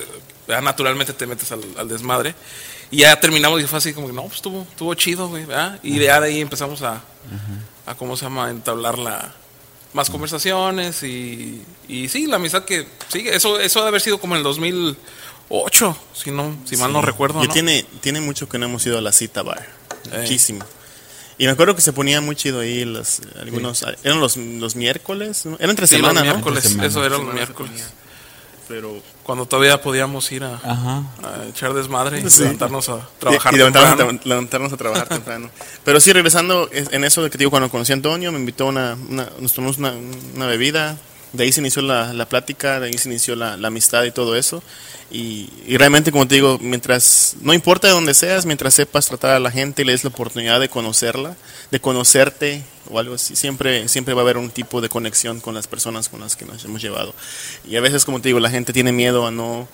ya 0.46 0.60
naturalmente 0.60 1.12
te 1.14 1.26
metes 1.26 1.50
al, 1.50 1.62
al 1.76 1.88
desmadre. 1.88 2.34
Y 2.92 2.98
ya 2.98 3.18
terminamos 3.18 3.60
y 3.60 3.64
fue 3.66 3.78
así 3.78 3.92
como 3.92 4.06
que 4.08 4.12
no, 4.12 4.22
pues 4.22 4.36
estuvo, 4.36 4.62
estuvo 4.62 4.94
chido, 4.94 5.28
güey, 5.28 5.44
¿verdad? 5.46 5.80
Y 5.82 5.98
ya 5.98 6.20
de 6.20 6.28
ahí 6.28 6.40
empezamos 6.40 6.82
a, 6.82 7.00
a, 7.90 7.94
¿cómo 7.96 8.16
se 8.16 8.24
llama? 8.24 8.50
entablar 8.50 8.98
la, 8.98 9.32
más 9.92 10.08
conversaciones 10.10 11.02
y, 11.02 11.62
y 11.88 12.08
sí, 12.08 12.26
la 12.26 12.36
amistad 12.36 12.64
que 12.64 12.86
sigue. 13.08 13.34
Eso, 13.34 13.58
eso 13.60 13.80
debe 13.80 13.88
haber 13.88 14.00
sido 14.00 14.18
como 14.20 14.34
en 14.34 14.38
el 14.38 14.44
2008, 14.44 15.96
si, 16.14 16.30
no, 16.30 16.56
si 16.64 16.76
mal 16.76 16.92
no 16.92 17.02
recuerdo, 17.02 17.40
Yo 17.42 17.48
¿no? 17.48 17.52
tiene, 17.52 17.84
tiene 18.00 18.20
mucho 18.20 18.48
que 18.48 18.58
no 18.58 18.66
hemos 18.66 18.84
ido 18.86 18.98
a 18.98 19.00
la 19.00 19.12
cita 19.12 19.42
bar. 19.42 19.66
Muchísimo. 20.16 20.64
Y 21.38 21.46
me 21.46 21.52
acuerdo 21.52 21.74
que 21.74 21.80
se 21.80 21.92
ponía 21.94 22.20
muy 22.20 22.36
chido 22.36 22.60
ahí 22.60 22.84
los, 22.84 23.20
algunos, 23.40 23.82
eran 24.04 24.20
los, 24.20 24.36
los 24.36 24.76
miércoles, 24.76 25.46
¿no? 25.46 25.56
Eran 25.56 25.70
entre 25.70 25.86
Sí, 25.86 25.96
semana, 25.96 26.20
los 26.20 26.24
¿no? 26.28 26.32
miércoles, 26.34 26.64
Entre 26.66 26.70
semana. 26.70 26.88
eso 26.88 27.04
era 27.04 27.16
los 27.18 27.32
miércoles. 27.34 27.84
Pero 28.68 29.02
Cuando 29.22 29.46
todavía 29.46 29.80
podíamos 29.80 30.30
ir 30.32 30.42
a, 30.44 30.56
a 30.64 31.44
echar 31.48 31.72
desmadre 31.74 32.20
y 32.20 32.28
Sí. 32.30 32.42
levantarnos 32.42 32.88
a 32.88 33.08
trabajar 33.18 33.52
y, 33.52 33.56
y 33.56 33.58
levantarnos, 33.58 33.96
temprano. 33.96 34.20
a, 34.24 34.28
levantarnos 34.28 34.72
a 34.72 34.76
trabajar 34.76 35.08
temprano. 35.08 35.50
Pero 35.84 36.00
sí, 36.00 36.12
regresando 36.12 36.68
es- 36.72 36.92
en 36.92 37.04
eso 37.04 37.22
de 37.22 37.28
que 37.30 37.32
te 37.38 37.42
digo, 37.42 37.50
cuando 37.50 37.68
conocí 37.70 37.92
a 37.92 37.94
Antonio, 37.96 38.32
me 38.32 38.38
invitó 38.38 38.64
a 38.64 38.68
una, 38.68 38.98
una- 39.08 39.28
nos 39.38 39.52
tomamos 39.52 39.78
una, 39.78 39.92
una 40.34 40.46
bebida, 40.46 40.96
de 41.32 41.44
ahí 41.44 41.52
se 41.52 41.60
inició 41.60 41.82
la, 41.82 42.12
la 42.12 42.28
plática, 42.28 42.80
de 42.80 42.88
ahí 42.88 42.98
se 42.98 43.08
inició 43.08 43.36
la, 43.36 43.56
la 43.56 43.68
amistad 43.68 44.02
y 44.04 44.10
todo 44.10 44.34
eso. 44.34 44.64
Y, 45.12 45.48
y 45.66 45.76
realmente, 45.76 46.10
como 46.12 46.26
te 46.26 46.34
digo, 46.36 46.58
mientras, 46.60 47.36
no 47.40 47.52
importa 47.54 47.86
de 47.88 47.92
dónde 47.94 48.14
seas, 48.14 48.46
mientras 48.46 48.74
sepas 48.74 49.06
tratar 49.06 49.32
a 49.32 49.38
la 49.40 49.50
gente 49.52 49.82
y 49.82 49.84
le 49.84 49.92
des 49.92 50.02
la 50.02 50.10
oportunidad 50.10 50.58
de 50.58 50.68
conocerla, 50.68 51.36
de 51.70 51.80
conocerte 51.80 52.64
o 52.90 52.98
algo 52.98 53.14
así, 53.14 53.36
siempre, 53.36 53.88
siempre 53.88 54.14
va 54.14 54.20
a 54.20 54.24
haber 54.24 54.36
un 54.38 54.50
tipo 54.50 54.80
de 54.80 54.88
conexión 54.88 55.40
con 55.40 55.54
las 55.54 55.66
personas 55.66 56.08
con 56.08 56.20
las 56.20 56.36
que 56.36 56.44
nos 56.44 56.64
hemos 56.64 56.82
llevado. 56.82 57.14
Y 57.68 57.76
a 57.76 57.80
veces, 57.80 58.04
como 58.04 58.20
te 58.20 58.28
digo, 58.28 58.40
la 58.40 58.50
gente 58.50 58.72
tiene 58.72 58.92
miedo 58.92 59.26
a 59.26 59.30
no 59.30 59.68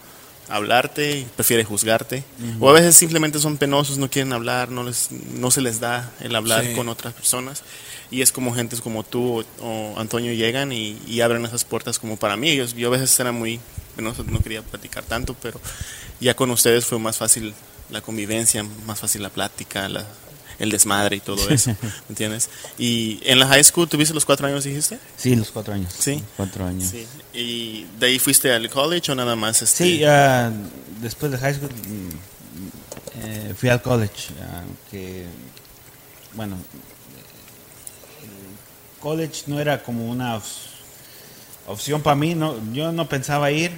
hablarte 0.48 1.18
y 1.18 1.24
prefiere 1.24 1.64
juzgarte. 1.64 2.22
O 2.60 2.70
a 2.70 2.72
veces 2.72 2.96
simplemente 2.96 3.38
son 3.40 3.56
penosos, 3.56 3.98
no 3.98 4.08
quieren 4.10 4.32
hablar, 4.32 4.70
no, 4.70 4.84
les, 4.84 5.10
no 5.10 5.50
se 5.50 5.60
les 5.60 5.80
da 5.80 6.12
el 6.20 6.34
hablar 6.36 6.64
Sí. 6.64 6.74
con 6.74 6.88
otras 6.88 7.14
personas. 7.14 7.62
Y 8.10 8.22
es 8.22 8.30
como 8.30 8.54
gentes 8.54 8.80
como 8.80 9.02
tú 9.02 9.40
o, 9.40 9.44
o 9.64 9.98
Antonio 9.98 10.32
llegan 10.32 10.70
y, 10.72 10.96
y 11.08 11.20
abren 11.22 11.44
esas 11.44 11.64
puertas 11.64 11.98
como 11.98 12.16
para 12.16 12.36
mí. 12.36 12.54
Yo, 12.54 12.64
yo 12.66 12.88
a 12.88 12.90
veces 12.92 13.18
era 13.18 13.32
muy 13.32 13.58
penoso, 13.96 14.22
no 14.24 14.38
quería 14.40 14.62
platicar 14.62 15.02
tanto, 15.02 15.34
pero 15.42 15.60
ya 16.20 16.34
con 16.36 16.50
ustedes 16.52 16.86
fue 16.86 17.00
más 17.00 17.16
fácil 17.16 17.52
la 17.90 18.00
convivencia, 18.00 18.64
más 18.86 19.00
fácil 19.00 19.22
la 19.22 19.30
plática, 19.30 19.88
la- 19.88 20.06
el 20.58 20.70
desmadre 20.70 21.16
y 21.16 21.20
todo 21.20 21.48
eso, 21.50 21.70
¿me 21.82 21.88
entiendes? 22.10 22.48
Y 22.78 23.20
en 23.24 23.38
la 23.38 23.46
high 23.46 23.62
school, 23.64 23.88
¿tuviste 23.88 24.14
los 24.14 24.24
cuatro 24.24 24.46
años, 24.46 24.64
dijiste? 24.64 24.98
Sí, 25.16 25.36
los 25.36 25.50
cuatro 25.50 25.74
años. 25.74 25.92
Sí. 25.98 26.22
Cuatro 26.36 26.64
años. 26.66 26.90
Sí. 26.90 27.06
¿Y 27.34 27.86
de 27.98 28.06
ahí 28.06 28.18
fuiste 28.18 28.52
al 28.52 28.68
college 28.70 29.12
o 29.12 29.14
nada 29.14 29.36
más? 29.36 29.60
Este? 29.62 29.84
Sí, 29.84 30.04
ah, 30.04 30.50
después 31.00 31.30
de 31.32 31.38
high 31.38 31.54
school 31.54 31.70
mm, 31.70 33.24
eh, 33.24 33.54
fui 33.58 33.68
al 33.68 33.82
college, 33.82 34.30
ah, 34.42 34.62
que 34.90 35.26
bueno, 36.34 36.56
el 38.22 39.00
college 39.00 39.42
no 39.46 39.60
era 39.60 39.82
como 39.82 40.10
una 40.10 40.36
op- 40.36 40.42
opción 41.66 42.02
para 42.02 42.16
mí, 42.16 42.34
no, 42.34 42.54
yo 42.72 42.92
no 42.92 43.08
pensaba 43.08 43.50
ir, 43.50 43.72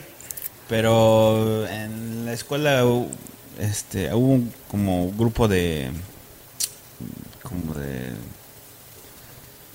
pero 0.68 1.66
en 1.68 2.24
la 2.26 2.32
escuela 2.32 2.84
este, 3.58 4.12
hubo 4.14 4.32
un 4.34 4.52
como 4.70 5.10
grupo 5.12 5.48
de 5.48 5.90
como 7.42 7.74
de 7.74 8.12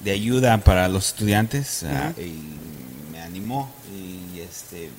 de 0.01 0.11
ayuda 0.11 0.57
para 0.57 0.87
los 0.89 1.07
estudiantes 1.07 1.83
ah, 1.83 2.11
y 2.19 3.11
me 3.11 3.21
animó 3.21 3.71
y 3.95 4.39
este 4.41 4.89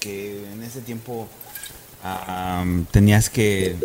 que 0.00 0.50
en 0.52 0.62
ese 0.62 0.80
tiempo 0.80 1.28
am, 2.02 2.86
tenías 2.86 3.28
que 3.28 3.76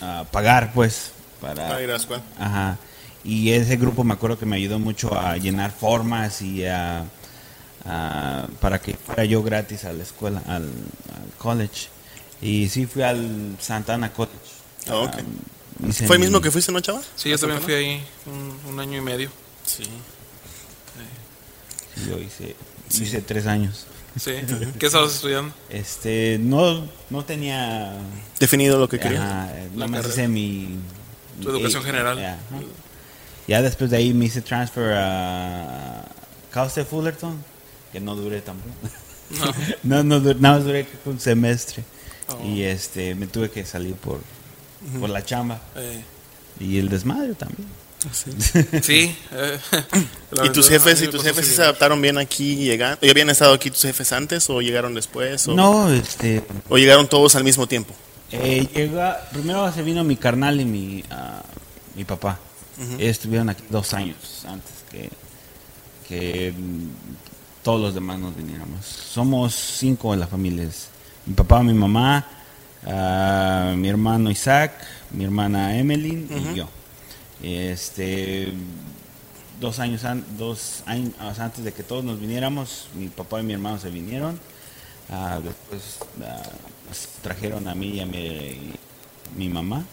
ah, 0.00 0.24
pagar 0.30 0.72
pues 0.72 1.12
para 1.40 1.68
Para 1.68 1.82
ir 1.82 1.88
a 1.90 1.92
la 1.92 1.98
escuela. 1.98 2.22
Ajá. 2.38 2.78
Y 3.24 3.50
ese 3.52 3.76
grupo 3.76 4.02
me 4.04 4.14
acuerdo 4.14 4.38
que 4.38 4.46
me 4.46 4.56
ayudó 4.56 4.78
mucho 4.78 5.14
a 5.18 5.36
llenar 5.36 5.70
formas 5.72 6.40
y 6.42 6.64
a, 6.66 7.04
a- 7.84 8.46
para 8.60 8.78
que 8.80 8.94
fuera 8.94 9.24
yo 9.24 9.42
gratis 9.42 9.84
a 9.84 9.92
la 9.92 10.02
escuela, 10.02 10.42
al, 10.46 10.64
al 10.64 11.30
college. 11.38 11.88
Y 12.42 12.68
sí 12.68 12.86
fui 12.86 13.02
al 13.02 13.56
Santana 13.60 14.12
College. 14.12 14.36
Ah, 14.88 14.96
ok. 14.96 15.14
Ah, 15.16 15.92
¿Fue 16.06 16.16
el 16.16 16.20
mi- 16.20 16.26
mismo 16.26 16.40
que 16.40 16.50
fuiste, 16.50 16.72
no, 16.72 16.80
chava? 16.80 17.00
Sí, 17.16 17.30
yo 17.30 17.38
también 17.38 17.60
fui 17.62 17.74
ahí 17.74 18.04
un, 18.26 18.72
un 18.72 18.80
año 18.80 18.98
y 18.98 19.00
medio. 19.00 19.30
Sí. 19.64 19.84
Yo 22.08 22.18
hice, 22.18 22.56
hice 22.90 23.20
tres 23.20 23.46
años. 23.46 23.86
Sí. 24.18 24.32
¿Qué 24.78 24.86
estabas 24.86 25.14
estudiando? 25.14 25.54
Este, 25.68 26.38
no, 26.40 26.88
no 27.10 27.24
tenía... 27.24 27.92
Definido 28.38 28.78
lo 28.78 28.88
que 28.88 28.98
quería. 28.98 29.52
Nomás 29.74 30.02
carrera. 30.02 30.08
hice 30.08 30.28
mi... 30.28 30.78
Tu 31.42 31.50
educación 31.50 31.82
eh, 31.82 31.86
general. 31.86 32.38
Ya, 33.46 33.62
después 33.62 33.90
de 33.90 33.96
ahí 33.96 34.12
me 34.12 34.26
hice 34.26 34.42
transfer 34.42 34.92
a 34.94 36.04
Cal 36.50 36.66
State 36.68 36.88
Fullerton, 36.88 37.42
que 37.92 38.00
no 38.00 38.14
duré 38.14 38.40
tampoco. 38.40 38.74
No. 39.82 40.02
no, 40.02 40.20
no, 40.20 40.34
nada 40.34 40.56
más 40.56 40.64
duré 40.64 40.86
un 41.04 41.18
semestre. 41.20 41.84
Oh. 42.30 42.44
Y 42.46 42.62
este, 42.62 43.14
me 43.14 43.26
tuve 43.26 43.50
que 43.50 43.64
salir 43.64 43.94
por, 43.94 44.20
por 44.98 45.10
la 45.10 45.24
chamba. 45.24 45.60
Eh, 45.76 46.02
Y 46.60 46.78
el 46.78 46.88
desmadre 46.88 47.34
también. 47.34 47.68
sí. 48.82 49.14
eh, 49.32 49.58
¿Y 50.44 50.48
tus 50.50 50.68
jefes 50.68 51.02
y 51.02 51.08
tus 51.08 51.22
jefes 51.22 51.46
sí 51.46 51.54
se 51.54 51.62
adaptaron 51.62 52.00
bien 52.00 52.16
aquí 52.18 52.56
llegando? 52.56 52.98
¿Y 53.02 53.10
habían 53.10 53.28
estado 53.30 53.52
aquí 53.52 53.70
tus 53.70 53.82
jefes 53.82 54.12
antes 54.12 54.48
o 54.48 54.60
llegaron 54.62 54.94
después? 54.94 55.46
O, 55.48 55.54
No, 55.54 55.92
este, 55.92 56.42
¿O 56.68 56.78
llegaron 56.78 57.08
todos 57.08 57.36
al 57.36 57.44
mismo 57.44 57.66
tiempo? 57.66 57.94
eh, 58.32 58.66
llega, 58.74 59.28
primero 59.32 59.70
se 59.72 59.82
vino 59.82 60.04
mi 60.04 60.16
carnal 60.16 60.60
y 60.60 60.64
mi, 60.64 61.04
ah, 61.10 61.42
mi 61.94 62.04
papá. 62.04 62.38
Ellos 62.96 63.00
estuvieron 63.02 63.50
aquí 63.50 63.64
dos 63.68 63.92
años 63.92 64.16
antes 64.46 64.70
que, 64.90 65.10
que 66.08 66.52
mm, 66.56 66.88
todos 67.62 67.78
los 67.80 67.92
demás 67.92 68.18
nos 68.18 68.34
viniéramos. 68.34 68.86
Somos 68.86 69.52
cinco 69.54 70.14
en 70.14 70.20
la 70.20 70.26
familia. 70.26 70.66
Mi 71.26 71.34
papá, 71.34 71.62
mi 71.62 71.74
mamá, 71.74 72.26
ah, 72.86 73.74
mi 73.76 73.88
hermano 73.88 74.30
Isaac, 74.30 74.72
mi 75.10 75.24
hermana 75.24 75.76
Emily 75.76 76.26
y 76.30 76.54
yo. 76.56 76.68
Este, 77.42 78.52
dos 79.60 79.78
años, 79.78 80.04
an- 80.04 80.24
dos 80.38 80.82
años 80.86 81.14
antes 81.38 81.64
de 81.64 81.72
que 81.72 81.82
todos 81.82 82.04
nos 82.04 82.20
viniéramos, 82.20 82.88
mi 82.94 83.08
papá 83.08 83.40
y 83.40 83.44
mi 83.44 83.52
hermano 83.52 83.78
se 83.78 83.90
vinieron. 83.90 84.38
Ah, 85.10 85.40
después 85.42 85.98
ah, 86.24 86.42
nos 86.88 86.98
trajeron 87.22 87.66
a 87.68 87.74
mí 87.74 87.88
y 87.96 88.00
a 88.00 88.06
mi, 88.06 88.72
mi 89.36 89.48
mamá. 89.48 89.84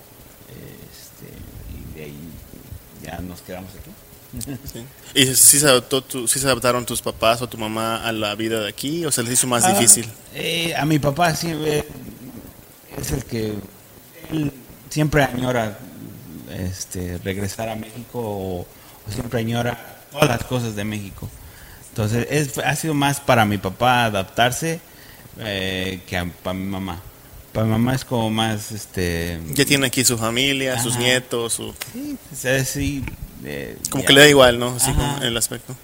Este, 0.50 1.28
y 1.74 1.98
de 1.98 2.04
ahí 2.06 2.30
ya 3.04 3.20
nos 3.20 3.42
quedamos 3.42 3.72
aquí. 3.72 3.92
¿Y 5.16 5.26
sí 5.36 5.60
se, 5.60 5.68
adaptó 5.68 6.02
tu- 6.04 6.28
sí 6.28 6.40
se 6.40 6.46
adaptaron 6.46 6.86
tus 6.86 7.02
papás 7.02 7.42
o 7.42 7.48
tu 7.48 7.58
mamá 7.58 8.06
a 8.08 8.12
la 8.12 8.36
vida 8.36 8.60
de 8.62 8.70
aquí 8.70 9.06
o 9.06 9.12
se 9.12 9.24
les 9.24 9.34
hizo 9.34 9.48
más 9.48 9.64
Ah, 9.64 9.72
difícil? 9.74 10.06
eh, 10.36 10.76
a 10.76 10.86
mi 10.86 11.00
papá 11.00 11.34
siempre 11.36 11.86
es 12.98 13.12
el 13.12 13.24
que 13.24 13.54
él 14.32 14.52
siempre 14.90 15.24
añora 15.24 15.78
este, 16.52 17.18
regresar 17.20 17.70
a 17.70 17.76
México 17.76 18.20
o, 18.20 18.60
o 18.62 19.12
siempre 19.12 19.40
añora 19.40 20.02
todas 20.12 20.28
las 20.30 20.44
cosas 20.44 20.76
de 20.76 20.84
México. 20.84 21.28
Entonces 21.90 22.28
es, 22.30 22.58
ha 22.60 22.76
sido 22.76 22.94
más 22.94 23.20
para 23.20 23.46
mi 23.46 23.58
papá 23.58 24.06
adaptarse 24.06 24.80
eh, 25.40 26.02
que 26.08 26.18
a- 26.18 26.26
para 26.44 26.54
mi 26.54 26.66
mamá. 26.66 27.02
Para 27.54 27.66
mi 27.66 27.72
mamá 27.72 27.96
es 27.96 28.06
como 28.06 28.30
más 28.30 28.72
este 28.72 29.40
Ya 29.54 29.66
tiene 29.66 29.88
aquí 29.88 30.04
su 30.06 30.18
familia, 30.18 30.80
sus 30.80 30.96
nietos, 30.98 31.54
su- 31.54 31.74
sí, 31.94 32.18
o 32.32 32.36
sea, 32.36 32.64
sí, 32.66 33.04
eh, 33.44 33.78
como 33.90 34.04
ya- 34.04 34.08
que 34.08 34.14
le 34.14 34.22
da 34.22 34.28
igual, 34.30 34.60
¿no? 34.60 34.70
Así 34.76 34.92
Ajá. 34.92 35.00
como 35.14 35.24
el 35.24 35.38
aspecto. 35.38 35.76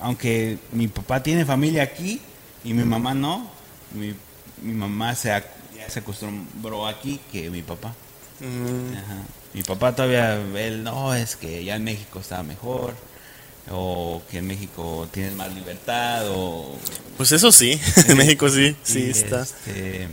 aunque 0.00 0.58
mi 0.72 0.88
papá 0.88 1.22
tiene 1.22 1.44
familia 1.44 1.82
aquí 1.82 2.20
y 2.64 2.72
mi 2.74 2.84
mamá 2.84 3.12
no, 3.14 3.50
mi, 3.94 4.14
mi 4.62 4.72
mamá 4.72 5.14
se, 5.14 5.30
ac- 5.30 5.44
ya 5.76 5.88
se 5.90 5.98
acostumbró 6.00 6.86
aquí 6.86 7.20
que 7.32 7.50
mi 7.50 7.62
papá. 7.62 7.94
Mm, 8.40 8.96
Ajá. 8.96 9.16
Mi 9.52 9.62
papá 9.62 9.94
todavía, 9.94 10.34
él 10.56 10.82
no, 10.84 11.14
es 11.14 11.36
que 11.36 11.64
ya 11.64 11.76
en 11.76 11.84
México 11.84 12.20
está 12.20 12.42
mejor, 12.42 12.94
o 13.70 14.22
que 14.30 14.38
en 14.38 14.46
México 14.46 15.08
tienes 15.12 15.34
más 15.34 15.52
libertad, 15.54 16.22
o... 16.30 16.76
Pues 17.16 17.32
eso 17.32 17.50
sí, 17.52 17.78
en 18.08 18.16
México 18.16 18.48
sí, 18.48 18.74
sí 18.82 19.00
y, 19.06 19.10
está. 19.10 19.42
este, 19.42 20.08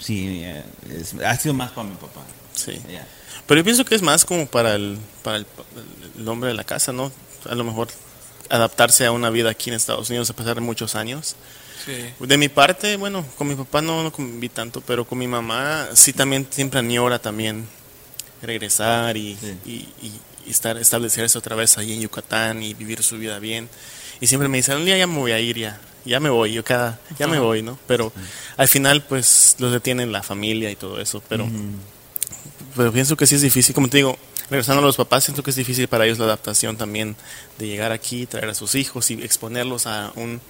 sí, 0.00 0.40
eh, 0.42 0.64
es- 0.90 1.14
ha 1.22 1.36
sido 1.36 1.54
más 1.54 1.70
para 1.72 1.88
mi 1.88 1.94
papá. 1.96 2.22
Sí. 2.54 2.80
ya. 2.90 3.06
Pero 3.46 3.60
yo 3.60 3.64
pienso 3.64 3.84
que 3.84 3.94
es 3.94 4.02
más 4.02 4.24
como 4.24 4.46
para 4.46 4.74
el, 4.74 4.98
para 5.22 5.38
el, 5.38 5.46
el 6.18 6.28
hombre 6.28 6.48
de 6.48 6.54
la 6.54 6.64
casa, 6.64 6.92
¿no? 6.92 7.12
A 7.48 7.54
lo 7.54 7.64
mejor 7.64 7.88
adaptarse 8.50 9.06
a 9.06 9.12
una 9.12 9.30
vida 9.30 9.50
aquí 9.50 9.70
en 9.70 9.76
Estados 9.76 10.08
Unidos 10.10 10.30
a 10.30 10.34
pesar 10.36 10.54
de 10.54 10.60
muchos 10.60 10.94
años. 10.94 11.36
Sí. 11.84 11.92
De 12.20 12.36
mi 12.38 12.48
parte, 12.48 12.96
bueno, 12.96 13.24
con 13.36 13.46
mi 13.48 13.54
papá 13.54 13.82
no, 13.82 14.02
no 14.02 14.10
conviví 14.12 14.48
tanto, 14.48 14.80
pero 14.80 15.04
con 15.04 15.18
mi 15.18 15.26
mamá 15.26 15.88
sí 15.94 16.12
también 16.14 16.46
siempre 16.50 16.80
añora 16.80 17.18
también 17.18 17.66
regresar 18.42 19.16
y, 19.16 19.36
Sí. 19.36 19.56
y, 19.64 19.70
y- 20.06 20.20
y 20.46 20.50
estar, 20.50 20.76
establecerse 20.76 21.38
otra 21.38 21.56
vez 21.56 21.78
ahí 21.78 21.94
en 21.94 22.00
Yucatán 22.02 22.62
y 22.62 22.74
vivir 22.74 23.02
su 23.02 23.16
vida 23.18 23.38
bien. 23.38 23.68
Y 24.20 24.26
siempre 24.26 24.48
me 24.48 24.58
dice, 24.58 24.74
un 24.76 24.84
día 24.84 24.96
ya 24.98 25.06
me 25.06 25.16
voy 25.18 25.32
a 25.32 25.40
ir, 25.40 25.56
ya, 25.58 25.80
ya 26.04 26.20
me 26.20 26.28
voy, 26.28 26.52
yo 26.52 26.62
cada, 26.64 27.00
ya 27.18 27.26
me 27.26 27.38
voy, 27.38 27.62
¿no? 27.62 27.78
Pero 27.86 28.12
al 28.58 28.68
final 28.68 29.02
pues 29.02 29.56
los 29.58 29.72
detienen 29.72 30.12
la 30.12 30.22
familia 30.22 30.70
y 30.70 30.76
todo 30.76 31.00
eso, 31.00 31.22
pero, 31.30 31.48
pero 32.76 32.92
pienso 32.92 33.16
que 33.16 33.26
sí 33.26 33.34
es 33.34 33.42
difícil, 33.42 33.74
como 33.74 33.88
te 33.88 33.98
digo, 33.98 34.18
regresando 34.50 34.82
a 34.82 34.84
los 34.84 34.96
papás, 34.96 35.24
siento 35.24 35.42
que 35.42 35.50
es 35.50 35.56
difícil 35.56 35.88
para 35.88 36.04
ellos 36.04 36.18
la 36.18 36.26
adaptación 36.26 36.76
también 36.76 37.16
de 37.58 37.66
llegar 37.66 37.92
aquí, 37.92 38.26
traer 38.26 38.48
a 38.48 38.54
sus 38.54 38.74
hijos 38.74 39.10
y 39.10 39.14
exponerlos 39.14 39.86
a 39.86 40.12
un... 40.16 40.40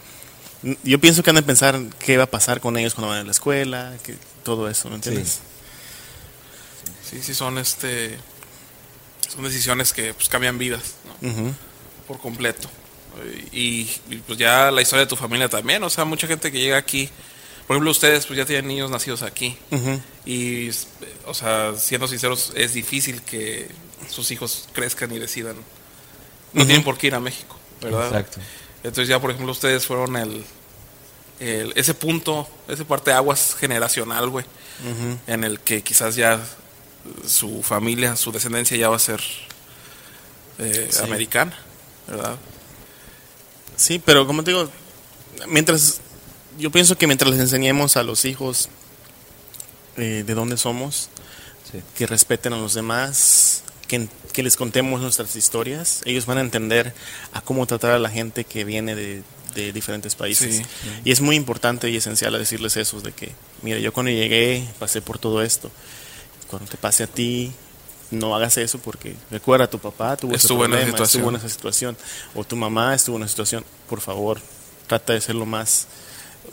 Yo 0.83 0.99
pienso 0.99 1.23
que 1.23 1.31
han 1.31 1.37
de 1.37 1.43
pensar 1.43 1.79
qué 1.99 2.17
va 2.17 2.25
a 2.25 2.31
pasar 2.31 2.61
con 2.61 2.77
ellos 2.79 2.95
cuando 2.95 3.11
van 3.11 3.21
a 3.21 3.25
la 3.25 3.31
escuela, 3.31 3.95
que 4.03 4.17
todo 4.43 4.69
eso, 4.69 4.89
¿me 4.89 4.95
entiendes? 4.95 5.41
Sí, 7.15 7.23
sí, 7.23 7.35
son 7.35 7.59
este. 7.59 8.19
Son 9.29 9.45
decisiones 9.45 9.93
que 9.93 10.15
pues, 10.15 10.29
cambian 10.29 10.59
vidas, 10.59 10.95
¿no? 11.21 11.55
Por 12.07 12.19
completo. 12.19 12.69
Y, 13.53 13.89
y, 14.11 14.23
pues 14.27 14.39
ya 14.39 14.71
la 14.71 14.83
historia 14.83 15.05
de 15.05 15.09
tu 15.09 15.17
familia 15.17 15.49
también. 15.49 15.83
O 15.83 15.91
sea, 15.91 16.05
mucha 16.05 16.27
gente 16.27 16.51
que 16.51 16.59
llega 16.59 16.77
aquí. 16.77 17.11
Por 17.67 17.77
ejemplo, 17.77 17.91
ustedes 17.91 18.27
pues 18.27 18.37
ya 18.37 18.45
tienen 18.45 18.69
niños 18.69 18.91
nacidos 18.91 19.23
aquí. 19.23 19.57
Y, 20.27 20.69
o 21.27 21.33
sea, 21.35 21.75
siendo 21.79 22.07
sinceros, 22.09 22.53
es 22.55 22.75
difícil 22.75 23.23
que 23.23 23.69
sus 24.11 24.31
hijos 24.31 24.69
crezcan 24.73 25.11
y 25.13 25.19
decidan. 25.19 25.57
No 26.53 26.65
tienen 26.67 26.85
por 26.85 26.99
qué 26.99 27.07
ir 27.09 27.15
a 27.15 27.21
México, 27.21 27.57
¿verdad? 27.81 28.07
Exacto. 28.07 28.39
Entonces 28.85 29.09
ya, 29.09 29.19
por 29.21 29.31
ejemplo, 29.31 29.51
ustedes 29.51 29.87
fueron 29.87 30.15
el, 30.17 30.45
el- 31.41 31.73
ese 31.75 31.95
punto, 31.95 32.47
ese 32.69 32.85
parte 32.85 33.11
de 33.11 33.17
aguas 33.17 33.57
generacional, 33.59 34.29
güey, 34.29 34.45
en 35.27 35.43
el 35.45 35.59
que 35.61 35.83
quizás 35.83 36.15
ya 36.17 36.41
su 37.27 37.63
familia, 37.63 38.15
su 38.17 38.31
descendencia 38.31 38.77
ya 38.77 38.89
va 38.91 38.97
a 38.97 39.01
ser 39.01 39.21
eh, 40.59 40.89
Sí. 40.93 41.03
americana, 41.03 41.57
¿verdad? 42.07 42.37
Sí, 43.77 44.01
pero 44.05 44.27
como 44.27 44.45
te 44.45 44.53
digo, 44.53 44.71
mientras 45.49 46.01
yo 46.59 46.71
pienso 46.71 46.97
que 46.97 47.07
mientras 47.07 47.31
les 47.31 47.41
enseñemos 47.41 47.97
a 47.97 48.03
los 48.03 48.25
hijos 48.25 48.69
eh, 49.97 50.25
de 50.27 50.35
dónde 50.35 50.57
somos, 50.57 51.09
Sí. 51.73 51.81
que 51.97 52.07
respeten 52.07 52.53
a 52.53 52.59
los 52.59 52.75
demás, 52.75 53.65
que, 53.89 54.07
que 54.33 54.43
les 54.43 54.57
contemos 54.57 55.01
nuestras 55.01 55.35
historias, 55.35 56.03
ellos 56.05 56.27
van 56.27 56.39
a 56.39 56.41
entender 56.43 56.95
a 57.33 57.41
cómo 57.41 57.67
tratar 57.67 57.93
a 57.93 57.99
la 57.99 58.11
gente 58.11 58.45
que 58.45 58.65
viene 58.65 58.95
de, 58.95 59.23
de 59.55 59.73
diferentes 59.73 60.15
países. 60.15 60.57
Sí. 60.59 60.63
Y 61.05 61.11
es 61.11 61.21
muy 61.21 61.35
importante 61.37 61.89
y 61.91 61.97
esencial 61.97 62.35
a 62.35 62.39
decirles 62.39 62.77
eso, 62.77 63.01
de 63.01 63.13
que, 63.13 63.33
mira, 63.63 63.79
yo 63.79 63.93
cuando 63.93 64.13
llegué 64.13 64.65
pasé 64.79 65.01
por 65.03 65.19
todo 65.19 65.43
esto. 65.43 65.71
Cuando 66.49 66.71
te 66.71 66.77
pase 66.77 67.05
a 67.05 67.07
ti, 67.09 67.51
no 68.11 68.37
hagas 68.37 68.57
eso 68.59 68.79
porque 68.79 69.17
recuerda, 69.31 69.69
tu 69.69 69.79
papá 69.81 70.17
tuvo 70.17 70.35
ese 70.35 70.47
en 70.47 70.53
esa 70.53 70.59
problema, 70.59 70.87
situación. 70.87 71.07
estuvo 71.23 71.31
en 71.31 71.37
esa 71.37 71.49
situación, 71.49 71.97
o 72.35 72.45
tu 72.45 72.55
mamá 72.57 72.95
estuvo 72.95 73.17
en 73.17 73.23
esa 73.23 73.31
situación. 73.31 73.65
Por 73.89 74.01
favor, 74.01 74.39
trata 74.87 75.15
de 75.15 75.21
ser 75.21 75.35
lo 75.35 75.47
más 75.47 75.87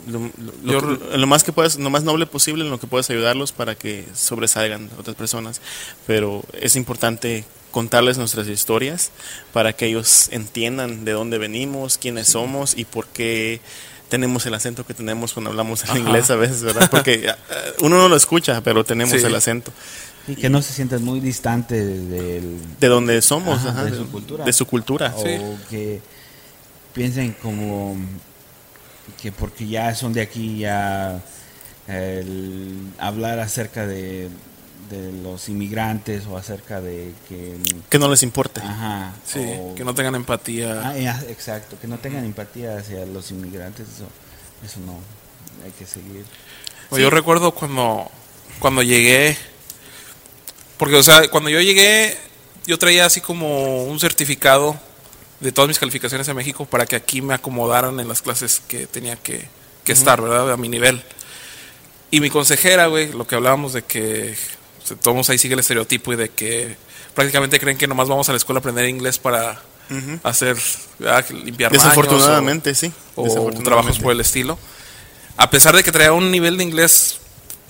lo, 0.06 0.18
lo- 0.64 0.72
Yo- 0.72 0.80
lo- 0.80 1.16
lo 1.16 1.26
más 1.26 1.44
que 1.44 1.52
puedas, 1.52 1.76
lo 1.78 1.90
más 1.90 2.02
noble 2.04 2.26
posible 2.26 2.64
en 2.64 2.70
lo 2.70 2.78
que 2.80 2.86
puedas 2.86 3.08
ayudarlos 3.10 3.52
para 3.52 3.74
que 3.74 4.06
sobresalgan 4.14 4.90
otras 4.98 5.16
personas. 5.16 5.60
Pero 6.06 6.42
es 6.60 6.76
importante 6.76 7.44
contarles 7.70 8.18
nuestras 8.18 8.48
historias 8.48 9.10
para 9.52 9.72
que 9.72 9.86
ellos 9.86 10.28
entiendan 10.30 11.04
de 11.04 11.12
dónde 11.12 11.38
venimos, 11.38 11.96
quiénes 11.98 12.28
somos 12.28 12.76
y 12.76 12.84
por 12.84 13.06
qué 13.06 13.60
tenemos 14.10 14.44
el 14.44 14.52
acento 14.52 14.84
que 14.84 14.92
tenemos 14.92 15.32
cuando 15.32 15.48
hablamos 15.50 15.84
en 15.84 15.90
Ajá. 15.90 15.98
inglés 15.98 16.30
a 16.30 16.36
veces, 16.36 16.62
¿verdad? 16.62 16.90
Porque 16.90 17.14
eh, 17.28 17.34
uno 17.80 17.96
no 17.96 18.08
lo 18.10 18.16
escucha, 18.16 18.60
pero 18.62 18.84
tenemos 18.84 19.18
Sí. 19.18 19.26
el 19.26 19.34
acento. 19.34 19.72
Y 20.28 20.36
que 20.36 20.50
no 20.50 20.60
se 20.62 20.72
sientan 20.74 21.02
muy 21.02 21.18
distantes 21.18 22.08
del, 22.10 22.58
De 22.78 22.88
dónde 22.88 23.20
somos, 23.22 23.58
Ajá, 23.60 23.70
ajá, 23.70 23.84
de 23.84 23.96
su 23.96 24.06
cultura. 24.10 24.44
De 24.44 24.52
su 24.52 24.66
cultura. 24.66 25.14
Sí. 25.16 25.30
o 25.40 25.56
que 25.70 26.00
piensen 26.92 27.34
como 27.42 27.96
que 29.20 29.32
porque 29.32 29.66
ya 29.66 29.94
son 29.94 30.12
de 30.12 30.20
aquí 30.22 30.58
ya 30.58 31.20
el 31.88 32.92
hablar 32.98 33.40
acerca 33.40 33.86
de, 33.86 34.28
de 34.90 35.12
los 35.22 35.48
inmigrantes 35.48 36.26
o 36.26 36.36
acerca 36.36 36.80
de 36.80 37.12
que 37.28 37.56
Que 37.88 37.98
no 37.98 38.08
les 38.08 38.22
importe. 38.22 38.60
ajá 38.60 39.14
Sí, 39.24 39.40
o- 39.58 39.74
que 39.74 39.84
no 39.84 39.94
tengan 39.94 40.14
empatía. 40.14 40.80
Ah, 40.84 40.96
ya, 40.96 41.22
exacto 41.28 41.76
que 41.80 41.86
no 41.88 41.98
tengan 41.98 42.24
empatía 42.24 42.76
hacia 42.78 43.04
los 43.06 43.30
inmigrantes 43.30 43.86
eso 43.88 44.06
eso 44.64 44.80
no 44.86 44.98
hay 45.64 45.70
que 45.72 45.86
seguir 45.86 46.24
Pues 46.88 47.02
Yo 47.02 47.10
recuerdo 47.10 47.52
cuando, 47.52 48.10
cuando 48.60 48.82
llegué, 48.82 49.36
porque, 50.78 50.96
o 50.96 51.02
sea, 51.02 51.28
cuando 51.28 51.48
yo 51.50 51.60
llegué, 51.60 52.16
yo 52.66 52.78
traía 52.78 53.06
así 53.06 53.20
como 53.20 53.84
un 53.84 53.98
certificado 54.00 54.78
de 55.42 55.52
todas 55.52 55.68
mis 55.68 55.78
calificaciones 55.78 56.26
en 56.28 56.36
México 56.36 56.64
para 56.64 56.86
que 56.86 56.96
aquí 56.96 57.20
me 57.20 57.34
acomodaran 57.34 58.00
en 58.00 58.08
las 58.08 58.22
clases 58.22 58.62
que 58.66 58.86
tenía 58.86 59.16
que, 59.16 59.48
que 59.84 59.92
estar, 59.92 60.22
¿verdad? 60.22 60.52
A 60.52 60.56
mi 60.56 60.68
nivel. 60.68 61.02
Y 62.10 62.20
mi 62.20 62.30
consejera, 62.30 62.86
güey, 62.86 63.12
lo 63.12 63.26
que 63.26 63.34
hablábamos 63.34 63.72
de 63.72 63.82
que 63.82 64.36
o 64.90 64.96
todos 64.96 65.30
ahí 65.30 65.38
sigue 65.38 65.54
el 65.54 65.60
estereotipo 65.60 66.12
y 66.12 66.16
de 66.16 66.28
que 66.28 66.76
prácticamente 67.14 67.58
creen 67.60 67.78
que 67.78 67.86
nomás 67.86 68.08
vamos 68.08 68.28
a 68.28 68.32
la 68.32 68.38
escuela 68.38 68.58
a 68.58 68.60
aprender 68.60 68.88
inglés 68.88 69.18
para 69.18 69.60
hacer, 70.22 70.56
¿verdad? 70.98 71.28
limpiar 71.30 71.70
baños 71.70 71.84
Desafortunadamente, 71.84 72.74
sí. 72.74 72.92
o, 73.14 73.22
o 73.22 73.24
Desafortunadamente. 73.24 73.64
trabajos 73.64 73.98
por 73.98 74.12
el 74.12 74.20
estilo. 74.20 74.58
A 75.36 75.50
pesar 75.50 75.74
de 75.76 75.82
que 75.82 75.92
traía 75.92 76.12
un 76.12 76.30
nivel 76.30 76.56
de 76.56 76.64
inglés 76.64 77.18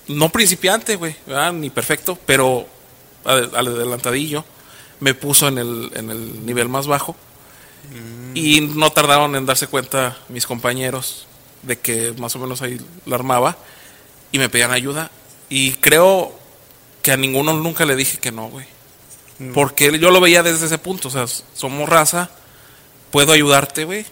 no 0.09 0.29
principiante, 0.31 0.97
güey, 0.97 1.17
ni 1.55 1.71
perfecto, 1.71 2.19
pero 2.27 2.67
al 3.25 3.55
adelantadillo, 3.55 4.45
me 5.01 5.15
puso 5.15 5.49
en 5.49 5.59
el, 5.59 5.91
en 5.95 6.11
el 6.11 6.45
nivel 6.47 6.69
más 6.69 6.87
bajo. 6.87 7.17
Y 8.35 8.61
no 8.63 8.91
tardaron 8.91 9.35
en 9.37 9.45
darse 9.47 9.67
cuenta 9.67 10.17
mis 10.29 10.47
compañeros 10.47 11.27
de 11.63 11.79
que 11.79 12.13
más 12.19 12.35
o 12.37 12.39
menos 12.39 12.63
ahí 12.63 12.81
la 13.07 13.17
armaba 13.17 13.57
y 14.33 14.39
me 14.39 14.49
pedían 14.49 14.71
ayuda. 14.73 15.11
Y 15.49 15.73
creo 15.73 16.33
que 17.03 17.13
a 17.13 17.17
ninguno 17.17 17.53
nunca 17.55 17.85
le 17.85 17.97
dije 17.97 18.19
que 18.19 18.33
no, 18.33 18.49
güey. 18.49 18.67
Porque 19.55 19.99
yo 19.99 20.11
lo 20.11 20.21
veía 20.21 20.43
desde 20.43 20.67
ese 20.67 20.79
punto. 20.79 21.09
O 21.09 21.11
sea, 21.11 21.27
somos 21.55 21.89
raza, 21.89 22.31
puedo 23.11 23.33
ayudarte, 23.33 23.85
güey. 23.85 24.07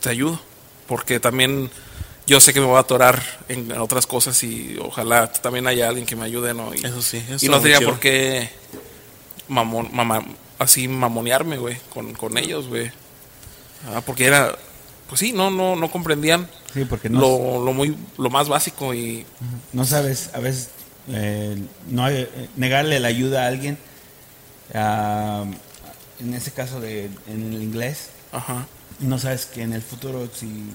te 0.00 0.10
ayudo. 0.10 0.40
Porque 0.86 1.18
también 1.20 1.70
yo 2.26 2.40
sé 2.40 2.52
que 2.52 2.60
me 2.60 2.66
voy 2.66 2.76
a 2.76 2.80
atorar 2.80 3.22
en 3.48 3.72
otras 3.72 4.06
cosas 4.06 4.42
y 4.44 4.76
ojalá 4.80 5.32
también 5.32 5.66
haya 5.66 5.88
alguien 5.88 6.06
que 6.06 6.14
me 6.16 6.24
ayude, 6.24 6.52
¿no? 6.54 6.74
Y, 6.74 6.84
Eso 6.84 7.00
sí, 7.02 7.22
eso 7.28 7.44
y 7.44 7.48
no 7.48 7.60
tenía 7.60 7.80
por 7.80 7.98
qué 7.98 8.50
mamon, 9.48 9.88
mama- 9.92 10.24
así 10.60 10.86
mamonearme, 10.86 11.58
güey, 11.58 11.76
con, 11.92 12.12
con 12.14 12.38
ellos, 12.38 12.68
güey. 12.68 12.92
Ah, 13.88 14.00
porque 14.06 14.26
era, 14.26 14.54
pues 15.08 15.18
sí, 15.18 15.32
no, 15.32 15.50
no, 15.50 15.74
no 15.74 15.90
comprendían 15.90 16.48
Sí, 16.72 16.84
porque 16.84 17.08
no, 17.10 17.18
lo, 17.20 17.64
lo 17.64 17.72
muy, 17.72 17.96
lo 18.16 18.30
más 18.30 18.48
básico 18.48 18.94
y 18.94 19.26
no 19.72 19.84
sabes, 19.84 20.30
a 20.34 20.38
veces 20.38 20.68
eh, 21.08 21.60
no 21.88 22.04
hay- 22.04 22.28
eh, 22.32 22.48
negarle 22.56 23.00
la 23.00 23.08
ayuda 23.08 23.44
a 23.44 23.46
alguien, 23.48 23.76
ah, 24.74 25.44
en 26.20 26.34
ese 26.34 26.52
caso 26.52 26.78
de, 26.80 27.06
en 27.26 27.52
el 27.54 27.62
inglés, 27.62 28.10
ajá. 28.30 28.66
no 29.00 29.18
sabes 29.18 29.46
que 29.46 29.62
en 29.62 29.72
el 29.72 29.82
futuro 29.82 30.28
si 30.32 30.70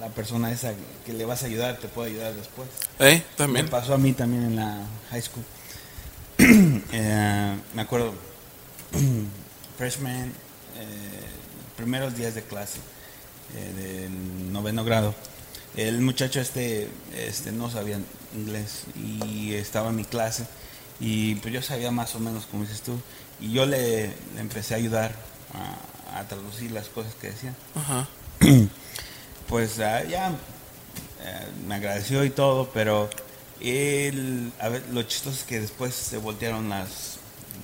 la 0.00 0.08
persona 0.08 0.50
esa 0.50 0.72
que 1.06 1.12
le 1.12 1.24
vas 1.24 1.42
a 1.44 1.46
ayudar 1.46 1.76
te 1.76 1.86
puede 1.88 2.10
ayudar 2.10 2.32
después. 2.34 2.68
¿Eh? 2.98 3.22
También. 3.36 3.66
Me 3.66 3.70
pasó 3.70 3.94
a 3.94 3.98
mí 3.98 4.12
también 4.14 4.42
en 4.44 4.56
la 4.56 4.78
high 5.10 5.22
school. 5.22 5.44
Eh, 6.96 7.56
me 7.74 7.82
acuerdo, 7.82 8.14
freshman, 9.78 10.28
eh, 10.78 11.24
primeros 11.76 12.16
días 12.16 12.34
de 12.34 12.42
clase 12.42 12.78
eh, 13.54 13.72
del 14.08 14.52
noveno 14.52 14.84
grado. 14.84 15.14
El 15.76 16.00
muchacho 16.00 16.40
este, 16.40 16.88
este 17.16 17.52
no 17.52 17.70
sabía 17.70 17.98
inglés 18.34 18.84
y 18.96 19.54
estaba 19.54 19.90
en 19.90 19.96
mi 19.96 20.04
clase 20.04 20.46
y 21.00 21.34
pues 21.36 21.52
yo 21.52 21.62
sabía 21.62 21.90
más 21.90 22.14
o 22.14 22.20
menos 22.20 22.46
como 22.46 22.62
dices 22.62 22.82
tú 22.82 22.96
y 23.40 23.52
yo 23.52 23.66
le, 23.66 24.06
le 24.34 24.40
empecé 24.40 24.74
a 24.74 24.76
ayudar 24.76 25.12
a, 25.52 26.20
a 26.20 26.28
traducir 26.28 26.70
las 26.70 26.88
cosas 26.88 27.14
que 27.16 27.30
decían 27.30 27.56
Ajá. 27.74 28.06
pues 29.48 29.80
ah, 29.80 30.04
ya 30.04 30.30
eh, 31.24 31.46
me 31.66 31.76
agradeció 31.76 32.24
y 32.24 32.30
todo, 32.30 32.70
pero 32.74 33.08
él, 33.60 34.52
a 34.60 34.68
ver, 34.68 34.82
lo 34.92 35.02
chistoso 35.04 35.36
es 35.36 35.44
que 35.44 35.58
después 35.58 35.94
se 35.94 36.18
voltearon 36.18 36.68
las, 36.68 37.16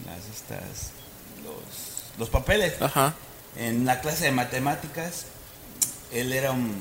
las 0.07 0.25
estas, 0.35 0.93
los, 2.19 2.29
papeles. 2.29 2.81
Ajá. 2.81 3.15
En 3.57 3.85
la 3.85 4.01
clase 4.01 4.25
de 4.27 4.33
matemáticas, 4.33 5.27
él 6.13 6.33
era 6.33 6.53
un, 6.53 6.75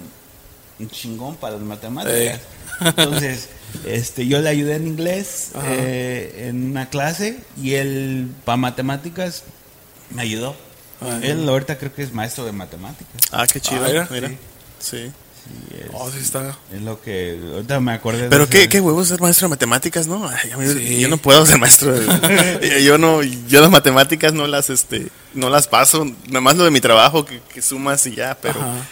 un 0.79 0.89
chingón 0.89 1.35
para 1.35 1.55
las 1.55 1.63
matemáticas. 1.63 2.17
Eh. 2.17 2.39
Entonces, 2.81 3.49
este, 3.85 4.27
yo 4.27 4.39
le 4.39 4.49
ayudé 4.49 4.75
en 4.75 4.87
inglés 4.87 5.51
eh, 5.65 6.47
en 6.47 6.71
una 6.71 6.89
clase 6.89 7.39
y 7.61 7.73
él 7.73 8.31
para 8.45 8.57
matemáticas 8.57 9.43
me 10.09 10.21
ayudó. 10.21 10.55
Él 11.21 11.47
ahorita 11.47 11.77
creo 11.77 11.93
que 11.93 12.03
es 12.03 12.11
maestro 12.11 12.43
de 12.43 12.51
matemáticas. 12.51 13.21
Ah, 13.31 13.47
qué 13.47 13.61
chido. 13.61 13.85
Ah, 13.85 13.87
mira. 13.87 14.07
mira. 14.11 14.31
Sí. 14.79 15.11
Es- 15.73 15.89
Oh, 15.93 16.09
sí 16.11 16.19
está. 16.21 16.57
Es 16.73 16.81
lo 16.81 17.01
que 17.01 17.39
ahorita 17.53 17.79
me 17.79 17.93
acordé. 17.93 18.23
de 18.23 18.29
Pero 18.29 18.43
ese- 18.43 18.51
qué, 18.51 18.69
qué 18.69 18.79
huevos 18.81 19.07
ser 19.07 19.19
maestro 19.21 19.47
de 19.47 19.49
matemáticas, 19.51 20.07
¿no? 20.07 20.27
Ay, 20.27 20.51
a 20.51 20.57
mí- 20.57 20.65
Sí. 20.73 20.99
Yo 20.99 21.07
no 21.09 21.17
puedo 21.17 21.45
ser 21.45 21.57
maestro. 21.57 21.91
de- 21.93 22.83
yo 22.83 22.97
no, 22.97 23.21
yo 23.23 23.61
las 23.61 23.71
matemáticas 23.71 24.33
no 24.33 24.47
las, 24.47 24.69
este, 24.69 25.07
no 25.33 25.49
las 25.49 25.67
paso. 25.67 26.05
Nada 26.27 26.41
más 26.41 26.55
lo 26.55 26.63
de 26.65 26.71
mi 26.71 26.81
trabajo 26.81 27.25
que, 27.25 27.41
que 27.53 27.61
sumas 27.61 28.05
y 28.07 28.15
ya. 28.15 28.37
Pero 28.41 28.59
Ajá. 28.61 28.85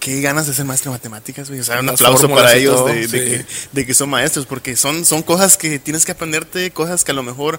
qué 0.00 0.20
ganas 0.20 0.46
de 0.46 0.54
ser 0.54 0.64
maestro 0.64 0.92
de 0.92 0.98
matemáticas, 0.98 1.48
güey. 1.48 1.60
O 1.60 1.64
sea, 1.64 1.80
un 1.80 1.86
Las 1.86 1.94
aplauso 1.96 2.28
para 2.28 2.54
ellos 2.54 2.76
todo, 2.76 2.86
de, 2.88 3.06
de 3.08 3.24
que, 3.24 3.46
de 3.72 3.86
que 3.86 3.94
son 3.94 4.08
maestros, 4.10 4.46
porque 4.46 4.76
son, 4.76 5.04
son 5.04 5.22
cosas 5.22 5.56
que 5.56 5.78
tienes 5.78 6.04
que 6.04 6.12
aprenderte, 6.12 6.70
cosas 6.70 7.04
que 7.04 7.10
a 7.10 7.14
lo 7.14 7.22
mejor 7.22 7.58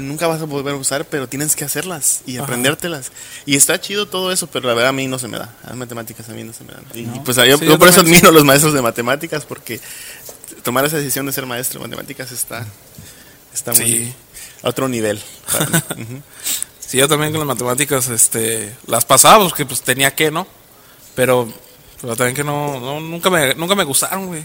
nunca 0.00 0.26
vas 0.26 0.40
a 0.40 0.44
volver 0.44 0.74
a 0.74 0.76
usar, 0.76 1.04
pero 1.06 1.28
tienes 1.28 1.54
que 1.56 1.64
hacerlas 1.64 2.20
y 2.26 2.36
Ajá. 2.36 2.44
aprendértelas. 2.44 3.12
Y 3.46 3.56
está 3.56 3.80
chido 3.80 4.06
todo 4.06 4.32
eso, 4.32 4.46
pero 4.46 4.66
la 4.68 4.74
verdad 4.74 4.90
a 4.90 4.92
mí 4.92 5.06
no 5.06 5.18
se 5.18 5.28
me 5.28 5.38
da. 5.38 5.54
Las 5.64 5.76
matemáticas 5.76 6.28
a 6.28 6.32
mí 6.32 6.42
no 6.44 6.52
se 6.52 6.64
me 6.64 6.72
dan. 6.72 6.84
Y 6.94 7.02
No. 7.02 7.24
pues 7.24 7.36
yo, 7.36 7.42
Sí, 7.44 7.48
yo 7.50 7.58
yo 7.58 7.78
por 7.78 7.88
eso 7.88 8.00
admiro 8.00 8.28
a 8.28 8.32
los 8.32 8.44
maestros 8.44 8.72
de 8.74 8.82
matemáticas, 8.82 9.44
porque 9.44 9.80
tomar 10.62 10.84
esa 10.84 10.96
decisión 10.96 11.26
de 11.26 11.32
ser 11.32 11.46
maestro 11.46 11.80
de 11.80 11.86
matemáticas 11.88 12.32
está, 12.32 12.66
está 13.52 13.72
muy 13.72 13.84
Sí. 13.84 14.14
a 14.62 14.68
otro 14.70 14.88
nivel. 14.88 15.20
para 15.52 15.66
mí. 15.66 15.76
Ujú. 16.02 16.22
Sí, 16.80 16.98
yo 16.98 17.08
también 17.08 17.32
con 17.32 17.40
las 17.40 17.48
matemáticas, 17.48 18.08
este, 18.08 18.74
las 18.86 19.04
pasaba 19.04 19.44
porque 19.44 19.64
pues 19.66 19.82
tenía 19.82 20.14
que, 20.14 20.30
¿no? 20.30 20.46
Pero, 21.14 21.52
pero 22.00 22.16
también 22.16 22.34
que 22.36 22.44
no, 22.44 22.78
no 22.80 23.00
nunca 23.00 23.30
me, 23.30 23.54
nunca 23.54 23.74
me 23.74 23.84
gustaron, 23.84 24.26
güey. 24.28 24.44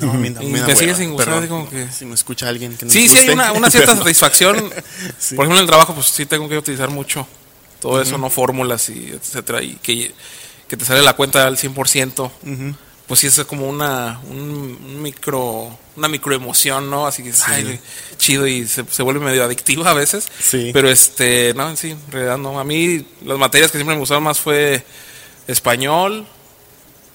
No, 0.00 0.14
Y 0.14 0.46
me 0.46 0.60
da 0.60 0.74
sigue 0.74 0.94
sin 0.94 1.10
gustar, 1.10 1.26
perdón. 1.26 1.40
así 1.42 1.48
como 1.48 1.70
que- 1.70 1.92
Si 1.92 2.04
me 2.04 2.14
escucha 2.14 2.48
alguien 2.48 2.76
que 2.76 2.86
no 2.86 2.90
Sí, 2.90 3.08
sí 3.08 3.16
hay 3.18 3.28
una, 3.30 3.52
una 3.52 3.70
cierta 3.70 3.96
satisfacción. 3.96 4.70
Sí. 5.18 5.34
Por 5.36 5.44
ejemplo, 5.44 5.56
en 5.58 5.62
el 5.62 5.66
trabajo, 5.68 5.94
pues 5.94 6.06
sí 6.08 6.26
tengo 6.26 6.48
que 6.48 6.58
utilizar 6.58 6.90
mucho 6.90 7.26
todo 7.80 8.00
eso, 8.02 8.18
no 8.18 8.28
fórmulas 8.30 8.88
y 8.88 9.10
etcétera, 9.10 9.62
y 9.62 9.74
que, 9.76 10.12
que 10.66 10.76
te 10.76 10.84
sale 10.84 11.02
la 11.02 11.14
cuenta 11.14 11.46
al 11.46 11.56
100%. 11.56 12.30
Ujú. 12.42 12.74
Pues 13.06 13.20
sí 13.20 13.26
es 13.28 13.38
como 13.44 13.66
una 13.66 14.20
un, 14.28 15.00
micro 15.02 15.78
una 15.96 16.08
microemoción, 16.08 16.90
¿no? 16.90 17.06
Así 17.06 17.22
que 17.22 17.32
ay, 17.46 17.80
chido 18.18 18.46
y 18.46 18.66
se, 18.66 18.84
se 18.90 19.02
vuelve 19.02 19.20
medio 19.24 19.42
adictiva 19.44 19.90
a 19.90 19.94
veces. 19.94 20.28
Sí. 20.40 20.70
Pero 20.74 20.90
este, 20.90 21.54
no, 21.54 21.74
sí, 21.76 21.92
en 21.92 22.12
realidad 22.12 22.36
no. 22.36 22.60
A 22.60 22.64
mí 22.64 23.06
las 23.24 23.38
materias 23.38 23.70
que 23.70 23.78
siempre 23.78 23.94
me 23.94 24.00
gustaron 24.00 24.24
más 24.24 24.38
fue 24.40 24.84
español, 25.46 26.26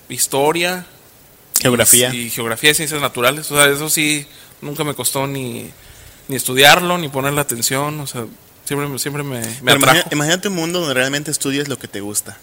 historia, 0.10 0.86
Geografía. 1.64 2.14
y, 2.14 2.18
y 2.22 2.30
geografía 2.30 2.72
y 2.72 2.76
ciencias 2.76 3.01
naturales. 3.01 3.49
O 3.51 3.55
sea, 3.55 3.66
eso 3.72 3.89
sí 3.89 4.26
nunca 4.61 4.84
me 4.84 4.93
costó 4.93 5.26
ni, 5.28 5.70
ni 6.28 6.36
estudiarlo, 6.36 6.97
ni 6.97 7.09
ponerle 7.09 7.41
atención. 7.41 7.99
O 7.99 8.07
sea, 8.07 8.26
siempre, 8.66 8.88
me- 8.88 8.99
siempre 8.99 9.24
me, 9.24 9.39
me 9.39 9.45
Pero 9.64 9.78
atrajo. 9.78 9.84
imagina- 9.97 10.07
imagínate 10.11 10.47
un 10.49 10.55
mundo 10.55 10.80
donde 10.80 10.93
realmente 10.93 11.32
estudias 11.32 11.68
lo 11.68 11.78
que 11.80 11.88
te 11.88 12.01
gusta 12.01 12.38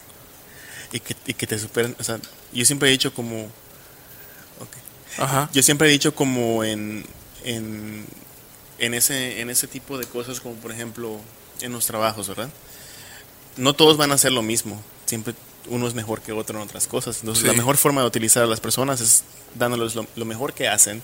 y 0.92 1.00
que, 1.00 1.14
y 1.26 1.34
que 1.34 1.46
te 1.46 1.58
superen. 1.58 1.94
O 2.00 2.04
sea, 2.04 2.18
yo 2.52 2.64
siempre 2.64 2.88
he 2.88 2.92
dicho 2.92 3.14
como. 3.14 3.48
Ajá. 5.18 5.50
Yo 5.52 5.62
siempre 5.62 5.88
he 5.88 5.90
dicho 5.90 6.14
como 6.14 6.62
en, 6.64 7.04
en, 7.44 8.06
en, 8.78 8.94
ese, 8.94 9.40
en 9.40 9.50
ese 9.50 9.66
tipo 9.66 9.98
de 9.98 10.06
cosas, 10.06 10.40
como 10.40 10.54
por 10.54 10.70
ejemplo 10.72 11.20
en 11.60 11.72
los 11.72 11.84
trabajos, 11.84 12.28
¿verdad? 12.28 12.48
No 13.56 13.74
todos 13.74 13.96
van 13.96 14.12
a 14.12 14.14
hacer 14.14 14.32
lo 14.32 14.42
mismo. 14.42 14.80
Siempre 15.06 15.34
uno 15.68 15.86
es 15.86 15.94
mejor 15.94 16.20
que 16.22 16.32
otro 16.32 16.56
en 16.58 16.64
otras 16.64 16.86
cosas. 16.86 17.18
Entonces, 17.20 17.42
Sí. 17.42 17.46
la 17.48 17.54
mejor 17.54 17.76
forma 17.76 18.00
de 18.00 18.06
utilizar 18.06 18.42
a 18.42 18.46
las 18.46 18.60
personas 18.60 19.00
es 19.00 19.24
dándoles 19.54 19.94
lo, 19.94 20.06
lo 20.16 20.24
mejor 20.24 20.52
que 20.54 20.68
hacen, 20.68 21.02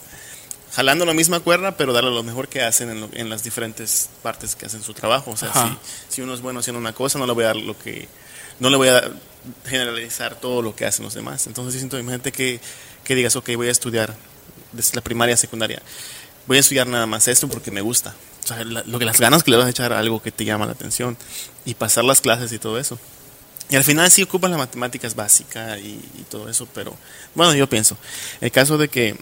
jalando 0.72 1.04
la 1.07 1.14
misma 1.14 1.40
cuerda, 1.40 1.76
pero 1.76 1.92
darle 1.92 2.11
lo 2.11 2.22
mejor 2.22 2.48
que 2.48 2.62
hacen 2.62 2.90
en, 2.90 3.00
lo- 3.00 3.11
en 3.12 3.28
las 3.28 3.42
diferentes 3.44 4.09
partes 4.22 4.54
que 4.57 4.66
hacen 4.66 4.82
su 4.82 4.92
trabajo. 4.94 5.30
O 5.30 5.36
sea, 5.36 5.52
si, 5.52 6.14
si 6.16 6.22
uno 6.22 6.34
es 6.34 6.40
bueno 6.40 6.61
haciendo 6.61 6.78
una 6.80 6.92
cosa, 6.92 7.18
no 7.18 7.26
le 7.26 7.32
voy 7.32 7.44
a 7.44 7.48
dar 7.48 7.57
lo 7.57 7.78
que. 7.78 8.09
No 8.59 8.70
le 8.70 8.76
voy 8.76 8.88
a 8.88 9.11
generalizar 9.66 10.34
todo 10.40 10.62
lo 10.62 10.74
que 10.74 10.86
hacen 10.86 11.04
los 11.04 11.14
demás. 11.14 11.46
Entonces, 11.46 11.74
yo 11.74 11.78
siento, 11.80 11.98
imagínate 11.98 12.32
que, 12.32 12.61
que 13.04 13.14
digas, 13.14 13.36
ok, 13.36 13.50
voy 13.57 13.68
a 13.68 13.70
estudiar 13.72 14.14
desde 14.72 14.94
la 14.94 15.00
primaria, 15.02 15.36
secundaria. 15.36 15.82
Voy 16.46 16.57
a 16.57 16.61
estudiar 16.61 16.86
nada 16.86 17.07
más 17.07 17.28
esto 17.28 17.48
porque 17.48 17.70
me 17.70 17.80
gusta. 17.80 18.14
O 18.44 18.46
sea, 18.46 18.64
la- 18.64 18.82
lo 18.86 18.98
que 18.98 19.04
las 19.04 19.20
ganas 19.20 19.42
que 19.42 19.50
le 19.50 19.57
vas 19.57 19.66
a 19.66 19.70
echar 19.70 19.92
a 19.92 19.98
algo 19.98 20.22
que 20.22 20.32
te 20.32 20.44
llama 20.44 20.66
la 20.66 20.72
atención 20.72 21.16
y 21.64 21.74
pasar 21.74 22.04
las 22.04 22.20
clases 22.20 22.52
y 22.52 22.59
todo 22.59 22.78
eso. 22.78 22.98
Y 23.68 23.76
al 23.76 23.84
final 23.84 24.10
sí 24.10 24.22
ocupan 24.22 24.50
las 24.50 24.58
matemáticas 24.58 25.14
básicas 25.14 25.78
y, 25.80 26.00
y 26.18 26.24
todo 26.30 26.48
eso, 26.48 26.68
pero 26.72 26.96
bueno, 27.34 27.54
yo 27.54 27.68
pienso, 27.68 27.96
el 28.40 28.52
caso 28.52 28.78
de 28.78 28.88
que 28.88 29.16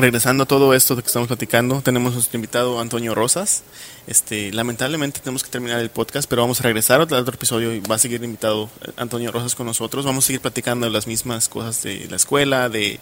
regresando 0.00 0.44
a 0.44 0.46
todo 0.46 0.74
esto 0.74 0.96
de 0.96 1.02
que 1.02 1.06
estamos 1.06 1.28
platicando, 1.28 1.82
tenemos 1.82 2.14
nuestro 2.14 2.36
invitado 2.36 2.80
Antonio 2.80 3.14
Rosas. 3.14 3.62
Este, 4.06 4.52
lamentablemente 4.52 5.20
tenemos 5.20 5.44
que 5.44 5.50
terminar 5.50 5.80
el 5.80 5.90
podcast, 5.90 6.28
pero 6.28 6.42
vamos 6.42 6.60
a 6.60 6.64
regresar 6.64 7.00
a 7.00 7.04
otro, 7.04 7.18
episodio 7.18 7.72
y 7.72 7.80
va 7.80 7.96
a 7.96 7.98
seguir 7.98 8.22
invitado 8.24 8.70
eh, 8.82 8.92
Antonio 8.96 9.30
Rosas 9.30 9.54
con 9.54 9.66
nosotros. 9.66 10.04
Vamos 10.04 10.24
a 10.24 10.26
seguir 10.26 10.40
platicando 10.40 10.86
de 10.86 10.92
las 10.92 11.06
mismas 11.06 11.48
cosas 11.48 11.82
de 11.82 12.06
la 12.08 12.16
escuela, 12.16 12.68
de, 12.68 12.98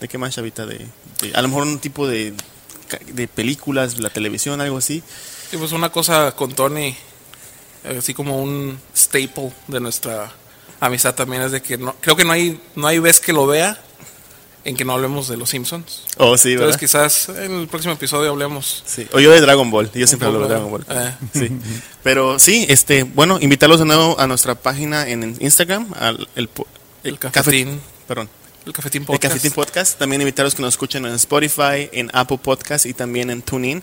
de 0.00 0.08
qué 0.08 0.18
más, 0.18 0.34
Chavita, 0.34 0.66
de, 0.66 0.86
a 1.34 1.42
lo 1.42 1.48
mejor 1.48 1.64
un 1.64 1.78
tipo 1.78 2.06
de, 2.06 2.34
de 3.12 3.28
películas, 3.28 3.98
la 3.98 4.10
televisión, 4.10 4.60
algo 4.60 4.78
así. 4.78 5.02
Y 5.52 5.56
pues 5.56 5.72
una 5.72 5.90
cosa 5.90 6.32
con 6.32 6.52
Tony, 6.54 6.96
así 7.84 8.14
como 8.14 8.38
un 8.42 8.78
staple 8.96 9.52
de 9.68 9.80
nuestra 9.80 10.32
amistad 10.80 11.14
también 11.14 11.42
es 11.42 11.52
de 11.52 11.62
que 11.62 11.78
no, 11.78 11.94
creo 12.00 12.16
que 12.16 12.24
no 12.24 12.32
hay, 12.32 12.60
no 12.74 12.86
hay 12.86 12.98
vez 12.98 13.20
que 13.20 13.32
lo 13.32 13.46
vea 13.46 13.80
en 14.64 14.76
que 14.76 14.84
no 14.84 14.92
hablemos 14.92 15.26
de 15.28 15.36
los 15.36 15.50
Simpsons. 15.50 16.02
Oh, 16.18 16.36
sí, 16.38 16.50
¿verdad? 16.54 16.74
Entonces 16.80 16.80
quizás 16.80 17.28
en 17.36 17.52
el 17.60 17.68
próximo 17.68 17.94
episodio 17.94 18.30
hablemos. 18.30 18.82
Sí. 18.86 19.08
O 19.12 19.18
yo 19.18 19.32
de 19.32 19.40
Dragon 19.40 19.68
Ball, 19.70 19.90
yo 19.92 20.06
siempre 20.06 20.28
hablo 20.28 20.40
de 20.42 20.48
Dragon 20.48 20.70
Ball. 20.70 20.86
eh. 20.88 21.14
Sí. 21.34 21.48
Pero 22.04 22.38
sí, 22.38 22.66
este, 22.68 23.02
bueno, 23.02 23.38
invitarlos 23.40 23.80
de 23.80 23.86
nuevo 23.86 24.18
a 24.20 24.26
nuestra 24.28 24.54
página 24.54 25.08
en 25.08 25.36
Instagram, 25.40 25.92
al 25.98 26.28
el, 26.36 26.48
El 27.02 27.18
cafe- 27.18 27.32
cafetín. 27.32 27.80
perdón, 28.06 28.28
El 28.64 28.72
Cafetín 28.72 29.02
el 29.02 29.06
Podcast. 29.06 29.34
Cafetín 29.34 29.50
Podcast. 29.52 29.98
También 29.98 30.20
invitarlos 30.22 30.54
que 30.54 30.62
nos 30.62 30.74
escuchen 30.74 31.04
en 31.06 31.14
Spotify, 31.14 31.88
en 31.92 32.10
Apple 32.12 32.38
Podcast 32.40 32.86
y 32.86 32.94
también 32.94 33.30
en 33.30 33.42
TuneIn. 33.42 33.82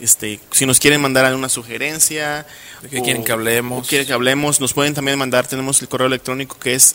Este, 0.00 0.38
si 0.52 0.64
nos 0.64 0.78
quieren 0.78 1.00
mandar 1.00 1.24
alguna 1.24 1.48
sugerencia, 1.48 2.46
¿De 2.82 2.88
qué 2.88 3.02
quieren 3.02 3.24
que 3.24 3.32
hablemos? 3.32 3.84
o 3.84 3.88
quieren 3.88 4.06
que 4.06 4.12
hablemos, 4.12 4.60
nos 4.60 4.72
pueden 4.72 4.94
también 4.94 5.18
mandar. 5.18 5.46
Tenemos 5.46 5.82
el 5.82 5.88
correo 5.88 6.06
electrónico 6.06 6.58
que 6.58 6.74
es 6.74 6.94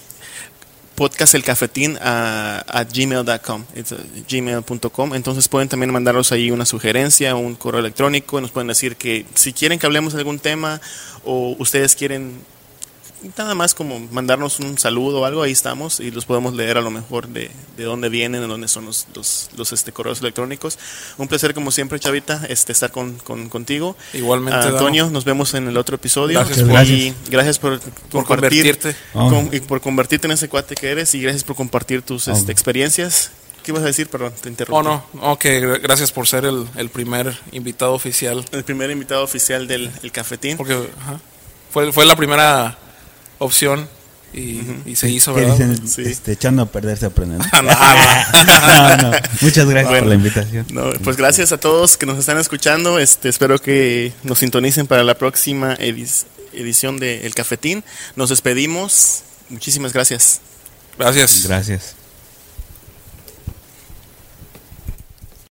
podcastelcafetín 0.96 1.98
a, 2.02 2.60
a 2.68 2.84
gmail.com 2.84 3.62
uh, 3.62 4.24
gmail.com 4.30 5.16
entonces 5.16 5.48
pueden 5.48 5.68
también 5.68 5.92
mandarnos 5.92 6.32
ahí 6.32 6.52
una 6.52 6.66
sugerencia 6.66 7.36
un 7.36 7.56
correo 7.56 7.80
electrónico 7.80 8.40
nos 8.40 8.52
pueden 8.52 8.68
decir 8.68 8.96
que 8.96 9.26
si 9.34 9.54
quieren 9.54 9.80
que 9.80 9.88
hablemos 9.88 10.14
de 10.14 10.20
algún 10.20 10.38
tema 10.38 10.82
o 11.26 11.56
ustedes 11.58 11.96
quieren 11.96 12.42
nada 13.38 13.56
más 13.56 13.74
como 13.74 14.00
mandarnos 14.12 14.60
un 14.60 14.78
saludo 14.78 15.22
o 15.22 15.26
algo 15.26 15.44
ahí 15.44 15.52
estamos 15.52 16.00
y 16.00 16.12
los 16.12 16.26
podemos 16.26 16.54
leer 16.54 16.78
a 16.78 16.82
lo 16.82 16.92
mejor 16.92 17.28
de, 17.28 17.50
de 17.78 17.84
dónde 17.84 18.10
vienen 18.10 18.42
de 18.42 18.48
dónde 18.48 18.68
son 18.68 18.86
los, 18.86 19.08
los, 19.16 19.50
los, 19.56 19.72
este, 19.74 19.92
correos 19.92 20.20
electrónicos 20.22 20.78
un 21.18 21.28
placer 21.28 21.54
como 21.54 21.72
siempre 21.72 22.00
Chavita 22.00 22.46
este 22.50 22.72
estar 22.74 22.92
con, 22.92 23.14
con- 23.20 23.50
contigo 23.50 23.96
Igualmente, 24.14 24.60
Ah. 24.60 24.70
Antonio 24.70 25.10
nos 25.10 25.24
vemos 25.26 25.54
en 25.54 25.68
el 25.68 25.78
otro 25.78 25.96
episodio 25.96 26.40
Gracias 26.40 26.60
y 26.60 26.64
gracias, 26.64 27.16
gracias 27.30 27.60
por, 27.60 27.80
Por 27.80 28.26
convertirte. 28.26 28.96
Con- 29.14 29.50
y 29.54 29.60
por 29.62 29.80
convertirte 29.82 30.28
en 30.28 30.32
ese 30.34 30.50
cuate 30.50 30.76
que 30.76 30.90
eres 30.92 31.14
y 31.16 31.22
gracias 31.22 31.44
por 31.44 31.56
compartir 31.56 32.02
tus 32.02 32.28
este, 32.28 32.52
experiencias. 32.52 33.32
¿Qué 33.64 33.72
ibas 33.72 33.84
a 33.84 33.86
decir? 33.86 34.08
Perdón, 34.10 34.34
te 34.42 34.50
interrumpí. 34.50 34.78
Oh, 34.78 34.84
no, 34.84 35.06
no, 35.14 35.40
que 35.40 35.62
gra- 35.62 35.80
gracias 35.82 36.12
por 36.12 36.28
ser 36.28 36.44
el, 36.44 36.68
el 36.76 36.90
primer 36.90 37.38
invitado 37.54 37.94
oficial. 37.94 38.44
El 38.52 38.64
primer 38.66 38.92
invitado 38.92 39.24
oficial 39.24 39.68
del 39.68 39.90
el 40.04 40.12
cafetín. 40.12 40.58
Porque 40.58 40.74
ajá, 40.74 41.20
fue, 41.72 41.94
fue 41.94 42.06
la 42.06 42.16
primera 42.18 42.78
opción 43.40 43.88
y, 44.34 44.62
y 44.86 44.96
se 44.96 45.10
hizo, 45.10 45.34
¿Qué 45.36 45.42
¿verdad? 45.42 45.58
dicen? 45.58 45.88
Sí. 45.88 46.02
Este, 46.04 46.32
echando 46.32 46.64
a 46.64 46.66
perder 46.66 46.98
se 46.98 47.06
aprende, 47.06 47.38
¿no? 47.38 47.44
No, 48.68 48.98
no. 48.98 49.12
Muchas 49.42 49.66
gracias 49.68 49.90
Bueno. 49.90 50.00
por 50.00 50.08
la 50.08 50.16
invitación. 50.16 50.66
No, 50.72 50.92
pues 51.04 51.18
gracias 51.18 51.52
a 51.52 51.58
todos 51.60 51.98
que 51.98 52.06
nos 52.06 52.18
están 52.18 52.38
escuchando. 52.40 52.98
Este, 53.00 53.30
espero 53.30 53.60
que 53.60 54.12
nos 54.24 54.40
sintonicen 54.40 54.88
para 54.88 55.04
la 55.04 55.16
próxima 55.18 55.76
edis- 55.78 56.26
edición 56.54 56.98
de 56.98 57.26
El 57.26 57.36
Cafetín. 57.36 57.84
Nos 58.16 58.30
despedimos. 58.30 59.22
Muchísimas 59.50 59.94
gracias. 59.94 60.40
Gracias. 60.98 61.46
Gracias. 61.48 62.03